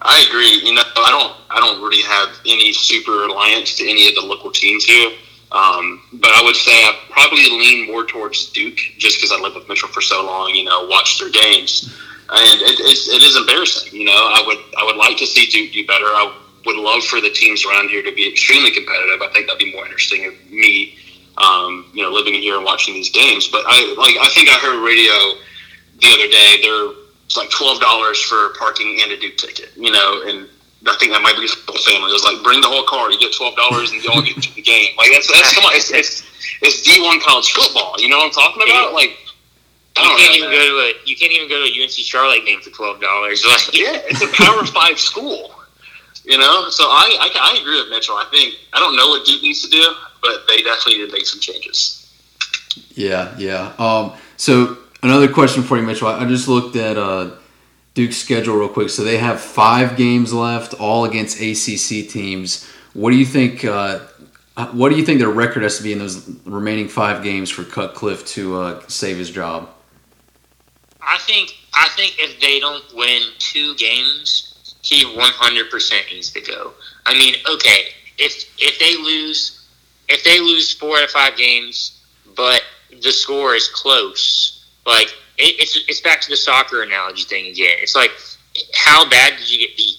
I 0.00 0.24
agree. 0.28 0.60
You 0.64 0.74
know, 0.74 0.82
I 0.96 1.10
don't 1.10 1.36
I 1.50 1.60
don't 1.60 1.82
really 1.82 2.02
have 2.02 2.28
any 2.46 2.72
super 2.72 3.24
alliance 3.24 3.76
to 3.78 3.88
any 3.88 4.08
of 4.08 4.14
the 4.14 4.22
local 4.22 4.50
teams 4.50 4.84
here. 4.84 5.10
Um, 5.50 6.02
but 6.14 6.30
I 6.30 6.42
would 6.44 6.56
say 6.56 6.72
I 6.72 6.98
probably 7.10 7.44
lean 7.44 7.86
more 7.86 8.04
towards 8.04 8.50
Duke 8.52 8.76
just 8.98 9.16
because 9.16 9.32
I 9.32 9.40
lived 9.40 9.56
with 9.56 9.68
Mitchell 9.68 9.88
for 9.88 10.02
so 10.02 10.24
long. 10.24 10.50
You 10.54 10.64
know, 10.64 10.86
watched 10.86 11.20
their 11.20 11.30
games, 11.30 11.84
and 12.28 12.62
it, 12.62 12.80
it's, 12.80 13.08
it 13.08 13.22
is 13.22 13.34
embarrassing. 13.36 13.98
You 13.98 14.04
know, 14.06 14.12
I 14.12 14.42
would 14.46 14.58
I 14.78 14.84
would 14.84 14.96
like 14.96 15.16
to 15.18 15.26
see 15.26 15.46
Duke 15.46 15.72
do 15.72 15.86
better. 15.86 16.04
I 16.04 16.32
would 16.68 16.76
love 16.76 17.02
for 17.02 17.20
the 17.20 17.30
teams 17.30 17.64
around 17.64 17.88
here 17.88 18.02
to 18.04 18.12
be 18.12 18.28
extremely 18.28 18.70
competitive. 18.70 19.22
I 19.22 19.32
think 19.32 19.48
that'd 19.48 19.58
be 19.58 19.72
more 19.72 19.86
interesting 19.86 20.26
of 20.28 20.36
me, 20.52 20.98
um, 21.38 21.88
you 21.94 22.02
know, 22.04 22.12
living 22.12 22.34
here 22.34 22.56
and 22.56 22.64
watching 22.64 22.92
these 22.92 23.08
games. 23.08 23.48
But 23.48 23.64
I 23.66 23.96
like 23.96 24.20
I 24.20 24.28
think 24.36 24.52
I 24.52 24.60
heard 24.60 24.76
radio 24.84 25.16
the 26.04 26.12
other 26.12 26.28
day. 26.28 26.60
They're 26.60 26.92
it's 27.24 27.36
like 27.36 27.48
twelve 27.48 27.80
dollars 27.80 28.20
for 28.20 28.52
parking 28.60 29.00
and 29.02 29.12
a 29.12 29.16
Duke 29.16 29.38
ticket. 29.38 29.72
You 29.76 29.90
know, 29.90 30.22
and 30.28 30.46
I 30.86 30.94
think 31.00 31.12
that 31.12 31.24
might 31.24 31.36
be 31.40 31.48
the 31.48 31.56
whole 31.66 31.80
family. 31.88 32.12
It 32.12 32.16
was 32.20 32.24
like, 32.24 32.44
bring 32.44 32.60
the 32.60 32.68
whole 32.68 32.84
car. 32.84 33.10
You 33.10 33.18
get 33.18 33.32
twelve 33.32 33.56
dollars, 33.56 33.90
and 33.90 34.04
you 34.04 34.10
all 34.12 34.20
get 34.20 34.36
to 34.36 34.54
the 34.54 34.62
game. 34.62 34.92
Like 35.00 35.08
that's 35.10 35.32
that's 35.32 35.56
come 35.56 35.64
on. 35.64 35.72
It's 35.72 35.90
it's, 35.90 36.22
it's 36.60 36.82
D 36.84 37.00
one 37.00 37.18
college 37.20 37.48
football. 37.50 37.96
You 37.98 38.12
know 38.12 38.18
what 38.18 38.28
I'm 38.28 38.36
talking 38.36 38.62
about? 38.62 38.92
Like. 38.92 39.16
You 39.98 40.04
can't 40.14 40.36
even 40.36 40.50
go 40.50 40.62
to 40.62 40.74
a 40.78 40.92
you 41.06 41.16
can't 41.16 41.32
even 41.32 41.48
go 41.48 41.58
to 41.58 41.66
a 41.66 41.82
UNC 41.82 41.90
Charlotte 41.90 42.46
game 42.46 42.60
for 42.60 42.70
twelve 42.70 43.00
dollars. 43.00 43.42
Like, 43.48 43.74
yeah, 43.74 43.98
it's 44.06 44.22
a 44.22 44.28
Power 44.28 44.64
Five 44.64 44.96
school. 44.96 45.57
You 46.28 46.36
know, 46.36 46.68
so 46.68 46.84
I, 46.84 47.16
I 47.20 47.54
I 47.54 47.58
agree 47.58 47.80
with 47.80 47.88
Mitchell. 47.88 48.14
I 48.14 48.26
think 48.30 48.56
I 48.74 48.80
don't 48.80 48.96
know 48.96 49.08
what 49.08 49.24
Duke 49.24 49.42
needs 49.42 49.62
to 49.62 49.70
do, 49.70 49.82
but 50.20 50.46
they 50.46 50.62
definitely 50.62 50.98
need 50.98 51.06
to 51.06 51.12
make 51.12 51.26
some 51.26 51.40
changes. 51.40 52.06
Yeah, 52.90 53.34
yeah. 53.38 53.72
Um, 53.78 54.12
so 54.36 54.76
another 55.02 55.32
question 55.32 55.62
for 55.62 55.78
you, 55.78 55.84
Mitchell. 55.84 56.08
I 56.08 56.26
just 56.26 56.46
looked 56.46 56.76
at 56.76 56.98
uh, 56.98 57.30
Duke's 57.94 58.18
schedule 58.18 58.56
real 58.56 58.68
quick. 58.68 58.90
So 58.90 59.04
they 59.04 59.16
have 59.16 59.40
five 59.40 59.96
games 59.96 60.34
left, 60.34 60.74
all 60.74 61.06
against 61.06 61.40
ACC 61.40 62.10
teams. 62.10 62.68
What 62.92 63.10
do 63.10 63.16
you 63.16 63.24
think? 63.24 63.64
Uh, 63.64 64.00
what 64.72 64.90
do 64.90 64.96
you 64.96 65.06
think 65.06 65.20
their 65.20 65.30
record 65.30 65.62
has 65.62 65.78
to 65.78 65.82
be 65.82 65.94
in 65.94 65.98
those 65.98 66.28
remaining 66.44 66.88
five 66.88 67.22
games 67.22 67.48
for 67.48 67.64
Cutcliffe 67.64 68.26
to 68.26 68.60
uh, 68.60 68.82
save 68.86 69.16
his 69.16 69.30
job? 69.30 69.70
I 71.00 71.16
think 71.20 71.54
I 71.72 71.88
think 71.96 72.16
if 72.18 72.38
they 72.38 72.60
don't 72.60 72.84
win 72.94 73.22
two 73.38 73.74
games, 73.76 74.47
he 74.88 75.04
100% 75.04 76.10
needs 76.10 76.30
to 76.32 76.40
go. 76.40 76.72
I 77.04 77.12
mean, 77.12 77.34
okay, 77.50 77.88
if 78.16 78.44
if 78.58 78.78
they 78.78 78.96
lose 78.96 79.66
if 80.08 80.24
they 80.24 80.40
lose 80.40 80.72
four 80.72 80.96
out 80.96 81.04
of 81.04 81.10
five 81.10 81.36
games, 81.36 82.02
but 82.34 82.62
the 83.02 83.12
score 83.12 83.54
is 83.54 83.68
close, 83.68 84.66
like 84.86 85.08
it, 85.36 85.60
it's 85.60 85.78
it's 85.88 86.00
back 86.00 86.22
to 86.22 86.30
the 86.30 86.36
soccer 86.36 86.82
analogy 86.82 87.24
thing 87.24 87.46
again. 87.48 87.76
It's 87.80 87.94
like, 87.94 88.12
how 88.74 89.08
bad 89.08 89.36
did 89.38 89.50
you 89.50 89.58
get 89.58 89.76
beat? 89.76 89.98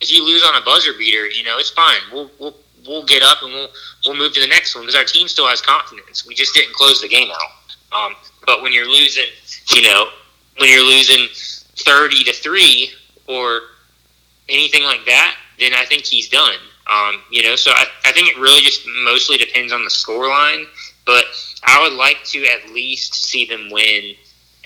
If 0.00 0.12
you 0.12 0.24
lose 0.24 0.44
on 0.44 0.54
a 0.54 0.64
buzzer 0.64 0.92
beater, 0.92 1.26
you 1.26 1.42
know 1.42 1.58
it's 1.58 1.70
fine. 1.70 2.00
We'll 2.12 2.30
we'll 2.38 2.54
we'll 2.86 3.04
get 3.04 3.24
up 3.24 3.42
and 3.42 3.52
we'll 3.52 3.68
we'll 4.06 4.16
move 4.16 4.34
to 4.34 4.40
the 4.40 4.46
next 4.46 4.76
one 4.76 4.84
because 4.84 4.94
our 4.94 5.04
team 5.04 5.26
still 5.26 5.48
has 5.48 5.60
confidence. 5.60 6.24
We 6.24 6.36
just 6.36 6.54
didn't 6.54 6.74
close 6.74 7.00
the 7.00 7.08
game 7.08 7.28
out. 7.30 8.06
Um, 8.06 8.14
but 8.46 8.62
when 8.62 8.72
you're 8.72 8.88
losing, 8.88 9.26
you 9.74 9.82
know, 9.82 10.10
when 10.58 10.70
you're 10.70 10.84
losing 10.84 11.26
thirty 11.84 12.22
to 12.22 12.32
three 12.32 12.92
or 13.26 13.62
anything 14.48 14.82
like 14.84 15.04
that, 15.06 15.36
then 15.58 15.72
I 15.74 15.84
think 15.84 16.04
he's 16.04 16.28
done. 16.28 16.58
Um, 16.90 17.20
you 17.30 17.42
know, 17.42 17.56
so 17.56 17.70
I, 17.72 17.84
I 18.04 18.12
think 18.12 18.28
it 18.28 18.38
really 18.38 18.62
just 18.62 18.82
mostly 19.04 19.36
depends 19.36 19.72
on 19.72 19.84
the 19.84 19.90
score 19.90 20.28
line. 20.28 20.66
But 21.04 21.24
I 21.64 21.82
would 21.82 21.96
like 21.96 22.22
to 22.26 22.44
at 22.46 22.70
least 22.72 23.14
see 23.14 23.46
them 23.46 23.70
win 23.70 24.14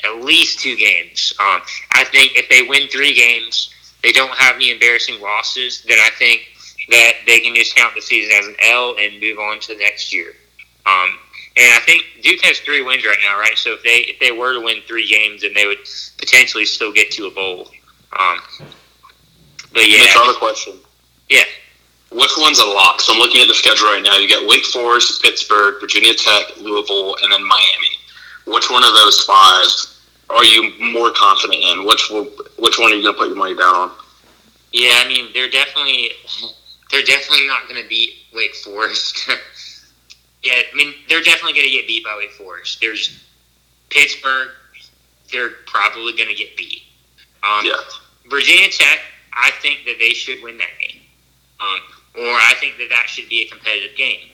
at 0.05 0.25
least 0.25 0.61
two 0.61 0.77
games. 0.77 1.33
Um, 1.39 1.63
I 1.93 2.05
think 2.05 2.33
if 2.37 2.49
they 2.49 2.63
win 2.63 2.89
three 2.89 3.15
games, 3.15 3.73
they 4.03 4.13
don't 4.13 4.35
have 4.37 4.57
any 4.57 4.71
embarrassing 4.73 5.21
losses, 5.21 5.85
then 5.87 5.99
I 6.01 6.11
think 6.19 6.49
that 6.89 7.13
they 7.27 7.41
can 7.41 7.55
just 7.55 7.77
count 7.77 7.95
the 7.95 8.03
season 8.03 8.33
as 8.37 8.47
an 8.47 8.57
L 8.61 8.97
and 8.99 9.21
move 9.21 9.39
on 9.39 9.61
to 9.61 9.77
next 9.79 10.13
year. 10.13 10.35
Um, 10.85 11.17
and 11.57 11.73
I 11.75 11.81
think 11.85 12.03
Duke 12.23 12.41
has 12.43 12.59
three 12.59 12.83
wins 12.83 13.05
right 13.05 13.19
now, 13.23 13.39
right? 13.39 13.57
So 13.57 13.75
if 13.75 13.83
they 13.83 13.99
if 13.99 14.19
they 14.19 14.33
were 14.33 14.55
to 14.55 14.61
win 14.61 14.79
three 14.87 15.07
games, 15.07 15.43
then 15.43 15.53
they 15.55 15.67
would 15.67 15.79
potentially 16.19 16.65
still 16.65 16.93
get 16.93 17.11
to 17.13 17.27
a 17.27 17.31
bowl. 17.31 17.69
Um, 18.19 18.41
but 19.73 19.89
yeah, 19.89 19.99
Mitch, 19.99 20.17
other 20.17 20.39
question. 20.39 20.75
Yeah. 21.29 21.45
Which 22.11 22.33
one's 22.37 22.59
a 22.59 22.67
lock? 22.67 23.01
So 23.01 23.15
I'm 23.15 23.19
looking 23.19 23.41
at 23.41 23.49
the 23.49 23.55
schedule 23.55 23.87
right 23.87 24.03
now. 24.03 24.19
You 24.19 24.29
got 24.29 24.47
Wake 24.47 24.67
Forest, 24.67 25.23
Pittsburgh, 25.23 25.81
Virginia 25.81 26.13
Tech, 26.15 26.57
Louisville, 26.61 27.17
and 27.23 27.33
then 27.33 27.43
Miami. 27.43 27.97
Which 28.47 28.71
one 28.71 28.85
of 28.85 28.93
those 28.93 29.21
five 29.25 29.67
are 30.29 30.45
you 30.45 30.73
more 30.93 31.11
confident 31.13 31.63
in? 31.63 31.87
Which 31.87 32.11
will, 32.11 32.25
which 32.59 32.79
one 32.79 32.93
are 32.93 32.97
you 32.97 33.03
going 33.03 33.15
to 33.15 33.19
put 33.19 33.29
your 33.29 33.37
money 33.37 33.55
down 33.55 33.75
on? 33.75 33.91
Yeah, 34.73 35.03
I 35.05 35.09
mean 35.09 35.29
they're 35.35 35.51
definitely 35.51 36.11
they're 36.91 37.03
definitely 37.03 37.47
not 37.47 37.69
going 37.69 37.81
to 37.83 37.89
beat 37.89 38.15
Wake 38.35 38.55
Forest. 38.57 39.29
yeah, 40.43 40.55
I 40.73 40.77
mean 40.77 40.95
they're 41.09 41.23
definitely 41.23 41.53
going 41.53 41.67
to 41.67 41.73
get 41.73 41.87
beat 41.87 42.05
by 42.05 42.17
Wake 42.17 42.33
Forest. 42.33 42.81
There's 42.81 43.23
Pittsburgh. 43.91 44.49
They're 45.31 45.51
probably 45.67 46.15
going 46.17 46.29
to 46.29 46.35
get 46.35 46.57
beat. 46.57 46.83
Um, 47.43 47.65
yeah. 47.65 47.75
Virginia 48.31 48.69
Tech. 48.71 49.01
I 49.33 49.51
think 49.61 49.81
that 49.87 49.97
they 49.99 50.11
should 50.11 50.43
win 50.43 50.59
that 50.59 50.79
game. 50.81 51.01
Um, 51.61 51.81
or 52.17 52.35
I 52.35 52.55
think 52.61 52.77
that 52.79 52.89
that 52.91 53.09
should 53.09 53.29
be 53.29 53.43
a 53.43 53.49
competitive 53.49 53.97
game. 53.97 54.29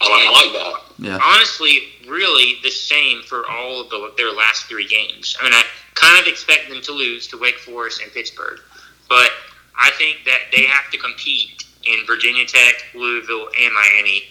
Oh, 0.00 0.06
I 0.10 0.30
like 0.30 0.52
that. 0.52 1.04
Yeah. 1.04 1.18
Honestly, 1.22 1.80
really 2.08 2.56
the 2.62 2.70
same 2.70 3.22
for 3.22 3.48
all 3.50 3.80
of 3.80 3.90
the, 3.90 4.12
their 4.16 4.32
last 4.32 4.66
three 4.66 4.86
games. 4.86 5.36
I 5.40 5.44
mean, 5.44 5.52
I 5.52 5.64
kind 5.94 6.20
of 6.20 6.26
expect 6.28 6.68
them 6.68 6.80
to 6.82 6.92
lose 6.92 7.26
to 7.28 7.38
Wake 7.38 7.58
Forest 7.58 8.02
and 8.02 8.12
Pittsburgh, 8.12 8.60
but 9.08 9.30
I 9.76 9.90
think 9.98 10.18
that 10.24 10.40
they 10.54 10.64
have 10.64 10.90
to 10.92 10.98
compete 10.98 11.64
in 11.84 12.06
Virginia 12.06 12.46
Tech, 12.46 12.74
Louisville, 12.94 13.48
and 13.60 13.74
Miami 13.74 14.24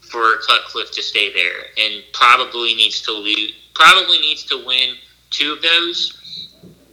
for 0.00 0.38
Cutcliffe 0.46 0.92
to 0.92 1.02
stay 1.02 1.32
there, 1.32 1.64
and 1.78 2.02
probably 2.12 2.74
needs 2.74 3.02
to 3.02 3.12
lose. 3.12 3.52
Probably 3.74 4.18
needs 4.18 4.44
to 4.44 4.64
win 4.64 4.96
two 5.30 5.52
of 5.52 5.62
those. 5.62 6.18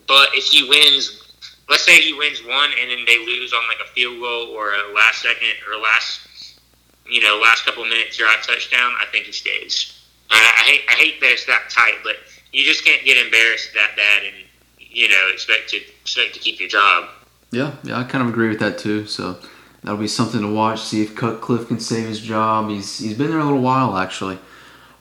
But 0.08 0.29
if 0.34 0.45
he 0.45 0.67
wins, 0.67 1.29
let's 1.69 1.86
say 1.86 2.01
he 2.01 2.13
wins 2.13 2.43
one, 2.43 2.71
and 2.79 2.89
then 2.89 3.05
they 3.05 3.17
lose 3.19 3.53
on 3.53 3.62
like 3.67 3.77
a 3.86 3.89
field 3.91 4.19
goal 4.19 4.47
or 4.47 4.73
a 4.73 4.93
last 4.93 5.21
second 5.21 5.53
or 5.71 5.79
last, 5.79 6.60
you 7.08 7.21
know, 7.21 7.39
last 7.41 7.65
couple 7.65 7.84
minutes 7.86 8.17
drive 8.17 8.45
touchdown, 8.45 8.93
I 8.99 9.05
think 9.12 9.25
he 9.25 9.32
stays. 9.32 9.95
I, 10.32 10.36
I 10.38 10.71
hate 10.71 10.82
I 10.89 10.93
hate 10.93 11.21
that 11.21 11.32
it's 11.32 11.45
that 11.45 11.69
tight, 11.69 11.99
but 12.03 12.15
you 12.51 12.63
just 12.63 12.84
can't 12.84 13.03
get 13.03 13.23
embarrassed 13.23 13.69
that 13.73 13.95
bad 13.95 14.23
and 14.25 14.36
you 14.79 15.10
know 15.10 15.29
expect 15.32 15.69
to 15.69 15.77
expect 15.77 16.34
to 16.34 16.39
keep 16.39 16.60
your 16.60 16.69
job. 16.69 17.10
Yeah, 17.51 17.75
yeah, 17.84 17.99
I 17.99 18.03
kind 18.03 18.23
of 18.23 18.29
agree 18.29 18.49
with 18.49 18.60
that 18.60 18.77
too. 18.77 19.05
So 19.05 19.38
that'll 19.84 19.97
be 19.97 20.08
something 20.08 20.41
to 20.41 20.53
watch. 20.53 20.82
See 20.82 21.01
if 21.01 21.15
Cutcliffe 21.15 21.67
can 21.67 21.79
save 21.79 22.08
his 22.08 22.19
job. 22.19 22.69
He's 22.69 22.99
he's 22.99 23.17
been 23.17 23.29
there 23.32 23.39
a 23.39 23.43
little 23.43 23.62
while 23.62 23.97
actually. 23.97 24.38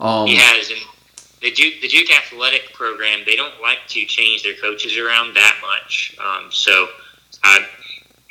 Um, 0.01 0.29
he 0.29 0.37
has, 0.37 0.71
and 0.71 0.79
the 1.41 1.51
Duke 1.51 1.81
the 1.81 1.89
Duke 1.89 2.11
athletic 2.11 2.73
program 2.73 3.21
they 3.27 3.37
don't 3.37 3.61
like 3.61 3.79
to 3.89 4.05
change 4.05 4.43
their 4.43 4.55
coaches 4.55 4.97
around 4.97 5.35
that 5.35 5.57
much. 5.63 6.17
Um, 6.19 6.51
so 6.51 6.89
uh, 7.45 7.59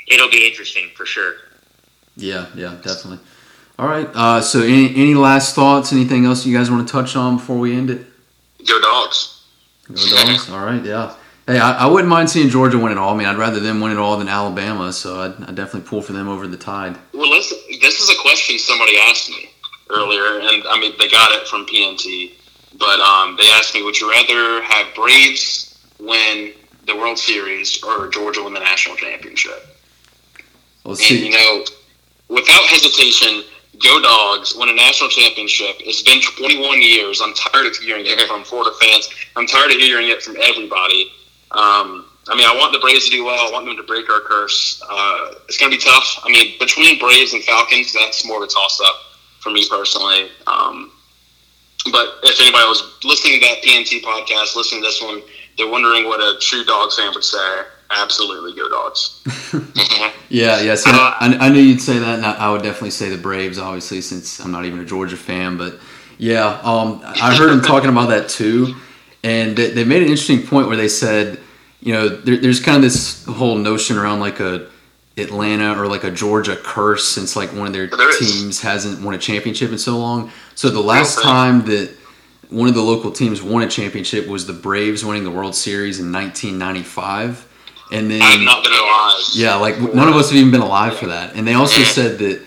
it'll 0.07 0.29
be 0.29 0.47
interesting 0.47 0.89
for 0.95 1.05
sure. 1.05 1.35
Yeah, 2.15 2.47
yeah, 2.55 2.75
definitely. 2.81 3.19
All 3.79 3.87
right. 3.87 4.09
Uh, 4.13 4.41
so 4.41 4.61
any 4.61 4.89
any 4.95 5.13
last 5.13 5.55
thoughts? 5.55 5.93
Anything 5.93 6.25
else 6.25 6.45
you 6.45 6.57
guys 6.57 6.71
want 6.71 6.87
to 6.87 6.91
touch 6.91 7.15
on 7.15 7.37
before 7.37 7.57
we 7.57 7.75
end 7.75 7.89
it? 7.89 8.05
Go 8.65 8.81
dogs. 8.81 9.43
Go 9.87 9.95
dogs. 9.95 10.49
All 10.49 10.65
right. 10.65 10.83
Yeah. 10.83 11.15
Hey, 11.45 11.59
I, 11.59 11.85
I, 11.85 11.85
wouldn't 11.85 12.09
mind 12.09 12.29
seeing 12.29 12.49
Georgia 12.49 12.77
win 12.77 12.91
it 12.91 12.97
all. 12.97 13.13
I 13.13 13.17
mean, 13.17 13.25
I'd 13.25 13.37
rather 13.37 13.61
them 13.61 13.79
win 13.79 13.93
it 13.93 13.97
all 13.97 14.17
than 14.17 14.27
Alabama, 14.27 14.91
so 14.91 15.21
I'd, 15.21 15.43
I'd 15.47 15.55
definitely 15.55 15.87
pull 15.87 16.01
for 16.01 16.11
them 16.11 16.27
over 16.27 16.45
the 16.45 16.57
tide. 16.57 16.97
Well, 17.13 17.29
this 17.29 17.53
is 17.53 18.09
a 18.09 18.21
question 18.21 18.59
somebody 18.59 18.97
asked 18.97 19.29
me 19.29 19.49
earlier, 19.89 20.39
and 20.41 20.63
I 20.67 20.77
mean, 20.77 20.91
they 20.99 21.07
got 21.07 21.31
it 21.31 21.47
from 21.47 21.65
PNT, 21.65 22.33
but 22.77 22.99
um, 22.99 23.35
they 23.37 23.47
asked 23.51 23.73
me, 23.73 23.83
would 23.83 23.99
you 23.99 24.09
rather 24.09 24.61
have 24.61 24.93
Braves 24.95 25.87
win 25.99 26.53
the 26.85 26.95
World 26.95 27.17
Series 27.17 27.83
or 27.83 28.07
Georgia 28.07 28.43
win 28.43 28.53
the 28.53 28.59
national 28.59 28.95
championship? 28.95 29.75
And, 30.85 30.97
see. 30.97 31.25
you 31.25 31.31
know, 31.31 31.65
without 32.29 32.63
hesitation, 32.65 33.43
go 33.81 34.01
dogs 34.01 34.55
win 34.55 34.69
a 34.69 34.73
national 34.73 35.09
championship. 35.09 35.75
It's 35.79 36.01
been 36.01 36.21
21 36.21 36.81
years. 36.81 37.21
I'm 37.21 37.33
tired 37.33 37.67
of 37.67 37.75
hearing 37.77 38.05
it 38.05 38.27
from 38.27 38.43
Florida 38.45 38.71
fans. 38.79 39.09
I'm 39.35 39.47
tired 39.47 39.71
of 39.71 39.77
hearing 39.77 40.09
it 40.09 40.21
from 40.21 40.37
everybody. 40.41 41.11
Um, 41.51 42.05
I 42.29 42.35
mean, 42.35 42.45
I 42.45 42.55
want 42.57 42.73
the 42.73 42.79
Braves 42.79 43.05
to 43.05 43.11
do 43.11 43.23
well. 43.23 43.47
I 43.47 43.51
want 43.51 43.65
them 43.65 43.77
to 43.77 43.83
break 43.83 44.09
our 44.09 44.19
curse. 44.19 44.83
Uh, 44.89 45.35
it's 45.47 45.57
going 45.57 45.71
to 45.71 45.77
be 45.77 45.81
tough. 45.81 46.19
I 46.23 46.29
mean, 46.29 46.57
between 46.59 46.99
Braves 46.99 47.33
and 47.33 47.43
Falcons, 47.43 47.93
that's 47.93 48.25
more 48.25 48.37
of 48.37 48.43
a 48.43 48.47
toss 48.47 48.81
up 48.81 48.95
for 49.39 49.49
me 49.49 49.65
personally. 49.69 50.29
Um, 50.45 50.91
but 51.91 52.19
if 52.23 52.39
anybody 52.39 52.67
was 52.67 52.97
listening 53.03 53.39
to 53.39 53.45
that 53.47 53.63
PNT 53.63 54.01
podcast, 54.01 54.55
listening 54.55 54.81
to 54.81 54.87
this 54.87 55.01
one, 55.01 55.21
they're 55.57 55.69
wondering 55.69 56.05
what 56.05 56.19
a 56.19 56.39
true 56.39 56.63
dog 56.63 56.91
fan 56.93 57.11
would 57.13 57.23
say. 57.23 57.61
Absolutely, 57.89 58.53
go 58.53 58.67
dogs. 58.69 59.23
yeah, 60.29 60.61
yeah. 60.61 60.75
So 60.75 60.91
uh, 60.91 61.15
I, 61.19 61.37
I, 61.39 61.49
knew 61.49 61.61
you'd 61.61 61.81
say 61.81 61.99
that, 61.99 62.15
and 62.15 62.25
I, 62.25 62.33
I 62.33 62.51
would 62.51 62.61
definitely 62.61 62.91
say 62.91 63.09
the 63.09 63.17
Braves, 63.17 63.57
obviously, 63.57 64.01
since 64.01 64.39
I'm 64.39 64.51
not 64.51 64.65
even 64.65 64.79
a 64.79 64.85
Georgia 64.85 65.15
fan. 65.15 65.57
But 65.57 65.79
yeah, 66.17 66.59
um, 66.63 67.01
I 67.03 67.35
heard 67.35 67.49
him 67.49 67.61
talking 67.61 67.89
about 67.89 68.09
that 68.09 68.29
too. 68.29 68.75
And 69.23 69.57
they 69.57 69.83
made 69.83 70.03
an 70.03 70.09
interesting 70.09 70.45
point 70.45 70.67
where 70.67 70.77
they 70.77 70.87
said, 70.87 71.39
you 71.81 71.93
know, 71.93 72.07
there, 72.09 72.37
there's 72.37 72.59
kind 72.59 72.77
of 72.77 72.83
this 72.83 73.25
whole 73.25 73.57
notion 73.57 73.97
around 73.97 74.19
like 74.19 74.39
a 74.39 74.69
Atlanta 75.17 75.79
or 75.79 75.87
like 75.87 76.03
a 76.03 76.11
Georgia 76.11 76.55
curse 76.55 77.07
since 77.07 77.35
like 77.35 77.49
one 77.53 77.67
of 77.67 77.73
their 77.73 77.89
teams 78.19 78.61
hasn't 78.61 79.03
won 79.03 79.15
a 79.15 79.17
championship 79.17 79.71
in 79.71 79.77
so 79.77 79.97
long. 79.97 80.31
So 80.55 80.69
the 80.69 80.79
last 80.79 81.21
time 81.21 81.65
that 81.65 81.95
one 82.49 82.69
of 82.69 82.75
the 82.75 82.81
local 82.81 83.11
teams 83.11 83.41
won 83.41 83.63
a 83.63 83.67
championship 83.67 84.27
was 84.27 84.45
the 84.45 84.53
Braves 84.53 85.03
winning 85.03 85.23
the 85.23 85.31
World 85.31 85.55
Series 85.55 85.99
in 85.99 86.11
1995. 86.11 87.45
And 87.91 88.11
then 88.11 88.21
I've 88.21 88.41
not 88.41 88.63
been 88.63 88.73
alive. 88.73 89.13
Yeah, 89.33 89.55
like 89.55 89.79
none 89.93 90.07
of 90.07 90.15
us 90.15 90.29
have 90.29 90.37
even 90.37 90.51
been 90.51 90.61
alive 90.61 90.97
for 90.97 91.07
that. 91.07 91.35
And 91.35 91.47
they 91.47 91.53
also 91.53 91.81
said 91.83 92.19
that 92.19 92.41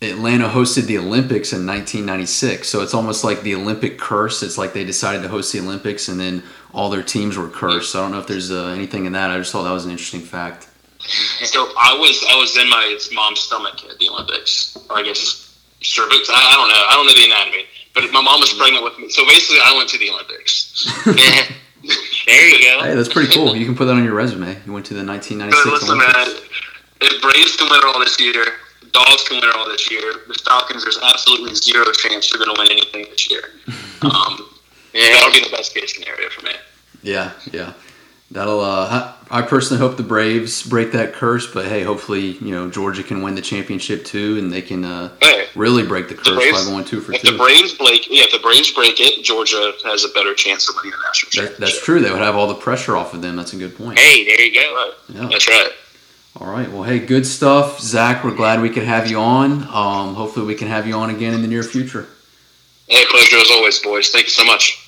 Atlanta 0.00 0.48
hosted 0.48 0.86
the 0.86 0.98
Olympics 0.98 1.52
in 1.52 1.66
1996, 1.66 2.68
so 2.68 2.82
it's 2.82 2.94
almost 2.94 3.22
like 3.22 3.42
the 3.42 3.54
Olympic 3.54 3.98
curse. 3.98 4.42
It's 4.42 4.58
like 4.58 4.72
they 4.72 4.84
decided 4.84 5.22
to 5.22 5.28
host 5.28 5.52
the 5.52 5.60
Olympics, 5.60 6.08
and 6.08 6.18
then 6.18 6.42
all 6.72 6.90
their 6.90 7.02
teams 7.02 7.36
were 7.36 7.48
cursed. 7.48 7.92
So 7.92 8.00
I 8.00 8.02
don't 8.02 8.12
know 8.12 8.18
if 8.18 8.26
there's 8.26 8.50
uh, 8.50 8.68
anything 8.68 9.04
in 9.04 9.12
that. 9.12 9.30
I 9.30 9.38
just 9.38 9.52
thought 9.52 9.62
that 9.62 9.72
was 9.72 9.84
an 9.84 9.92
interesting 9.92 10.20
fact. 10.20 10.68
So 11.44 11.72
I 11.76 11.96
was 11.98 12.24
I 12.30 12.36
was 12.36 12.56
in 12.56 12.68
my 12.68 12.98
mom's 13.12 13.40
stomach 13.40 13.84
at 13.88 13.98
the 13.98 14.08
Olympics. 14.08 14.76
Or 14.88 14.98
I 14.98 15.02
guess 15.02 15.58
cervix. 15.82 16.28
I, 16.30 16.34
I 16.34 16.54
don't 16.54 16.68
know. 16.68 16.84
I 16.88 16.94
don't 16.94 17.06
know 17.06 17.14
the 17.14 17.26
anatomy. 17.26 17.66
But 17.94 18.10
my 18.12 18.22
mom 18.22 18.40
was 18.40 18.52
pregnant 18.54 18.84
with 18.84 18.98
me, 18.98 19.10
so 19.10 19.26
basically 19.26 19.58
I 19.62 19.76
went 19.76 19.88
to 19.90 19.98
the 19.98 20.08
Olympics. 20.08 20.88
there 21.04 22.48
you 22.48 22.64
go. 22.64 22.82
Hey, 22.82 22.94
that's 22.94 23.12
pretty 23.12 23.32
cool. 23.34 23.54
You 23.54 23.66
can 23.66 23.76
put 23.76 23.84
that 23.84 23.92
on 23.92 24.04
your 24.04 24.14
resume. 24.14 24.56
You 24.64 24.72
went 24.72 24.86
to 24.86 24.94
the 24.94 25.04
1996 25.04 25.66
listen, 25.66 26.00
Olympics. 26.00 26.16
Man, 26.16 27.12
if 27.12 27.20
Braves 27.20 27.56
can 27.56 27.68
win 27.68 27.82
all 27.84 28.00
this 28.00 28.18
year, 28.18 28.46
Dogs 28.92 29.28
can 29.28 29.40
win 29.40 29.48
it 29.48 29.54
all 29.54 29.68
this 29.68 29.90
year. 29.90 30.24
The 30.26 30.34
Falcons, 30.44 30.84
there's 30.84 30.98
absolutely 31.02 31.54
zero 31.54 31.92
chance 31.92 32.32
you're 32.32 32.42
going 32.42 32.54
to 32.54 32.60
win 32.60 32.70
anything 32.70 33.06
this 33.10 33.30
year. 33.30 33.42
Um, 34.02 34.50
yeah, 34.92 35.10
that'll 35.12 35.32
be 35.32 35.48
the 35.48 35.56
best 35.56 35.76
case 35.76 35.94
scenario 35.94 36.28
for 36.30 36.44
me. 36.44 36.50
Yeah, 37.04 37.30
yeah. 37.52 37.72
That'll. 38.32 38.60
Uh, 38.60 39.12
I 39.30 39.42
personally 39.42 39.78
hope 39.80 39.96
the 39.96 40.02
Braves 40.02 40.62
break 40.62 40.92
that 40.92 41.12
curse, 41.14 41.50
but 41.52 41.66
hey, 41.66 41.82
hopefully 41.82 42.32
you 42.38 42.50
know 42.50 42.70
Georgia 42.70 43.02
can 43.02 43.22
win 43.22 43.34
the 43.34 43.42
championship 43.42 44.04
too, 44.04 44.38
and 44.38 44.50
they 44.52 44.62
can 44.62 44.84
uh, 44.84 45.10
really 45.54 45.86
break 45.86 46.08
the 46.08 46.14
curse 46.14 46.28
the 46.28 46.34
Braves, 46.36 46.64
by 46.64 46.70
going 46.70 46.84
two 46.84 47.00
for 47.00 47.12
if 47.12 47.20
two. 47.22 47.32
the 47.32 47.38
Braves 47.38 47.74
break, 47.74 48.08
yeah, 48.10 48.24
if 48.24 48.32
the 48.32 48.38
Braves 48.38 48.70
break 48.72 49.00
it, 49.00 49.22
Georgia 49.22 49.72
has 49.84 50.04
a 50.04 50.08
better 50.10 50.34
chance 50.34 50.68
of 50.68 50.76
winning 50.76 50.92
the 50.92 50.96
national 51.06 51.28
That, 51.28 51.32
championship. 51.32 51.58
that's 51.58 51.84
true. 51.84 52.00
They 52.00 52.10
would 52.10 52.20
have 52.20 52.34
all 52.36 52.46
the 52.48 52.54
pressure 52.54 52.96
off 52.96 53.12
of 53.14 53.20
them. 53.22 53.36
That's 53.36 53.52
a 53.52 53.56
good 53.56 53.76
point. 53.76 53.98
Hey, 53.98 54.24
there 54.24 54.40
you 54.40 54.54
go. 54.54 54.92
Yeah. 55.08 55.28
That's 55.30 55.46
right. 55.48 55.70
All 56.40 56.50
right. 56.50 56.70
Well, 56.70 56.82
hey, 56.84 56.98
good 56.98 57.26
stuff, 57.26 57.80
Zach. 57.80 58.24
We're 58.24 58.34
glad 58.34 58.62
we 58.62 58.70
could 58.70 58.84
have 58.84 59.10
you 59.10 59.18
on. 59.18 59.62
Um, 59.64 60.14
hopefully, 60.14 60.46
we 60.46 60.54
can 60.54 60.68
have 60.68 60.86
you 60.86 60.94
on 60.94 61.10
again 61.10 61.34
in 61.34 61.42
the 61.42 61.48
near 61.48 61.62
future. 61.62 62.06
Hey, 62.88 63.04
pleasure 63.10 63.36
as 63.36 63.50
always, 63.50 63.78
boys. 63.78 64.08
Thank 64.10 64.24
you 64.24 64.30
so 64.30 64.44
much. 64.44 64.81